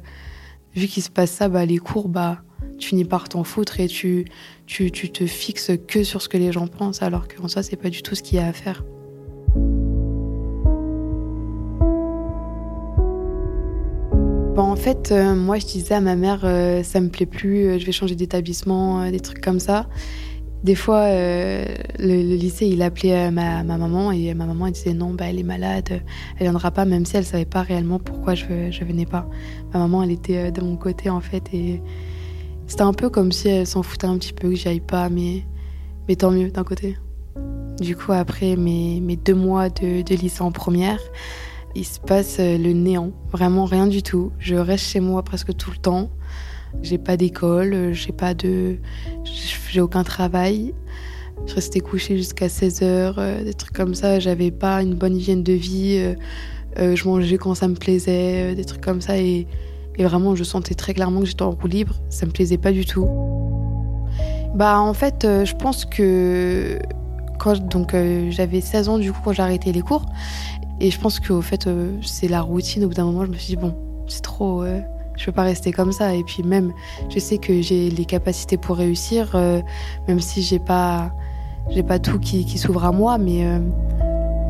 vu 0.75 0.87
qu'il 0.87 1.03
se 1.03 1.11
passe 1.11 1.31
ça, 1.31 1.49
bah, 1.49 1.65
les 1.65 1.79
cours, 1.79 2.09
bah, 2.09 2.43
tu 2.79 2.89
finis 2.89 3.05
par 3.05 3.29
t'en 3.29 3.45
foutre 3.45 3.81
et 3.81 3.87
tu, 3.87 4.25
tu, 4.67 4.91
tu 4.91 5.11
te 5.11 5.27
fixes 5.27 5.73
que 5.87 6.03
sur 6.03 6.21
ce 6.21 6.29
que 6.29 6.37
les 6.37 6.53
gens 6.53 6.67
pensent, 6.67 7.03
alors 7.03 7.29
qu'en 7.29 7.49
soi, 7.49 7.63
c'est 7.63 7.77
pas 7.77 7.91
du 7.91 8.03
tout 8.03 8.15
ce 8.15 8.23
qu'il 8.23 8.39
y 8.39 8.41
a 8.41 8.47
à 8.47 8.53
faire. 8.53 8.85
Bon, 14.55 14.63
en 14.63 14.77
fait, 14.77 15.11
euh, 15.11 15.35
moi, 15.35 15.59
je 15.59 15.67
disais 15.67 15.95
à 15.95 16.01
ma 16.01 16.15
mère, 16.15 16.43
euh, 16.45 16.85
ça 16.85 17.01
me 17.01 17.09
plaît 17.09 17.27
plus, 17.27 17.67
euh, 17.67 17.79
je 17.79 17.87
vais 17.87 17.93
changer 17.93 18.15
d'établissement, 18.15 19.03
euh, 19.03 19.11
des 19.11 19.19
trucs 19.19 19.41
comme 19.41 19.59
ça. 19.59 19.89
Des 20.65 20.75
fois, 20.75 21.01
euh, 21.01 21.67
le, 21.99 22.15
lycée, 22.37 22.67
il 22.67 22.81
appelait 22.81 23.27
euh, 23.27 23.31
ma, 23.31 23.63
ma 23.63 23.77
maman 23.77 24.11
et 24.13 24.33
ma 24.33 24.47
maman 24.47 24.69
elle 24.69 24.73
disait 24.73 24.95
non, 24.95 25.13
bah, 25.13 25.27
elle 25.29 25.39
est 25.39 25.43
malade, 25.43 25.89
euh, 25.91 25.99
elle 26.39 26.45
viendra 26.45 26.71
pas, 26.71 26.87
même 26.87 27.05
si 27.05 27.19
elle 27.19 27.27
savait 27.27 27.45
pas 27.45 27.61
réellement 27.61 27.99
pourquoi 27.99 28.35
je, 28.35 28.71
je 28.71 28.83
venais 28.83 29.05
pas. 29.05 29.29
Ma 29.75 29.81
maman, 29.81 30.03
elle 30.03 30.11
était 30.11 30.51
de 30.51 30.63
mon 30.63 30.77
côté 30.77 31.11
en 31.11 31.21
fait 31.21 31.53
et 31.53 31.83
c'était 32.67 32.81
un 32.81 32.95
peu 32.95 33.11
comme 33.11 33.31
si 33.31 33.49
elle 33.49 33.67
s'en 33.67 33.83
foutait 33.83 34.07
un 34.07 34.17
petit 34.17 34.33
peu 34.33 34.49
que 34.49 34.55
j'y 34.55 34.69
aille 34.69 34.81
pas, 34.81 35.11
mais, 35.11 35.45
mais 36.09 36.17
tant 36.17 36.31
mieux 36.31 36.51
d'un 36.51 36.65
côté. 36.65 36.97
Du 37.79 37.95
coup, 37.95 38.13
après 38.13 38.57
mes, 38.57 39.03
mes 39.03 39.17
deux 39.17 39.35
mois 39.35 39.69
de, 39.69 40.01
de 40.01 40.15
lycée 40.15 40.41
en 40.41 40.51
première, 40.51 41.01
il 41.75 41.85
se 41.85 42.01
passe 42.01 42.39
le 42.39 42.73
néant, 42.73 43.11
vraiment 43.31 43.67
rien 43.67 43.87
du 43.87 44.03
tout. 44.03 44.33
Je 44.39 44.55
reste 44.55 44.87
chez 44.87 45.01
moi 45.01 45.23
presque 45.25 45.55
tout 45.55 45.71
le 45.71 45.77
temps. 45.77 46.09
J'ai 46.83 46.99
pas 46.99 47.17
d'école, 47.17 47.93
j'ai 47.93 48.13
pas 48.13 48.35
de. 48.35 48.77
J'ai 49.71 49.81
aucun 49.81 50.05
travail. 50.05 50.75
Je 51.47 51.55
restais 51.55 51.81
couchée 51.81 52.17
jusqu'à 52.17 52.49
16 52.49 52.83
heures, 52.83 53.19
euh, 53.19 53.43
des 53.43 53.55
trucs 53.55 53.73
comme 53.73 53.95
ça. 53.95 54.21
J'avais 54.21 54.51
pas 54.51 54.83
une 54.83 54.95
bonne 54.95 55.17
hygiène 55.17 55.43
de 55.43 55.53
vie. 55.53 55.97
euh, 55.99 56.15
euh, 56.79 56.97
je 56.97 57.07
mangeais 57.07 57.39
quand 57.39 57.55
ça 57.55 57.69
me 57.69 57.75
plaisait, 57.75 58.53
euh, 58.53 58.55
des 58.55 58.65
trucs 58.65 58.81
comme 58.81 59.01
ça. 59.01 59.19
Et, 59.19 59.47
vraiment, 59.99 60.35
je 60.35 60.45
sentais 60.45 60.75
très 60.75 60.95
clairement 60.95 61.21
que 61.21 61.27
j'étais 61.27 61.43
en 61.43 61.51
roue 61.51 61.67
libre. 61.69 61.95
Ça 62.09 62.27
me 62.27 62.33
plaisait 62.33 62.59
pas 62.59 62.73
du 62.73 62.85
tout. 62.85 63.09
Bah, 64.55 64.81
en 64.81 64.95
fait, 64.95 65.25
euh, 65.25 65.45
je 65.45 65.55
pense 65.55 65.85
que 65.85 66.79
quand 67.39 67.59
donc 67.69 67.95
euh, 67.95 68.31
j'avais 68.31 68.61
16 68.61 68.89
ans 68.89 68.99
du 68.99 69.13
coup 69.13 69.21
quand 69.25 69.33
j'ai 69.33 69.43
arrêté 69.43 69.73
les 69.73 69.81
cours 69.83 70.07
et 70.81 70.91
je 70.91 71.01
pense 71.01 71.19
qu'au 71.19 71.43
fait 71.43 71.67
euh, 71.67 71.97
c'est 72.01 72.29
la 72.29 72.41
routine 72.41 72.85
au 72.85 72.89
bout 72.89 72.95
d'un 72.95 73.05
moment 73.05 73.25
je 73.25 73.31
me 73.31 73.37
suis 73.37 73.57
dit 73.57 73.57
bon 73.57 73.75
c'est 74.07 74.23
trop 74.23 74.63
euh, 74.63 74.81
je 75.17 75.27
peux 75.27 75.33
pas 75.33 75.43
rester 75.43 75.73
comme 75.73 75.93
ça 75.93 76.15
et 76.15 76.25
puis 76.25 76.43
même 76.43 76.73
je 77.09 77.19
sais 77.19 77.39
que 77.39 77.63
j'ai 77.63 77.91
les 77.91 78.05
capacités 78.05 78.57
pour 78.57 78.77
réussir 78.77 79.33
euh, 79.35 79.61
même 80.09 80.21
si 80.21 80.43
j'ai 80.43 80.59
pas 80.59 81.13
pas 81.89 81.99
tout 81.99 82.19
qui, 82.19 82.59
s'ouvre 82.59 82.85
à 82.85 82.93
moi 82.93 83.19
mais 83.19 83.47
euh, 83.47 83.59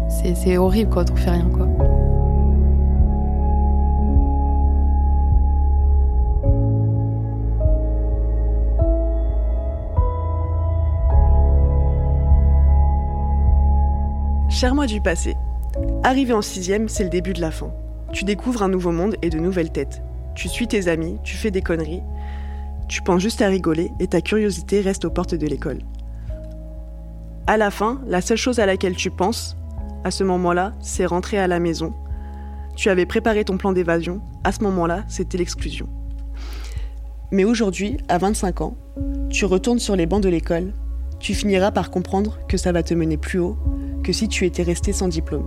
c'est 0.08 0.34
c'est 0.34 0.56
horrible 0.56 0.90
quand 0.90 1.10
on 1.10 1.16
fait 1.16 1.30
rien 1.30 1.48
quoi 1.52 1.68
Cher 14.54 14.72
moi 14.76 14.86
du 14.86 15.00
passé. 15.00 15.36
Arrivé 16.04 16.32
en 16.32 16.40
sixième, 16.40 16.88
c'est 16.88 17.02
le 17.02 17.10
début 17.10 17.32
de 17.32 17.40
la 17.40 17.50
fin. 17.50 17.72
Tu 18.12 18.24
découvres 18.24 18.62
un 18.62 18.68
nouveau 18.68 18.92
monde 18.92 19.16
et 19.20 19.28
de 19.28 19.40
nouvelles 19.40 19.72
têtes. 19.72 20.00
Tu 20.34 20.48
suis 20.48 20.66
tes 20.66 20.88
amis, 20.88 21.18
tu 21.22 21.36
fais 21.36 21.50
des 21.50 21.62
conneries. 21.62 22.02
Tu 22.88 23.02
penses 23.02 23.22
juste 23.22 23.42
à 23.42 23.48
rigoler 23.48 23.90
et 24.00 24.06
ta 24.06 24.20
curiosité 24.20 24.80
reste 24.80 25.04
aux 25.04 25.10
portes 25.10 25.34
de 25.34 25.46
l'école. 25.46 25.78
À 27.46 27.56
la 27.56 27.70
fin, 27.70 28.00
la 28.06 28.20
seule 28.20 28.38
chose 28.38 28.58
à 28.58 28.66
laquelle 28.66 28.96
tu 28.96 29.10
penses, 29.10 29.56
à 30.02 30.10
ce 30.10 30.24
moment-là, 30.24 30.72
c'est 30.80 31.06
rentrer 31.06 31.38
à 31.38 31.46
la 31.46 31.60
maison. 31.60 31.94
Tu 32.76 32.90
avais 32.90 33.06
préparé 33.06 33.44
ton 33.44 33.56
plan 33.56 33.72
d'évasion. 33.72 34.20
À 34.42 34.52
ce 34.52 34.62
moment-là, 34.64 35.04
c'était 35.08 35.38
l'exclusion. 35.38 35.88
Mais 37.30 37.44
aujourd'hui, 37.44 37.98
à 38.08 38.18
25 38.18 38.60
ans, 38.60 38.76
tu 39.30 39.44
retournes 39.44 39.78
sur 39.78 39.96
les 39.96 40.06
bancs 40.06 40.22
de 40.22 40.28
l'école. 40.28 40.72
Tu 41.20 41.34
finiras 41.34 41.70
par 41.70 41.90
comprendre 41.90 42.38
que 42.48 42.56
ça 42.56 42.72
va 42.72 42.82
te 42.82 42.94
mener 42.94 43.16
plus 43.16 43.38
haut 43.38 43.56
que 44.02 44.12
si 44.12 44.28
tu 44.28 44.44
étais 44.44 44.62
resté 44.62 44.92
sans 44.92 45.08
diplôme. 45.08 45.46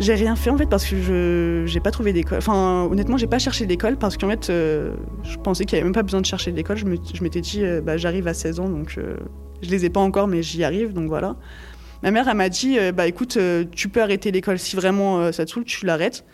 J'ai 0.00 0.14
rien 0.14 0.36
fait 0.36 0.50
en 0.50 0.56
fait 0.56 0.66
parce 0.66 0.86
que 0.86 0.96
je 0.96 1.64
j'ai 1.66 1.80
pas 1.80 1.90
trouvé 1.90 2.12
d'école. 2.12 2.38
Enfin, 2.38 2.86
honnêtement, 2.88 3.16
j'ai 3.16 3.26
pas 3.26 3.40
cherché 3.40 3.66
d'école 3.66 3.96
parce 3.96 4.16
qu'en 4.16 4.28
fait, 4.28 4.48
euh, 4.48 4.94
je 5.24 5.36
pensais 5.38 5.64
qu'il 5.64 5.76
y 5.76 5.80
avait 5.80 5.84
même 5.84 5.94
pas 5.94 6.04
besoin 6.04 6.20
de 6.20 6.26
chercher 6.26 6.52
d'école. 6.52 6.76
Je 6.76 7.22
m'étais 7.22 7.40
dit, 7.40 7.64
euh, 7.64 7.80
bah, 7.80 7.96
j'arrive 7.96 8.28
à 8.28 8.34
16 8.34 8.60
ans, 8.60 8.68
donc 8.68 8.94
euh, 8.96 9.16
je 9.60 9.70
les 9.70 9.84
ai 9.84 9.90
pas 9.90 9.98
encore, 9.98 10.28
mais 10.28 10.40
j'y 10.40 10.62
arrive, 10.62 10.92
donc 10.92 11.08
voilà. 11.08 11.34
Ma 12.04 12.12
mère, 12.12 12.28
elle 12.28 12.36
m'a 12.36 12.48
dit, 12.48 12.78
euh, 12.78 12.92
bah 12.92 13.08
écoute, 13.08 13.36
tu 13.72 13.88
peux 13.88 14.00
arrêter 14.00 14.30
l'école 14.30 14.60
si 14.60 14.76
vraiment 14.76 15.32
ça 15.32 15.44
te 15.44 15.50
saoule, 15.50 15.64
tu 15.64 15.84
l'arrêtes. 15.84 16.24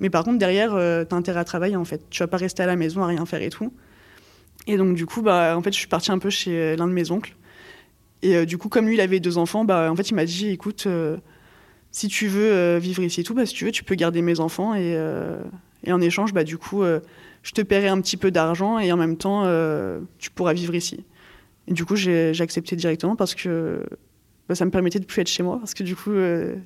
Mais 0.00 0.10
par 0.10 0.22
contre, 0.22 0.38
derrière, 0.38 0.72
t'as 1.08 1.16
intérêt 1.16 1.40
à 1.40 1.44
travailler 1.44 1.76
en 1.76 1.84
fait. 1.84 2.02
Tu 2.10 2.18
vas 2.18 2.26
pas 2.26 2.36
rester 2.36 2.62
à 2.62 2.66
la 2.66 2.76
maison 2.76 3.02
à 3.02 3.06
rien 3.06 3.24
faire 3.24 3.40
et 3.40 3.48
tout. 3.48 3.72
Et 4.66 4.76
donc, 4.76 4.94
du 4.94 5.06
coup, 5.06 5.22
bah, 5.22 5.54
en 5.56 5.62
fait, 5.62 5.72
je 5.72 5.78
suis 5.78 5.88
partie 5.88 6.12
un 6.12 6.18
peu 6.18 6.28
chez 6.28 6.76
l'un 6.76 6.86
de 6.86 6.92
mes 6.92 7.10
oncles. 7.10 7.36
Et 8.20 8.44
du 8.44 8.58
coup, 8.58 8.68
comme 8.68 8.86
lui, 8.86 8.94
il 8.94 9.00
avait 9.00 9.20
deux 9.20 9.38
enfants, 9.38 9.64
bah, 9.64 9.90
en 9.90 9.96
fait, 9.96 10.10
il 10.10 10.14
m'a 10.14 10.26
dit, 10.26 10.50
écoute, 10.50 10.86
si 11.96 12.08
tu 12.08 12.26
veux 12.26 12.52
euh, 12.52 12.78
vivre 12.80 13.04
ici 13.04 13.20
et 13.20 13.24
tout, 13.24 13.34
bah, 13.34 13.46
tu 13.46 13.64
veux, 13.64 13.70
tu 13.70 13.84
peux 13.84 13.94
garder 13.94 14.20
mes 14.20 14.40
enfants. 14.40 14.74
Et, 14.74 14.94
euh, 14.96 15.36
en 15.88 16.00
échange, 16.00 16.32
bah, 16.34 16.42
du 16.42 16.58
coup, 16.58 16.82
euh, 16.82 16.98
je 17.44 17.52
te 17.52 17.62
paierai 17.62 17.86
un 17.86 18.00
petit 18.00 18.16
peu 18.16 18.32
d'argent 18.32 18.80
et 18.80 18.90
en 18.90 18.96
même 18.96 19.16
temps, 19.16 19.44
tu 20.18 20.30
pourras 20.30 20.52
vivre 20.54 20.74
ici. 20.74 21.04
Du 21.68 21.84
coup, 21.84 21.94
j'ai 21.94 22.32
accepté 22.40 22.74
directement 22.74 23.14
parce 23.16 23.34
que 23.36 23.84
bah, 24.48 24.54
ça 24.56 24.64
me 24.64 24.70
permettait 24.72 24.98
de 24.98 25.04
plus 25.04 25.20
être 25.22 25.28
chez 25.28 25.42
moi. 25.44 25.58
Parce 25.60 25.72
que 25.74 25.84
du 25.84 25.94
coup, 25.94 26.10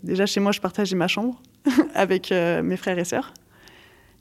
déjà, 0.03 0.25
chez 0.25 0.41
moi, 0.41 0.51
je 0.53 0.61
partageais 0.61 0.97
ma 0.97 1.09
chambre 1.09 1.43
avec 1.95 2.31
mes 2.31 2.77
frères 2.77 2.99
et 2.99 3.05
sœurs. 3.05 3.35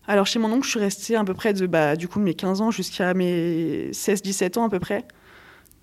Alors, 0.08 0.26
chez 0.26 0.40
mon 0.40 0.52
oncle, 0.52 0.66
je 0.66 0.72
suis 0.72 0.80
restée 0.80 1.16
à 1.16 1.24
peu 1.24 1.34
près 1.34 1.54
de 1.54 1.68
bah, 1.68 1.96
du 1.96 2.08
coup, 2.08 2.20
mes 2.20 2.34
15 2.34 2.62
ans 2.62 2.72
jusqu'à 2.72 3.14
mes 3.14 3.92
16-17 3.92 4.58
ans 4.60 4.66
à 4.66 4.70
peu 4.70 4.80
près. 4.80 5.06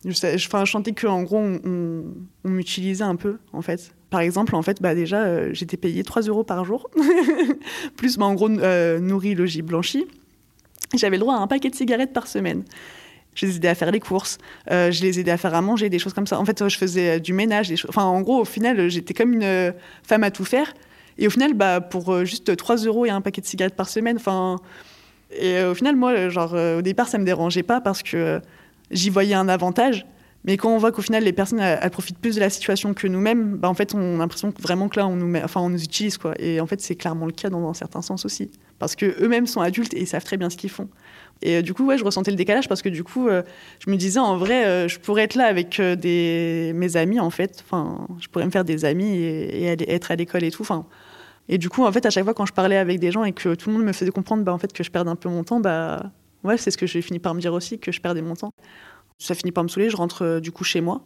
Je, 0.04 0.12
sais- 0.12 0.36
je, 0.38 0.48
je 0.64 0.70
sentais 0.70 0.92
qu'en 0.92 1.22
gros, 1.22 1.38
on- 1.38 2.04
on 2.44 2.48
m'utilisait 2.48 3.04
un 3.04 3.16
peu, 3.16 3.38
en 3.52 3.62
fait. 3.62 3.94
Par 4.14 4.20
exemple, 4.20 4.54
en 4.54 4.62
fait, 4.62 4.80
bah, 4.80 4.94
déjà, 4.94 5.24
euh, 5.24 5.50
j'étais 5.54 5.76
payée 5.76 6.04
3 6.04 6.22
euros 6.22 6.44
par 6.44 6.64
jour, 6.64 6.88
plus, 7.96 8.16
bah, 8.16 8.26
en 8.26 8.34
gros, 8.34 8.48
euh, 8.48 9.00
nourri, 9.00 9.34
logis, 9.34 9.62
blanchi. 9.62 10.06
J'avais 10.94 11.16
le 11.16 11.20
droit 11.22 11.34
à 11.34 11.38
un 11.38 11.48
paquet 11.48 11.68
de 11.68 11.74
cigarettes 11.74 12.12
par 12.12 12.28
semaine. 12.28 12.62
Je 13.34 13.46
les 13.46 13.56
aidais 13.56 13.66
à 13.66 13.74
faire 13.74 13.90
les 13.90 13.98
courses, 13.98 14.38
euh, 14.70 14.92
je 14.92 15.02
les 15.02 15.18
aidais 15.18 15.32
à 15.32 15.36
faire 15.36 15.52
à 15.52 15.60
manger, 15.62 15.90
des 15.90 15.98
choses 15.98 16.12
comme 16.12 16.28
ça. 16.28 16.38
En 16.38 16.44
fait, 16.44 16.68
je 16.68 16.78
faisais 16.78 17.18
du 17.18 17.32
ménage, 17.32 17.70
des. 17.70 17.74
Enfin, 17.88 18.04
en 18.04 18.20
gros, 18.20 18.42
au 18.42 18.44
final, 18.44 18.88
j'étais 18.88 19.14
comme 19.14 19.32
une 19.32 19.74
femme 20.04 20.22
à 20.22 20.30
tout 20.30 20.44
faire. 20.44 20.72
Et 21.18 21.26
au 21.26 21.30
final, 21.30 21.54
bah, 21.54 21.80
pour 21.80 22.24
juste 22.24 22.54
3 22.54 22.76
euros 22.84 23.06
et 23.06 23.10
un 23.10 23.20
paquet 23.20 23.40
de 23.40 23.46
cigarettes 23.46 23.74
par 23.74 23.88
semaine, 23.88 24.18
enfin. 24.18 24.60
Au 25.42 25.74
final, 25.74 25.96
moi, 25.96 26.28
genre, 26.28 26.54
au 26.54 26.82
départ, 26.82 27.08
ça 27.08 27.18
me 27.18 27.24
dérangeait 27.24 27.64
pas 27.64 27.80
parce 27.80 28.04
que 28.04 28.40
j'y 28.92 29.10
voyais 29.10 29.34
un 29.34 29.48
avantage. 29.48 30.06
Mais 30.44 30.58
quand 30.58 30.68
on 30.68 30.78
voit 30.78 30.92
qu'au 30.92 31.00
final, 31.00 31.24
les 31.24 31.32
personnes, 31.32 31.62
profitent 31.90 32.18
plus 32.18 32.34
de 32.34 32.40
la 32.40 32.50
situation 32.50 32.92
que 32.92 33.06
nous-mêmes, 33.06 33.56
bah, 33.56 33.68
en 33.68 33.74
fait, 33.74 33.94
on 33.94 34.16
a 34.16 34.18
l'impression 34.18 34.52
vraiment 34.60 34.88
que 34.88 35.00
là, 35.00 35.06
on 35.06 35.16
nous, 35.16 35.34
enfin, 35.42 35.60
on 35.62 35.70
nous 35.70 35.82
utilise, 35.82 36.18
quoi. 36.18 36.34
Et 36.38 36.60
en 36.60 36.66
fait, 36.66 36.80
c'est 36.82 36.96
clairement 36.96 37.26
le 37.26 37.32
cas 37.32 37.48
dans 37.48 37.66
un 37.68 37.74
certain 37.74 38.02
sens 38.02 38.26
aussi. 38.26 38.50
Parce 38.78 38.94
qu'eux-mêmes 38.94 39.46
sont 39.46 39.62
adultes 39.62 39.94
et 39.94 40.00
ils 40.00 40.06
savent 40.06 40.24
très 40.24 40.36
bien 40.36 40.50
ce 40.50 40.56
qu'ils 40.56 40.70
font. 40.70 40.88
Et 41.42 41.56
euh, 41.56 41.62
du 41.62 41.74
coup, 41.74 41.86
ouais, 41.86 41.98
je 41.98 42.04
ressentais 42.04 42.30
le 42.30 42.36
décalage 42.36 42.68
parce 42.68 42.82
que 42.82 42.88
du 42.88 43.04
coup, 43.04 43.28
euh, 43.28 43.42
je 43.84 43.90
me 43.90 43.96
disais, 43.96 44.20
en 44.20 44.36
vrai, 44.36 44.66
euh, 44.66 44.88
je 44.88 44.98
pourrais 44.98 45.22
être 45.22 45.34
là 45.34 45.46
avec 45.46 45.78
mes 45.78 46.96
amis, 46.96 47.20
en 47.20 47.30
fait. 47.30 47.62
Enfin, 47.64 48.06
je 48.20 48.28
pourrais 48.28 48.46
me 48.46 48.50
faire 48.50 48.64
des 48.64 48.84
amis 48.84 49.16
et, 49.16 49.64
être 49.64 50.10
à 50.10 50.16
l'école 50.16 50.44
et 50.44 50.50
tout. 50.50 50.66
Et 51.48 51.58
du 51.58 51.68
coup, 51.68 51.84
en 51.84 51.92
fait, 51.92 52.06
à 52.06 52.10
chaque 52.10 52.24
fois, 52.24 52.34
quand 52.34 52.46
je 52.46 52.52
parlais 52.52 52.76
avec 52.76 52.98
des 52.98 53.12
gens 53.12 53.24
et 53.24 53.32
que 53.32 53.54
tout 53.54 53.70
le 53.70 53.76
monde 53.76 53.84
me 53.84 53.92
faisait 53.92 54.10
comprendre 54.10 54.44
bah, 54.44 54.52
en 54.52 54.58
fait, 54.58 54.72
que 54.72 54.82
je 54.82 54.90
perdais 54.90 55.10
un 55.10 55.16
peu 55.16 55.28
mon 55.28 55.44
temps, 55.44 55.60
bah, 55.60 56.10
ouais, 56.42 56.56
c'est 56.56 56.70
ce 56.70 56.78
que 56.78 56.86
j'ai 56.86 57.02
fini 57.02 57.18
par 57.18 57.34
me 57.34 57.40
dire 57.40 57.52
aussi, 57.52 57.78
que 57.78 57.92
je 57.92 58.00
perdais 58.00 58.22
mon 58.22 58.34
temps. 58.34 58.50
Ça 59.18 59.34
finit 59.34 59.52
par 59.52 59.64
me 59.64 59.68
saouler, 59.68 59.90
je 59.90 59.96
rentre 59.96 60.22
euh, 60.22 60.40
du 60.40 60.52
coup 60.52 60.64
chez 60.64 60.80
moi. 60.80 61.02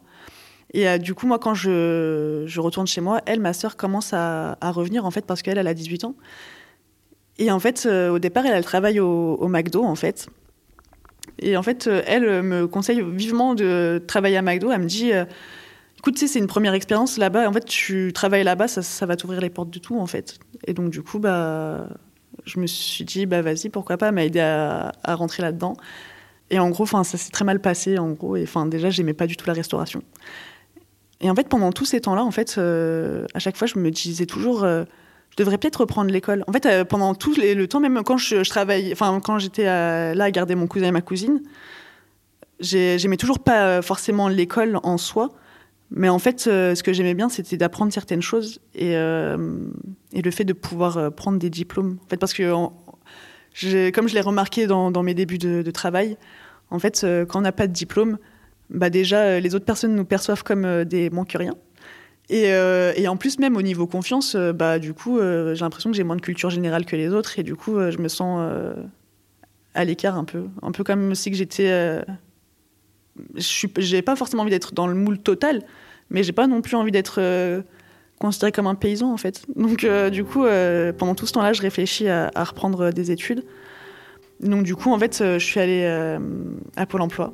Et 0.73 0.87
euh, 0.87 0.97
du 0.97 1.13
coup, 1.13 1.27
moi, 1.27 1.39
quand 1.39 1.53
je, 1.53 2.59
retourne 2.59 2.87
chez 2.87 3.01
moi, 3.01 3.21
elle, 3.25 3.39
ma 3.39 3.53
sœur, 3.53 3.77
commence 3.77 4.13
à, 4.13 4.55
revenir, 4.61 5.05
en 5.05 5.11
fait, 5.11 5.25
parce 5.25 5.41
qu'elle, 5.41 5.57
elle 5.57 5.67
a 5.67 5.73
18 5.73 6.05
ans. 6.05 6.15
Et 7.37 7.51
en 7.51 7.59
fait, 7.59 7.85
euh, 7.85 8.09
au 8.09 8.19
départ, 8.19 8.45
elle, 8.45 8.53
elle 8.53 8.63
travaille 8.63 8.99
au, 8.99 9.35
au 9.35 9.47
McDo, 9.47 9.83
en 9.83 9.95
fait. 9.95 10.27
Et 11.39 11.55
en 11.55 11.63
fait, 11.63 11.87
elle 11.87 12.43
me 12.43 12.67
conseille 12.67 13.01
vivement 13.01 13.55
de 13.55 14.03
travailler 14.07 14.37
à 14.37 14.41
McDo. 14.41 14.71
Elle 14.71 14.81
me 14.81 14.87
dit, 14.87 15.11
écoute, 15.97 16.15
tu 16.15 16.19
sais, 16.19 16.27
c'est 16.27 16.39
une 16.39 16.47
première 16.47 16.73
expérience 16.73 17.17
là-bas. 17.17 17.47
En 17.47 17.53
fait, 17.53 17.65
tu 17.65 18.11
travailles 18.13 18.43
là-bas, 18.43 18.67
ça, 18.67 19.05
va 19.05 19.15
t'ouvrir 19.15 19.39
les 19.39 19.49
portes 19.49 19.69
de 19.69 19.79
tout, 19.79 19.97
en 19.97 20.05
fait. 20.05 20.37
Et 20.67 20.73
donc, 20.73 20.89
du 20.89 21.01
coup, 21.01 21.19
bah, 21.19 21.87
je 22.45 22.59
me 22.59 22.67
suis 22.67 23.05
dit, 23.05 23.25
bah, 23.25 23.41
vas-y, 23.41 23.69
pourquoi 23.69 23.97
pas 23.97 24.11
m'aider 24.11 24.41
à, 24.41 24.91
à 25.03 25.15
rentrer 25.15 25.41
là-dedans. 25.43 25.77
Et 26.51 26.59
en 26.59 26.69
gros, 26.69 26.85
ça 26.85 27.03
s'est 27.03 27.31
très 27.31 27.45
mal 27.45 27.59
passé, 27.59 27.99
en 27.99 28.11
gros. 28.11 28.35
Et 28.35 28.45
déjà, 28.67 28.89
j'aimais 28.89 29.13
pas 29.13 29.27
du 29.27 29.37
tout 29.37 29.45
la 29.47 29.53
restauration. 29.53 30.01
Et 31.21 31.29
en 31.29 31.35
fait, 31.35 31.47
pendant 31.49 31.71
tous 31.71 31.85
ces 31.85 32.01
temps-là, 32.01 32.23
en 32.23 32.31
fait, 32.31 32.55
euh, 32.57 33.25
à 33.33 33.39
chaque 33.39 33.57
fois, 33.57 33.67
je 33.67 33.77
me 33.77 33.91
disais 33.91 34.25
toujours, 34.25 34.63
euh, 34.63 34.85
je 35.31 35.35
devrais 35.37 35.57
peut-être 35.57 35.81
reprendre 35.81 36.11
l'école. 36.11 36.43
En 36.47 36.53
fait, 36.53 36.65
euh, 36.65 36.85
pendant 36.85 37.13
tout 37.13 37.33
le 37.35 37.65
temps, 37.67 37.79
même 37.79 38.01
quand 38.03 38.17
je, 38.17 38.43
je 38.43 38.91
enfin, 38.93 39.19
quand 39.19 39.37
j'étais 39.39 39.65
là 39.65 40.23
à 40.23 40.31
garder 40.31 40.55
mon 40.55 40.67
cousin 40.67 40.87
et 40.87 40.91
ma 40.91 41.01
cousine, 41.01 41.41
j'ai- 42.59 42.97
j'aimais 42.99 43.17
toujours 43.17 43.39
pas 43.39 43.81
forcément 43.81 44.27
l'école 44.27 44.79
en 44.83 44.97
soi. 44.97 45.29
Mais 45.91 46.09
en 46.09 46.19
fait, 46.19 46.41
ce 46.41 46.83
que 46.83 46.93
j'aimais 46.93 47.15
bien, 47.15 47.29
c'était 47.29 47.57
d'apprendre 47.57 47.91
certaines 47.91 48.21
choses 48.21 48.59
et, 48.75 48.93
le 48.93 50.31
fait 50.31 50.45
de 50.45 50.53
pouvoir 50.53 51.11
prendre 51.13 51.39
des 51.39 51.49
diplômes. 51.49 51.97
En 52.05 52.09
fait, 52.09 52.17
parce 52.17 52.33
que 52.33 52.53
comme 53.93 54.07
je 54.07 54.13
l'ai 54.13 54.21
remarqué 54.21 54.67
dans, 54.67 55.03
mes 55.03 55.13
débuts 55.13 55.37
de, 55.37 55.71
travail, 55.71 56.17
en 56.71 56.79
fait, 56.79 57.01
euh, 57.03 57.25
quand 57.25 57.39
on 57.39 57.41
n'a 57.41 57.51
pas 57.51 57.67
de 57.67 57.73
diplôme, 57.73 58.17
bah 58.69 58.89
déjà, 58.89 59.21
euh, 59.21 59.39
les 59.39 59.55
autres 59.55 59.65
personnes 59.65 59.95
nous 59.95 60.05
perçoivent 60.05 60.43
comme 60.43 60.65
euh, 60.65 60.85
des 60.85 61.09
rien. 61.33 61.55
Et, 62.29 62.43
et 62.43 63.07
en 63.07 63.17
plus, 63.17 63.39
même 63.39 63.57
au 63.57 63.63
niveau 63.63 63.87
confiance, 63.87 64.35
bah, 64.35 64.77
du 64.77 64.93
coup, 64.93 65.17
j'ai 65.19 65.61
l'impression 65.61 65.89
que 65.89 65.97
j'ai 65.97 66.03
moins 66.03 66.15
de 66.15 66.21
culture 66.21 66.51
générale 66.51 66.85
que 66.85 66.95
les 66.95 67.09
autres. 67.09 67.39
Et 67.39 67.43
du 67.43 67.55
coup, 67.55 67.79
je 67.89 67.97
me 67.97 68.07
sens 68.07 68.47
à 69.73 69.83
l'écart 69.83 70.15
un 70.15 70.25
peu. 70.25 70.43
Un 70.61 70.71
peu 70.71 70.83
comme 70.83 71.15
si 71.15 71.31
que 71.31 71.35
j'étais. 71.35 72.03
j'ai 73.35 74.01
pas 74.03 74.15
forcément 74.15 74.43
envie 74.43 74.51
d'être 74.51 74.75
dans 74.75 74.85
le 74.85 74.93
moule 74.93 75.17
total, 75.17 75.63
mais 76.11 76.21
j'ai 76.21 76.31
pas 76.31 76.45
non 76.45 76.61
plus 76.61 76.75
envie 76.75 76.91
d'être 76.91 77.19
considéré 78.19 78.51
comme 78.51 78.67
un 78.67 78.75
paysan, 78.75 79.11
en 79.11 79.17
fait. 79.17 79.41
Donc, 79.55 79.83
euh, 79.83 80.09
du 80.09 80.23
coup, 80.23 80.45
euh, 80.45 80.93
pendant 80.93 81.15
tout 81.15 81.25
ce 81.25 81.33
temps-là, 81.33 81.53
je 81.53 81.61
réfléchis 81.61 82.07
à, 82.07 82.29
reprendre 82.43 82.91
des 82.91 83.11
études. 83.11 83.43
Donc, 84.41 84.63
du 84.63 84.75
coup, 84.75 84.91
en 84.93 84.99
fait, 84.99 85.19
euh, 85.21 85.39
je 85.39 85.45
suis 85.45 85.59
allée 85.59 85.83
euh, 85.85 86.19
à 86.75 86.85
Pôle 86.85 87.01
emploi. 87.01 87.33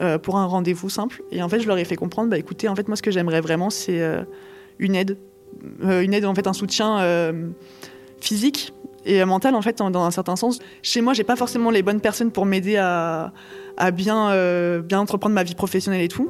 euh, 0.00 0.18
pour 0.18 0.38
un 0.38 0.46
rendez-vous 0.46 0.88
simple. 0.88 1.22
Et 1.30 1.42
en 1.42 1.48
fait, 1.48 1.60
je 1.60 1.68
leur 1.68 1.78
ai 1.78 1.84
fait 1.84 1.96
comprendre, 1.96 2.30
bah 2.30 2.38
écoutez, 2.38 2.68
en 2.68 2.74
fait, 2.74 2.88
moi, 2.88 2.96
ce 2.96 3.02
que 3.02 3.10
j'aimerais 3.10 3.40
vraiment, 3.40 3.70
c'est 3.70 4.00
euh, 4.00 4.22
une 4.78 4.94
aide, 4.94 5.16
Euh, 5.84 6.02
une 6.02 6.12
aide, 6.14 6.24
en 6.24 6.34
fait, 6.34 6.46
un 6.46 6.52
soutien 6.52 6.98
euh, 7.00 7.48
physique 8.20 8.72
et 9.04 9.24
mental, 9.24 9.54
en 9.54 9.62
fait, 9.62 9.78
dans, 9.78 10.04
un 10.04 10.10
certain 10.10 10.36
sens. 10.36 10.58
Chez 10.82 11.00
moi, 11.00 11.12
j'ai 11.12 11.24
pas 11.24 11.36
forcément 11.36 11.70
les 11.70 11.82
bonnes 11.82 12.00
personnes 12.00 12.32
pour 12.32 12.44
m'aider 12.44 12.76
à, 12.76 13.32
bien, 13.92 14.30
euh, 14.30 14.82
bien 14.82 14.98
entreprendre 14.98 15.34
ma 15.34 15.44
vie 15.44 15.54
professionnelle 15.54 16.02
et 16.02 16.08
tout. 16.08 16.28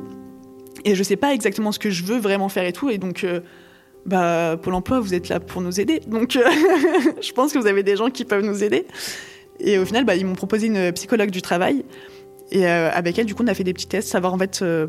Et 0.84 0.94
je 0.94 1.02
sais 1.02 1.16
pas 1.16 1.32
exactement 1.32 1.72
ce 1.72 1.78
que 1.78 1.88
je 1.90 2.04
veux 2.04 2.18
vraiment 2.18 2.48
faire 2.50 2.66
et 2.66 2.72
tout. 2.72 2.90
Et 2.90 2.98
donc, 2.98 3.24
euh, 3.24 3.40
bah, 4.07 4.57
Pôle 4.61 4.74
emploi, 4.74 5.00
vous 5.00 5.14
êtes 5.14 5.28
là 5.28 5.40
pour 5.40 5.62
nous 5.62 5.80
aider. 5.80 6.00
Donc, 6.07 6.36
euh, 6.36 6.42
je 7.20 7.32
pense 7.32 7.52
que 7.52 7.59
vous 7.59 7.66
avez 7.66 7.82
des 7.82 7.96
gens 7.96 8.11
qui 8.11 8.24
peuvent 8.24 8.44
nous 8.44 8.62
aider. 8.62 8.86
Et 9.61 9.78
au 9.78 9.84
final, 9.84 10.05
bah, 10.05 10.16
ils 10.16 10.26
m'ont 10.26 10.34
proposé 10.34 10.66
une 10.66 10.92
psychologue 10.92 11.30
du 11.30 11.42
travail. 11.42 11.84
Et 12.50 12.66
euh, 12.66 12.90
avec 12.92 13.18
elle, 13.18 13.26
du 13.26 13.34
coup, 13.34 13.42
on 13.42 13.46
a 13.46 13.55
fait 13.55 13.64
des 13.64 13.72
petits 13.72 13.86
tests, 13.86 14.09
savoir 14.09 14.34
en 14.34 14.38
fait 14.38 14.61
euh, 14.62 14.86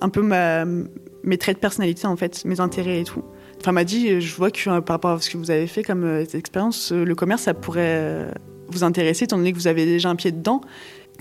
un 0.00 0.08
peu 0.08 0.22
mes 0.22 1.38
traits 1.38 1.56
de 1.56 1.60
personnalité, 1.60 2.06
en 2.06 2.16
fait, 2.16 2.44
mes 2.44 2.60
intérêts 2.60 3.00
et 3.00 3.04
tout. 3.04 3.24
Enfin, 3.60 3.72
m'a 3.72 3.84
dit, 3.84 4.20
je 4.20 4.34
vois 4.36 4.50
que 4.50 4.80
par 4.80 4.94
rapport 4.94 5.10
à 5.12 5.20
ce 5.20 5.30
que 5.30 5.36
vous 5.36 5.50
avez 5.50 5.66
fait 5.66 5.82
comme 5.82 6.24
expérience, 6.34 6.92
le 6.92 7.14
commerce, 7.14 7.42
ça 7.42 7.54
pourrait 7.54 8.30
vous 8.68 8.84
intéresser, 8.84 9.24
étant 9.24 9.36
donné 9.36 9.52
que 9.52 9.58
vous 9.58 9.66
avez 9.66 9.84
déjà 9.84 10.10
un 10.10 10.16
pied 10.16 10.30
dedans. 10.30 10.60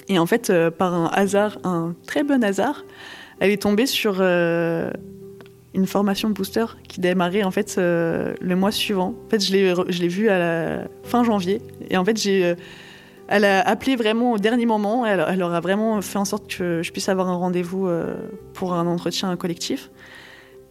Et 0.08 0.20
en 0.20 0.28
fait, 0.28 0.54
par 0.78 0.94
un 0.94 1.08
hasard, 1.08 1.58
un 1.64 1.96
très 2.06 2.24
bon 2.24 2.44
hasard, 2.44 2.86
elle 3.40 3.50
est 3.50 3.62
tombée 3.64 3.88
sur 3.88 4.22
une 5.74 5.86
formation 5.86 6.30
booster 6.30 6.66
qui 6.88 7.00
démarrait 7.02 7.44
en 7.44 7.52
fait 7.52 7.76
euh, 7.78 8.34
le 8.42 8.56
mois 8.56 8.72
suivant. 8.72 9.16
En 9.26 9.30
fait, 9.30 9.44
je 9.44 9.52
l'ai 9.52 9.74
je 9.90 10.02
l'ai 10.02 10.08
vue 10.08 10.30
à 10.30 10.40
la 10.40 10.88
fin 11.04 11.24
janvier. 11.24 11.62
Et 11.90 11.98
en 11.98 12.06
fait, 12.06 12.18
j'ai 12.18 12.46
euh, 12.46 12.56
elle 13.28 13.46
a 13.46 13.62
appelé 13.62 13.96
vraiment 13.96 14.32
au 14.34 14.38
dernier 14.38 14.66
moment. 14.66 15.06
Elle, 15.06 15.24
elle 15.28 15.44
aura 15.44 15.60
vraiment 15.60 16.02
fait 16.02 16.18
en 16.18 16.26
sorte 16.26 16.48
que 16.48 16.82
je 16.82 16.92
puisse 16.92 17.10
avoir 17.10 17.28
un 17.28 17.36
rendez-vous 17.36 17.88
euh, 17.88 18.16
pour 18.54 18.74
un 18.74 18.88
entretien 18.88 19.36
collectif. 19.36 19.92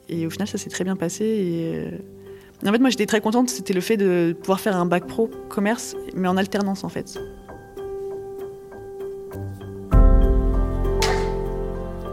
Et 0.08 0.26
au 0.26 0.30
final, 0.30 0.48
ça 0.48 0.56
s'est 0.56 0.70
très 0.70 0.84
bien 0.84 0.96
passé. 0.96 1.24
Et, 1.24 2.66
en 2.66 2.72
fait, 2.72 2.78
moi, 2.78 2.88
j'étais 2.88 3.06
très 3.06 3.20
contente. 3.20 3.50
C'était 3.50 3.74
le 3.74 3.82
fait 3.82 3.96
de 3.96 4.34
pouvoir 4.40 4.60
faire 4.60 4.76
un 4.76 4.86
bac 4.86 5.06
pro 5.06 5.28
commerce, 5.48 5.96
mais 6.14 6.28
en 6.28 6.36
alternance, 6.36 6.84
en 6.84 6.88
fait. 6.88 7.18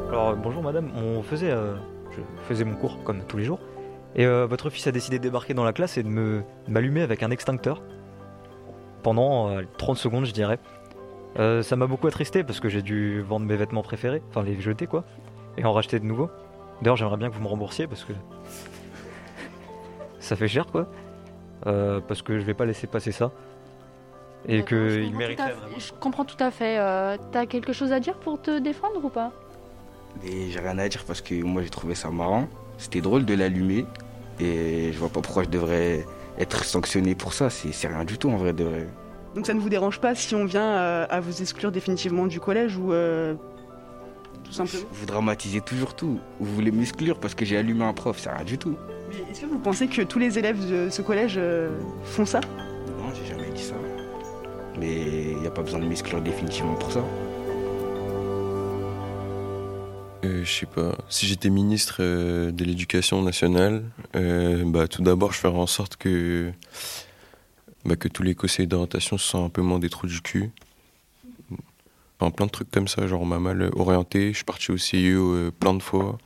Alors 0.09 0.36
bonjour 0.36 0.61
madame, 0.61 0.91
on 0.95 1.23
faisait, 1.23 1.51
je 2.18 2.22
faisais 2.47 2.64
mon 2.66 2.76
cours 2.76 3.03
comme 3.03 3.24
tous 3.26 3.38
les 3.38 3.43
jours, 3.43 3.59
et 4.16 4.26
euh, 4.26 4.45
votre 4.45 4.70
fils 4.70 4.86
a 4.88 4.91
décidé 4.91 5.18
de 5.20 5.24
débarquer 5.24 5.53
dans 5.53 5.64
la 5.64 5.74
classe 5.74 5.97
et 5.97 6.03
de 6.03 6.07
me 6.09 6.43
de 6.68 6.72
m'allumer 6.72 7.01
avec 7.01 7.24
un 7.24 7.32
extincteur 7.32 7.82
pendant 9.03 9.49
euh, 9.49 9.61
30 9.78 9.97
secondes 9.97 10.26
je 10.26 10.32
dirais. 10.34 10.59
Euh, 11.39 11.64
ça 11.64 11.76
m'a 11.76 11.88
beaucoup 11.88 12.05
attristé 12.07 12.43
parce 12.43 12.59
que 12.59 12.70
j'ai 12.70 12.82
dû 12.84 13.22
vendre 13.22 13.45
mes 13.45 13.55
vêtements 13.55 13.82
préférés, 13.82 14.22
enfin 14.30 14.43
les 14.43 14.59
jeter 14.61 14.86
quoi, 14.88 15.03
et 15.57 15.66
en 15.66 15.74
racheter 15.74 15.99
de 15.99 16.05
nouveaux. 16.05 16.30
D'ailleurs 16.82 16.95
j'aimerais 16.97 17.18
bien 17.18 17.30
que 17.30 17.36
vous 17.36 17.41
me 17.41 17.47
remboursiez 17.47 17.88
parce 17.88 18.03
que 18.03 18.14
ça 20.20 20.36
fait 20.36 20.47
cher 20.47 20.66
quoi, 20.68 20.88
Euh, 21.66 22.01
parce 22.05 22.22
que 22.22 22.39
je 22.39 22.43
vais 22.43 22.53
pas 22.53 22.66
laisser 22.66 22.88
passer 22.88 23.11
ça. 23.14 23.32
Et 24.49 24.64
qu'il 24.66 25.03
comprends 25.05 25.18
mériterait 25.18 25.36
tout 25.36 25.41
à 25.41 25.47
fait- 25.47 25.53
vraiment. 25.61 25.80
Je 25.80 25.93
comprends 25.93 26.26
tout 26.26 26.43
à 26.43 26.51
fait. 26.51 26.78
Euh, 26.78 27.16
T'as 27.32 27.45
quelque 27.45 27.72
chose 27.72 27.93
à 27.93 28.01
dire 28.01 28.16
pour 28.16 28.41
te 28.41 28.59
défendre 28.59 29.03
ou 29.03 29.07
pas? 29.09 29.32
Et 30.26 30.51
j'ai 30.51 30.59
rien 30.59 30.78
à 30.78 30.88
dire 30.88 31.03
parce 31.05 31.22
que 31.22 31.36
moi 31.43 31.61
j'ai 31.61 31.70
trouvé 31.70 31.95
ça 31.95 32.09
marrant. 32.09 32.47
C'était 32.78 33.01
drôle 33.01 33.26
de 33.26 33.34
l'allumer. 33.34 33.86
Et 34.39 34.91
je 34.93 34.97
vois 34.97 35.09
pas 35.09 35.22
pourquoi 35.22 35.43
je 35.43 35.49
devrais 35.49 36.05
être 36.39 36.64
sanctionné 36.64 37.16
pour 37.16 37.34
ça. 37.34 37.49
C'est 37.49 37.72
c'est 37.72 37.88
rien 37.88 38.05
du 38.05 38.18
tout 38.18 38.30
en 38.30 38.38
vrai 38.38 38.53
de 38.53 38.64
vrai. 38.64 38.88
Donc 39.36 39.45
ça 39.47 39.53
ne 39.53 39.59
vous 39.59 39.70
dérange 39.70 39.99
pas 39.99 40.16
si 40.16 40.36
on 40.36 40.45
vient 40.45 40.76
euh, 40.76 41.07
à 41.09 41.20
vous 41.20 41.41
exclure 41.41 41.72
définitivement 41.72 42.28
du 42.28 42.39
collège 42.39 42.78
ou 42.78 42.93
euh, 42.93 43.34
tout 44.43 44.51
simplement? 44.51 44.84
Vous 44.91 45.05
dramatisez 45.05 45.61
toujours 45.61 45.95
tout. 45.95 46.20
Vous 46.39 46.53
voulez 46.53 46.72
m'exclure 46.72 47.20
parce 47.20 47.34
que 47.36 47.43
j'ai 47.43 47.57
allumé 47.57 47.84
un 47.84 47.93
prof. 47.93 48.18
C'est 48.20 48.30
rien 48.30 48.45
du 48.45 48.57
tout. 48.57 48.76
Mais 49.09 49.32
est-ce 49.32 49.41
que 49.41 49.45
vous 49.47 49.59
pensez 49.59 49.88
que 49.88 50.01
tous 50.03 50.20
les 50.20 50.38
élèves 50.39 50.70
de 50.70 50.89
ce 50.89 51.01
collège 51.01 51.36
euh, 51.38 51.70
font 52.03 52.26
ça? 52.26 52.41
Non, 52.99 53.11
j'ai 53.14 53.26
jamais 53.26 53.49
dit 53.49 53.64
ça. 53.64 53.76
Mais 54.80 55.32
il 55.32 55.38
n'y 55.38 55.47
a 55.47 55.51
pas 55.51 55.61
besoin 55.61 55.80
de 55.80 55.86
m'exclure 55.86 56.22
définitivement 56.22 56.76
pour 56.76 56.91
ça. 56.91 57.03
Euh, 60.24 60.45
je 60.45 60.51
sais 60.51 60.65
pas. 60.65 60.95
Si 61.09 61.26
j'étais 61.28 61.49
ministre 61.49 61.97
euh, 61.99 62.51
de 62.51 62.63
l'Éducation 62.63 63.21
nationale, 63.21 63.84
euh, 64.15 64.63
bah, 64.65 64.88
tout 64.88 65.01
d'abord, 65.01 65.34
je 65.34 65.39
ferais 65.39 65.57
en 65.57 65.67
sorte 65.67 65.97
que, 65.97 66.51
bah, 67.86 67.95
que 67.95 68.07
tous 68.07 68.24
les 68.24 68.36
conseils 68.36 68.67
d'orientation 68.67 69.17
se 69.17 69.28
sentent 69.28 69.45
un 69.45 69.49
peu 69.49 69.61
moins 69.61 69.80
des 69.80 69.89
trous 69.89 70.07
du 70.07 70.21
cul. 70.21 70.51
Enfin, 72.19 72.32
plein 72.32 72.45
de 72.45 72.51
trucs 72.51 72.71
comme 72.71 72.88
ça, 72.88 73.05
genre 73.07 73.21
on 73.21 73.26
m'a 73.26 73.39
mal 73.39 73.69
orienté. 73.76 74.30
Je 74.30 74.38
suis 74.38 74.45
parti 74.45 74.71
au 74.71 74.78
CIO 74.78 75.51
plein 75.59 75.74
de 75.74 75.82
fois. 75.82 76.17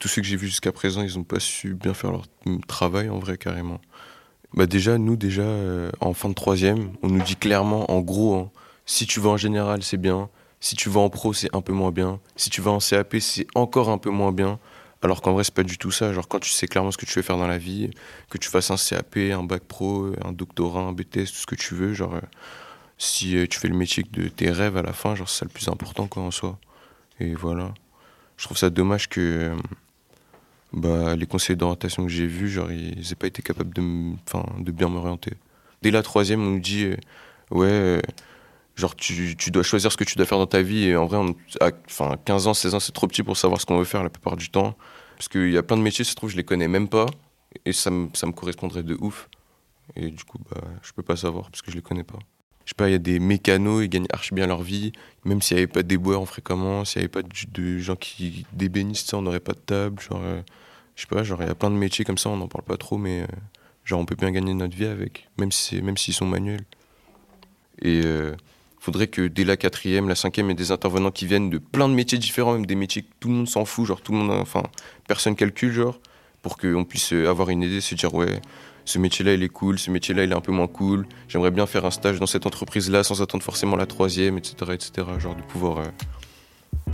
Tous 0.00 0.08
ceux 0.08 0.22
que 0.22 0.26
j'ai 0.26 0.36
vus 0.36 0.48
jusqu'à 0.48 0.72
présent, 0.72 1.02
ils 1.02 1.16
n'ont 1.16 1.24
pas 1.24 1.40
su 1.40 1.74
bien 1.74 1.94
faire 1.94 2.10
leur 2.10 2.24
travail 2.66 3.08
en 3.08 3.18
vrai, 3.18 3.38
carrément. 3.38 3.80
Bah 4.54 4.66
déjà, 4.66 4.98
nous, 4.98 5.16
déjà, 5.16 5.46
en 6.00 6.14
fin 6.14 6.28
de 6.30 6.34
troisième, 6.34 6.92
on 7.02 7.08
nous 7.08 7.22
dit 7.22 7.36
clairement, 7.36 7.90
en 7.90 8.00
gros, 8.00 8.34
hein, 8.34 8.50
si 8.86 9.06
tu 9.06 9.20
vas 9.20 9.30
en 9.30 9.36
général, 9.36 9.82
c'est 9.82 9.98
bien. 9.98 10.28
Si 10.60 10.74
tu 10.74 10.88
vas 10.88 11.00
en 11.00 11.10
pro, 11.10 11.32
c'est 11.32 11.54
un 11.54 11.60
peu 11.60 11.72
moins 11.72 11.92
bien. 11.92 12.20
Si 12.36 12.50
tu 12.50 12.60
vas 12.60 12.70
en 12.70 12.78
CAP, 12.78 13.16
c'est 13.20 13.46
encore 13.54 13.88
un 13.90 13.98
peu 13.98 14.10
moins 14.10 14.32
bien. 14.32 14.58
Alors 15.02 15.20
qu'en 15.20 15.32
vrai, 15.32 15.44
c'est 15.44 15.54
pas 15.54 15.62
du 15.62 15.78
tout 15.78 15.90
ça. 15.90 16.12
Genre, 16.12 16.26
quand 16.26 16.40
tu 16.40 16.50
sais 16.50 16.66
clairement 16.66 16.90
ce 16.90 16.96
que 16.96 17.06
tu 17.06 17.14
veux 17.18 17.22
faire 17.22 17.36
dans 17.36 17.46
la 17.46 17.58
vie, 17.58 17.90
que 18.30 18.38
tu 18.38 18.48
fasses 18.48 18.70
un 18.70 18.76
CAP, 18.76 19.16
un 19.16 19.42
bac 19.42 19.62
pro, 19.62 20.12
un 20.24 20.32
doctorat, 20.32 20.80
un 20.80 20.92
BTS, 20.92 21.26
tout 21.26 21.34
ce 21.34 21.46
que 21.46 21.54
tu 21.54 21.74
veux, 21.74 21.92
genre, 21.92 22.14
euh, 22.14 22.20
si 22.98 23.36
euh, 23.36 23.46
tu 23.46 23.58
fais 23.58 23.68
le 23.68 23.76
métier 23.76 24.04
de 24.10 24.28
tes 24.28 24.50
rêves 24.50 24.76
à 24.76 24.82
la 24.82 24.92
fin, 24.92 25.14
genre, 25.14 25.28
c'est 25.28 25.44
le 25.44 25.50
plus 25.50 25.68
important, 25.68 26.06
quoi, 26.08 26.22
en 26.22 26.30
soi. 26.30 26.58
Et 27.20 27.34
voilà. 27.34 27.74
Je 28.38 28.44
trouve 28.44 28.56
ça 28.56 28.70
dommage 28.70 29.08
que 29.08 29.20
euh, 29.20 29.56
bah, 30.72 31.14
les 31.14 31.26
conseillers 31.26 31.56
d'orientation 31.56 32.04
que 32.04 32.10
j'ai 32.10 32.26
vus, 32.26 32.48
genre, 32.48 32.72
ils 32.72 33.12
aient 33.12 33.16
pas 33.16 33.26
été 33.26 33.42
capables 33.42 33.74
de, 33.74 33.82
de 33.82 34.70
bien 34.72 34.88
m'orienter. 34.88 35.34
Dès 35.82 35.90
la 35.90 36.02
troisième, 36.02 36.42
on 36.42 36.50
nous 36.52 36.60
dit, 36.60 36.90
ouais, 37.50 38.02
genre, 38.76 38.94
tu, 38.94 39.34
tu 39.36 39.50
dois 39.50 39.62
choisir 39.62 39.90
ce 39.90 39.96
que 39.96 40.04
tu 40.04 40.16
dois 40.16 40.26
faire 40.26 40.38
dans 40.38 40.46
ta 40.46 40.62
vie. 40.62 40.84
Et 40.84 40.96
en 40.96 41.06
vrai, 41.06 41.16
on, 41.16 41.34
à 41.60 41.70
enfin, 41.86 42.16
15 42.24 42.46
ans, 42.46 42.54
16 42.54 42.74
ans, 42.74 42.80
c'est 42.80 42.92
trop 42.92 43.08
petit 43.08 43.22
pour 43.22 43.36
savoir 43.36 43.60
ce 43.60 43.66
qu'on 43.66 43.78
veut 43.78 43.84
faire 43.84 44.02
la 44.02 44.10
plupart 44.10 44.36
du 44.36 44.50
temps. 44.50 44.76
Parce 45.16 45.28
qu'il 45.28 45.50
y 45.50 45.58
a 45.58 45.62
plein 45.62 45.76
de 45.76 45.82
métiers, 45.82 46.04
ça 46.04 46.10
se 46.10 46.16
trouve, 46.16 46.30
je 46.30 46.36
les 46.36 46.44
connais 46.44 46.68
même 46.68 46.88
pas. 46.88 47.06
Et 47.64 47.72
ça 47.72 47.90
me, 47.90 48.08
ça 48.14 48.30
correspondrait 48.32 48.82
de 48.82 48.96
ouf. 49.00 49.28
Et 49.96 50.10
du 50.10 50.24
coup, 50.24 50.38
bah, 50.50 50.60
je 50.82 50.92
peux 50.92 51.02
pas 51.02 51.16
savoir 51.16 51.50
parce 51.50 51.62
que 51.62 51.70
je 51.70 51.76
les 51.76 51.82
connais 51.82 52.04
pas. 52.04 52.18
Je 52.64 52.70
sais 52.70 52.74
pas, 52.74 52.88
il 52.88 52.92
y 52.92 52.96
a 52.96 52.98
des 52.98 53.20
mécanos, 53.20 53.84
ils 53.84 53.88
gagnent 53.88 54.08
archi 54.10 54.34
bien 54.34 54.46
leur 54.46 54.62
vie. 54.62 54.92
Même 55.24 55.40
s'il 55.40 55.56
y 55.56 55.60
avait 55.60 55.68
pas 55.68 55.82
de 55.82 55.88
déboueurs, 55.88 56.20
on 56.20 56.26
ferait 56.26 56.42
comment 56.42 56.84
S'il 56.84 57.00
y 57.00 57.04
avait 57.04 57.08
pas 57.08 57.22
de, 57.22 57.78
gens 57.78 57.94
qui 57.96 58.44
débénissent, 58.52 59.04
ça, 59.04 59.16
on 59.16 59.22
n'aurait 59.22 59.40
pas 59.40 59.52
de 59.52 59.58
table. 59.58 60.02
Genre, 60.02 60.20
euh, 60.22 60.42
je 60.96 61.02
sais 61.02 61.06
pas, 61.06 61.22
genre, 61.22 61.40
il 61.42 61.46
y 61.46 61.50
a 61.50 61.54
plein 61.54 61.70
de 61.70 61.76
métiers 61.76 62.04
comme 62.04 62.18
ça, 62.18 62.28
on 62.28 62.36
n'en 62.36 62.48
parle 62.48 62.64
pas 62.64 62.76
trop, 62.76 62.98
mais 62.98 63.22
euh, 63.22 63.26
genre, 63.84 64.00
on 64.00 64.04
peut 64.04 64.16
bien 64.16 64.32
gagner 64.32 64.52
notre 64.52 64.76
vie 64.76 64.86
avec, 64.86 65.28
même 65.38 65.52
si 65.52 65.76
c'est- 65.76 65.80
même 65.82 65.96
s'ils 65.96 66.14
sont 66.14 66.26
manuels. 66.26 66.64
Et 67.82 68.02
euh, 68.04 68.34
faudrait 68.86 69.08
que 69.08 69.26
dès 69.26 69.42
la 69.44 69.56
quatrième, 69.56 70.08
la 70.08 70.14
cinquième, 70.14 70.46
il 70.46 70.50
y 70.50 70.52
ait 70.52 70.54
des 70.54 70.70
intervenants 70.70 71.10
qui 71.10 71.26
viennent 71.26 71.50
de 71.50 71.58
plein 71.58 71.88
de 71.88 71.94
métiers 71.94 72.18
différents, 72.18 72.52
même 72.52 72.66
des 72.66 72.76
métiers 72.76 73.02
que 73.02 73.08
tout 73.18 73.26
le 73.28 73.34
monde 73.34 73.48
s'en 73.48 73.64
fout, 73.64 73.84
genre 73.84 74.00
tout 74.00 74.12
le 74.12 74.18
monde, 74.18 74.30
enfin, 74.40 74.62
personne 75.08 75.34
calcule, 75.34 75.72
genre, 75.72 75.98
pour 76.40 76.56
qu'on 76.56 76.84
puisse 76.84 77.12
euh, 77.12 77.28
avoir 77.28 77.48
une 77.50 77.62
idée, 77.64 77.80
se 77.80 77.96
dire, 77.96 78.14
ouais, 78.14 78.40
ce 78.84 79.00
métier-là, 79.00 79.34
il 79.34 79.42
est 79.42 79.48
cool, 79.48 79.80
ce 79.80 79.90
métier-là, 79.90 80.22
il 80.22 80.30
est 80.30 80.36
un 80.36 80.40
peu 80.40 80.52
moins 80.52 80.68
cool, 80.68 81.08
j'aimerais 81.26 81.50
bien 81.50 81.66
faire 81.66 81.84
un 81.84 81.90
stage 81.90 82.20
dans 82.20 82.26
cette 82.26 82.46
entreprise-là 82.46 83.02
sans 83.02 83.20
attendre 83.22 83.42
forcément 83.42 83.74
la 83.74 83.86
troisième, 83.86 84.38
etc., 84.38 84.54
etc., 84.74 84.92
genre 85.18 85.34
de 85.34 85.42
pouvoir 85.42 85.78
euh, 85.78 86.92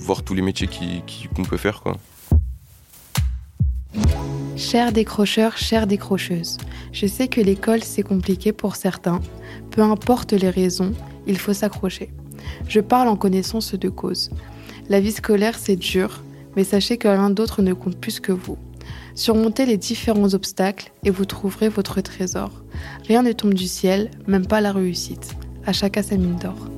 voir 0.00 0.22
tous 0.22 0.32
les 0.34 0.40
métiers 0.42 0.68
qui- 0.68 1.02
qui- 1.06 1.28
qu'on 1.28 1.44
peut 1.44 1.58
faire, 1.58 1.82
quoi. 1.82 1.98
Chers 4.58 4.90
décrocheurs, 4.90 5.56
chères 5.56 5.86
décrocheuses, 5.86 6.56
je 6.90 7.06
sais 7.06 7.28
que 7.28 7.40
l'école 7.40 7.84
c'est 7.84 8.02
compliqué 8.02 8.52
pour 8.52 8.74
certains. 8.74 9.20
Peu 9.70 9.82
importe 9.82 10.32
les 10.32 10.50
raisons, 10.50 10.94
il 11.28 11.38
faut 11.38 11.52
s'accrocher. 11.52 12.10
Je 12.66 12.80
parle 12.80 13.06
en 13.06 13.14
connaissance 13.14 13.76
de 13.76 13.88
cause. 13.88 14.30
La 14.88 14.98
vie 14.98 15.12
scolaire 15.12 15.56
c'est 15.56 15.76
dur, 15.76 16.24
mais 16.56 16.64
sachez 16.64 16.98
que 16.98 17.06
rien 17.06 17.30
d'autre 17.30 17.62
ne 17.62 17.72
compte 17.72 17.98
plus 17.98 18.18
que 18.18 18.32
vous. 18.32 18.58
Surmontez 19.14 19.64
les 19.64 19.76
différents 19.76 20.34
obstacles 20.34 20.90
et 21.04 21.10
vous 21.10 21.24
trouverez 21.24 21.68
votre 21.68 22.00
trésor. 22.00 22.50
Rien 23.06 23.22
ne 23.22 23.30
tombe 23.30 23.54
du 23.54 23.68
ciel, 23.68 24.10
même 24.26 24.46
pas 24.46 24.60
la 24.60 24.72
réussite. 24.72 25.36
À 25.66 25.72
chacun 25.72 26.02
sa 26.02 26.16
mine 26.16 26.36
d'or. 26.36 26.77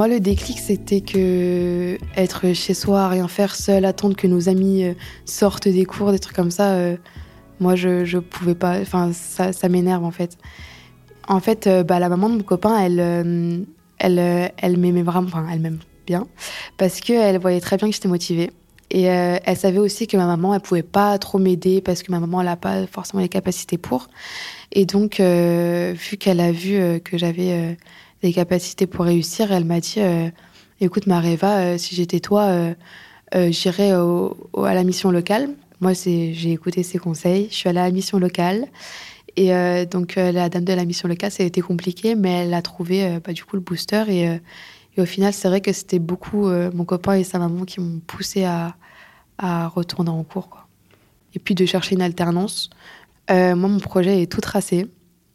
Moi, 0.00 0.08
le 0.08 0.18
déclic, 0.18 0.58
c'était 0.58 1.02
que 1.02 1.98
être 2.16 2.54
chez 2.54 2.72
soi, 2.72 3.06
rien 3.08 3.28
faire 3.28 3.54
seul, 3.54 3.84
attendre 3.84 4.16
que 4.16 4.26
nos 4.26 4.48
amis 4.48 4.82
euh, 4.82 4.94
sortent 5.26 5.68
des 5.68 5.84
cours, 5.84 6.10
des 6.10 6.18
trucs 6.18 6.34
comme 6.34 6.50
ça, 6.50 6.70
euh, 6.70 6.96
moi, 7.58 7.76
je, 7.76 8.06
je 8.06 8.16
pouvais 8.16 8.54
pas. 8.54 8.80
Enfin, 8.80 9.12
ça, 9.12 9.68
m'énerve 9.68 10.02
en 10.02 10.10
fait. 10.10 10.38
En 11.28 11.38
fait, 11.38 11.66
euh, 11.66 11.82
bah, 11.82 11.98
la 11.98 12.08
maman 12.08 12.30
de 12.30 12.36
mon 12.36 12.42
copain, 12.42 12.78
elle, 12.78 13.66
elle, 13.98 14.52
elle 14.56 14.78
m'aimait 14.78 15.02
vraiment, 15.02 15.26
enfin, 15.26 15.46
elle 15.52 15.60
m'aime 15.60 15.80
bien, 16.06 16.26
parce 16.78 17.00
qu'elle 17.00 17.38
voyait 17.38 17.60
très 17.60 17.76
bien 17.76 17.90
que 17.90 17.94
j'étais 17.94 18.08
motivée. 18.08 18.52
Et 18.90 19.02
elle 19.02 19.56
savait 19.58 19.80
aussi 19.80 20.06
que 20.06 20.16
ma 20.16 20.24
maman, 20.24 20.54
elle 20.54 20.62
pouvait 20.62 20.82
pas 20.82 21.18
trop 21.18 21.36
m'aider 21.36 21.82
parce 21.82 22.02
que 22.02 22.10
ma 22.10 22.20
maman, 22.20 22.40
elle 22.40 22.48
a 22.48 22.56
pas 22.56 22.86
forcément 22.86 23.22
les 23.22 23.28
capacités 23.28 23.76
pour. 23.76 24.08
Et 24.72 24.86
donc, 24.86 25.20
vu 25.20 26.16
qu'elle 26.16 26.40
a 26.40 26.52
vu 26.52 27.00
que 27.02 27.18
j'avais 27.18 27.76
les 28.22 28.32
capacités 28.32 28.86
pour 28.86 29.04
réussir, 29.04 29.52
elle 29.52 29.64
m'a 29.64 29.80
dit, 29.80 30.00
écoute 30.80 31.06
Mareva, 31.06 31.78
si 31.78 31.94
j'étais 31.94 32.20
toi, 32.20 32.74
j'irais 33.34 33.92
à 33.92 34.74
la 34.74 34.84
mission 34.84 35.10
locale. 35.10 35.50
Moi, 35.80 35.94
j'ai 35.94 36.52
écouté 36.52 36.82
ses 36.82 36.98
conseils. 36.98 37.48
Je 37.50 37.54
suis 37.54 37.68
allée 37.68 37.80
à 37.80 37.84
la 37.84 37.90
mission 37.90 38.18
locale. 38.18 38.66
Et 39.36 39.54
euh, 39.54 39.86
donc, 39.86 40.18
euh, 40.18 40.32
la 40.32 40.48
dame 40.48 40.64
de 40.64 40.72
la 40.72 40.84
mission 40.84 41.08
locale, 41.08 41.30
ça 41.30 41.42
a 41.42 41.46
été 41.46 41.60
compliqué, 41.60 42.14
mais 42.14 42.44
elle 42.44 42.54
a 42.54 42.62
trouvé 42.62 43.04
euh, 43.04 43.20
bah, 43.24 43.32
du 43.32 43.44
coup 43.44 43.56
le 43.56 43.62
booster. 43.62 44.04
Et, 44.08 44.40
au 45.00 45.06
final, 45.06 45.32
c'est 45.32 45.48
vrai 45.48 45.62
que 45.62 45.72
c'était 45.72 45.98
beaucoup 45.98 46.50
mon 46.50 46.84
copain 46.84 47.14
et 47.14 47.24
sa 47.24 47.38
maman 47.38 47.64
qui 47.64 47.80
m'ont 47.80 48.00
poussé 48.00 48.44
à, 48.44 48.76
retourner 49.68 50.10
en 50.10 50.22
cours. 50.24 50.66
Et 51.34 51.38
puis 51.38 51.54
de 51.54 51.64
chercher 51.64 51.94
une 51.94 52.02
alternance. 52.02 52.68
moi, 53.30 53.54
mon 53.54 53.78
projet 53.78 54.20
est 54.20 54.30
tout 54.30 54.42
tracé. 54.42 54.88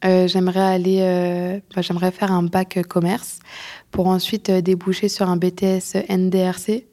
J'aimerais 0.04 0.60
aller, 0.60 1.62
bah, 1.76 1.82
j'aimerais 1.82 2.12
faire 2.12 2.32
un 2.32 2.44
bac 2.44 2.80
commerce 2.88 3.40
pour 3.92 4.08
ensuite 4.08 4.52
déboucher 4.52 5.10
sur 5.10 5.30
un 5.30 5.38
BTS 5.38 6.06
NDRC, 6.10 6.86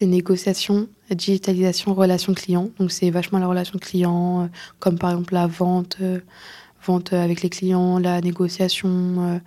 des 0.00 0.06
négociations 0.06 0.88
digitalisation, 1.14 1.94
relation 1.94 2.34
client. 2.34 2.70
Donc 2.78 2.90
c'est 2.90 3.10
vachement 3.10 3.38
la 3.38 3.46
relation 3.46 3.78
client, 3.78 4.42
euh, 4.42 4.46
comme 4.80 4.98
par 4.98 5.10
exemple 5.10 5.34
la 5.34 5.46
vente, 5.46 5.98
euh, 6.00 6.20
vente 6.84 7.12
avec 7.12 7.42
les 7.42 7.50
clients, 7.50 7.98
la 7.98 8.20
négociation. 8.20 8.88
Euh. 8.90 9.38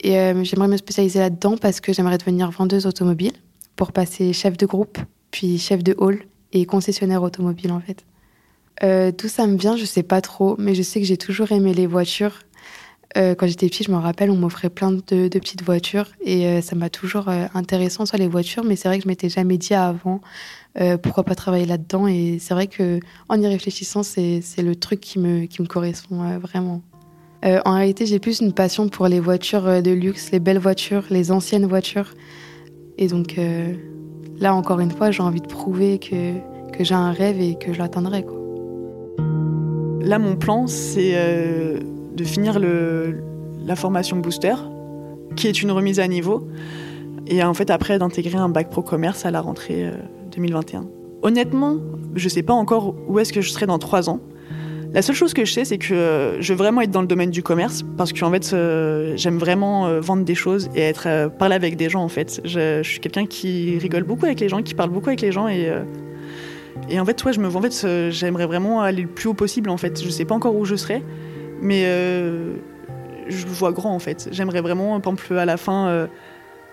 et 0.00 0.44
j'aimerais 0.44 0.68
me 0.68 0.76
spécialiser 0.76 1.18
là-dedans 1.20 1.56
parce 1.56 1.80
que 1.80 1.92
j'aimerais 1.92 2.18
devenir 2.18 2.50
vendeuse 2.50 2.86
automobile 2.86 3.32
pour 3.76 3.92
passer 3.92 4.32
chef 4.32 4.56
de 4.56 4.66
groupe, 4.66 4.98
puis 5.30 5.58
chef 5.58 5.82
de 5.82 5.94
hall 5.98 6.20
et 6.52 6.64
concessionnaire 6.66 7.22
automobile 7.22 7.72
en 7.72 7.80
fait. 7.80 8.04
D'où 8.82 9.28
ça 9.28 9.46
me 9.46 9.56
vient, 9.56 9.76
je 9.76 9.84
sais 9.84 10.02
pas 10.02 10.20
trop, 10.20 10.56
mais 10.58 10.74
je 10.74 10.82
sais 10.82 11.00
que 11.00 11.06
j'ai 11.06 11.16
toujours 11.16 11.50
aimé 11.52 11.72
les 11.72 11.86
voitures. 11.86 12.40
quand 13.14 13.46
j'étais 13.46 13.68
petite, 13.68 13.86
je 13.86 13.92
me 13.92 13.96
rappelle, 13.96 14.30
on 14.30 14.36
m'offrait 14.36 14.70
plein 14.70 14.92
de, 14.92 15.28
petites 15.28 15.62
voitures 15.62 16.08
et 16.22 16.60
ça 16.60 16.76
m'a 16.76 16.90
toujours 16.90 17.28
intéressant 17.54 18.04
sur 18.04 18.18
les 18.18 18.28
voitures, 18.28 18.64
mais 18.64 18.76
c'est 18.76 18.88
vrai 18.88 18.98
que 18.98 19.04
je 19.04 19.08
m'étais 19.08 19.30
jamais 19.30 19.56
dit 19.56 19.74
avant 19.74 20.20
euh, 20.80 20.98
pourquoi 20.98 21.24
pas 21.24 21.34
travailler 21.34 21.64
là-dedans 21.64 22.06
Et 22.06 22.38
c'est 22.38 22.52
vrai 22.52 22.66
que 22.66 23.00
en 23.28 23.40
y 23.40 23.46
réfléchissant, 23.46 24.02
c'est 24.02 24.42
le 24.58 24.76
truc 24.76 25.00
qui 25.00 25.18
me, 25.18 25.46
qui 25.46 25.62
me 25.62 25.66
correspond 25.66 26.22
euh, 26.22 26.38
vraiment. 26.38 26.82
Euh, 27.44 27.60
en 27.64 27.74
réalité, 27.74 28.06
j'ai 28.06 28.18
plus 28.18 28.40
une 28.40 28.52
passion 28.52 28.88
pour 28.88 29.08
les 29.08 29.20
voitures 29.20 29.82
de 29.82 29.90
luxe, 29.90 30.30
les 30.32 30.40
belles 30.40 30.58
voitures, 30.58 31.04
les 31.10 31.30
anciennes 31.30 31.66
voitures. 31.66 32.14
Et 32.98 33.08
donc 33.08 33.38
là, 34.38 34.54
encore 34.54 34.80
une 34.80 34.90
fois, 34.90 35.10
j'ai 35.10 35.22
envie 35.22 35.42
de 35.42 35.46
prouver 35.46 35.98
que, 35.98 36.34
que 36.72 36.82
j'ai 36.82 36.94
un 36.94 37.12
rêve 37.12 37.40
et 37.40 37.56
que 37.56 37.72
je 37.72 37.78
l'atteindrai. 37.78 38.24
Là, 40.06 40.20
mon 40.20 40.36
plan, 40.36 40.68
c'est 40.68 41.14
de 42.14 42.24
finir 42.24 42.60
la 42.60 43.76
formation 43.76 44.16
booster, 44.16 44.54
qui 45.34 45.48
est 45.48 45.62
une 45.62 45.72
remise 45.72 45.98
à 45.98 46.06
niveau, 46.06 46.46
et 47.26 47.42
en 47.42 47.54
fait 47.54 47.70
après 47.70 47.98
d'intégrer 47.98 48.38
un 48.38 48.48
bac 48.48 48.70
pro 48.70 48.82
commerce 48.82 49.26
à 49.26 49.32
la 49.32 49.40
rentrée 49.40 49.90
2021. 50.30 50.86
Honnêtement, 51.22 51.78
je 52.14 52.28
sais 52.28 52.44
pas 52.44 52.52
encore 52.52 52.94
où 53.08 53.18
est-ce 53.18 53.32
que 53.32 53.40
je 53.40 53.50
serai 53.50 53.66
dans 53.66 53.80
trois 53.80 54.08
ans. 54.08 54.20
La 54.92 55.02
seule 55.02 55.16
chose 55.16 55.34
que 55.34 55.44
je 55.44 55.52
sais, 55.52 55.64
c'est 55.64 55.78
que 55.78 56.36
je 56.38 56.52
veux 56.52 56.56
vraiment 56.56 56.80
être 56.80 56.90
dans 56.90 57.00
le 57.00 57.06
domaine 57.06 57.30
du 57.30 57.42
commerce 57.42 57.84
parce 57.96 58.12
que 58.12 58.54
euh, 58.54 59.16
j'aime 59.16 59.38
vraiment 59.38 59.86
euh, 59.86 60.00
vendre 60.00 60.24
des 60.24 60.34
choses 60.34 60.70
et 60.74 60.80
être 60.80 61.06
euh, 61.06 61.28
parler 61.28 61.54
avec 61.54 61.76
des 61.76 61.90
gens. 61.90 62.02
En 62.02 62.08
fait, 62.08 62.40
je, 62.44 62.82
suis 62.82 63.00
quelqu'un 63.00 63.26
qui 63.26 63.76
rigole 63.78 64.04
beaucoup 64.04 64.24
avec 64.24 64.40
les 64.40 64.48
gens, 64.48 64.62
qui 64.62 64.74
parle 64.74 64.90
beaucoup 64.90 65.08
avec 65.08 65.20
les 65.20 65.32
gens 65.32 65.48
et 65.48 65.70
et 66.88 67.00
en 67.00 67.04
fait, 67.04 67.14
toi, 67.14 67.32
je 67.32 67.40
me, 67.40 67.48
en 67.48 67.62
fait, 67.62 68.10
j'aimerais 68.10 68.46
vraiment 68.46 68.80
aller 68.80 69.02
le 69.02 69.08
plus 69.08 69.28
haut 69.28 69.34
possible. 69.34 69.70
En 69.70 69.76
fait, 69.76 70.02
je 70.02 70.08
sais 70.08 70.24
pas 70.24 70.34
encore 70.34 70.56
où 70.56 70.64
je 70.64 70.76
serai, 70.76 71.02
mais 71.60 71.82
je 73.28 73.46
vois 73.46 73.72
grand. 73.72 73.94
En 73.94 73.98
fait, 73.98 74.28
j'aimerais 74.30 74.60
vraiment, 74.60 75.00
par 75.00 75.12
exemple, 75.14 75.38
à 75.38 75.44
la 75.44 75.56
fin 75.56 76.08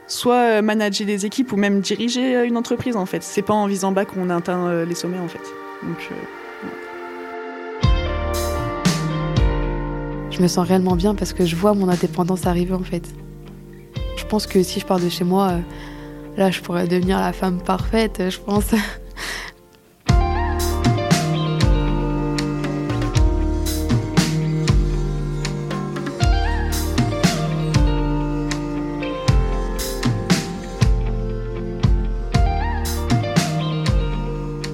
soit 0.07 0.57
euh, 0.57 0.61
manager 0.61 1.05
des 1.05 1.25
équipes 1.25 1.51
ou 1.51 1.57
même 1.57 1.81
diriger 1.81 2.35
euh, 2.35 2.45
une 2.45 2.57
entreprise 2.57 2.95
en 2.95 3.05
fait. 3.05 3.23
C'est 3.23 3.41
pas 3.41 3.53
en 3.53 3.67
visant 3.67 3.91
bas 3.91 4.05
qu'on 4.05 4.29
atteint 4.29 4.67
euh, 4.67 4.85
les 4.85 4.95
sommets 4.95 5.19
en 5.19 5.27
fait. 5.27 5.41
Donc, 5.83 6.09
Je 10.31 10.41
me 10.41 10.47
sens 10.47 10.67
réellement 10.67 10.95
bien 10.95 11.13
parce 11.13 11.31
que 11.31 11.45
je 11.45 11.55
vois 11.55 11.75
mon 11.75 11.89
indépendance 11.89 12.47
arriver 12.47 12.73
en 12.73 12.83
fait. 12.83 13.07
Je 14.17 14.25
pense 14.25 14.47
que 14.47 14.63
si 14.63 14.79
je 14.79 14.85
pars 14.85 14.99
de 14.99 15.07
chez 15.07 15.23
moi, 15.23 15.59
là 16.37 16.49
je 16.49 16.59
pourrais 16.61 16.87
devenir 16.87 17.19
la 17.19 17.33
femme 17.33 17.61
parfaite, 17.61 18.21
je 18.29 18.39
pense. 18.39 18.73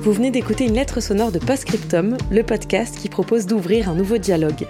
Vous 0.01 0.13
venez 0.13 0.31
d'écouter 0.31 0.65
une 0.65 0.75
lettre 0.75 1.01
sonore 1.01 1.33
de 1.33 1.39
Postscriptum, 1.39 2.15
le 2.31 2.43
podcast 2.43 2.97
qui 2.97 3.09
propose 3.09 3.45
d'ouvrir 3.45 3.89
un 3.89 3.95
nouveau 3.95 4.17
dialogue. 4.17 4.65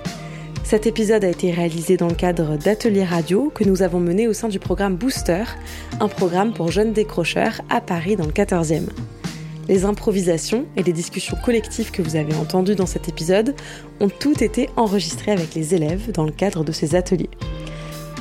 Cet 0.64 0.88
épisode 0.88 1.24
a 1.24 1.30
été 1.30 1.52
réalisé 1.52 1.98
dans 1.98 2.08
le 2.08 2.16
cadre 2.16 2.58
d'ateliers 2.58 3.04
radio 3.04 3.52
que 3.54 3.64
nous 3.64 3.84
avons 3.84 4.00
mené 4.00 4.28
au 4.28 4.34
sein 4.34 4.48
du 4.48 4.58
programme 4.58 4.96
Booster, 4.96 5.44
un 6.00 6.08
programme 6.08 6.52
pour 6.52 6.72
jeunes 6.72 6.94
décrocheurs 6.94 7.62
à 7.70 7.80
Paris 7.80 8.16
dans 8.16 8.26
le 8.26 8.32
14e. 8.32 8.88
Les 9.68 9.86
improvisations 9.86 10.66
et 10.76 10.82
les 10.82 10.94
discussions 10.94 11.38
collectives 11.46 11.92
que 11.92 12.02
vous 12.02 12.16
avez 12.16 12.34
entendues 12.34 12.76
dans 12.76 12.88
cet 12.88 13.08
épisode 13.08 13.54
ont 14.00 14.10
toutes 14.10 14.42
été 14.42 14.68
enregistrées 14.78 15.32
avec 15.32 15.54
les 15.54 15.76
élèves 15.76 16.12
dans 16.12 16.24
le 16.24 16.32
cadre 16.32 16.64
de 16.64 16.72
ces 16.72 16.96
ateliers. 16.96 17.30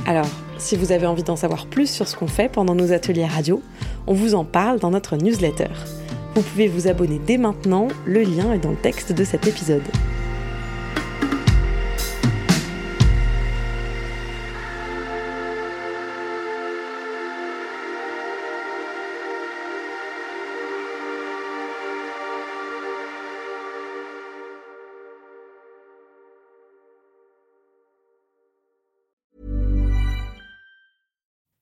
Alors, 0.05 0.29
si 0.59 0.75
vous 0.75 0.91
avez 0.91 1.07
envie 1.07 1.23
d'en 1.23 1.35
savoir 1.35 1.65
plus 1.65 1.89
sur 1.89 2.07
ce 2.07 2.15
qu'on 2.15 2.27
fait 2.27 2.49
pendant 2.49 2.75
nos 2.75 2.91
ateliers 2.91 3.25
radio, 3.25 3.63
on 4.05 4.13
vous 4.13 4.35
en 4.35 4.45
parle 4.45 4.77
dans 4.77 4.91
notre 4.91 5.17
newsletter. 5.17 5.69
Vous 6.35 6.41
pouvez 6.41 6.67
vous 6.67 6.87
abonner 6.87 7.19
dès 7.25 7.37
maintenant, 7.37 7.87
le 8.05 8.21
lien 8.21 8.53
est 8.53 8.59
dans 8.59 8.71
le 8.71 8.77
texte 8.77 9.11
de 9.11 9.23
cet 9.23 9.47
épisode. 9.47 9.83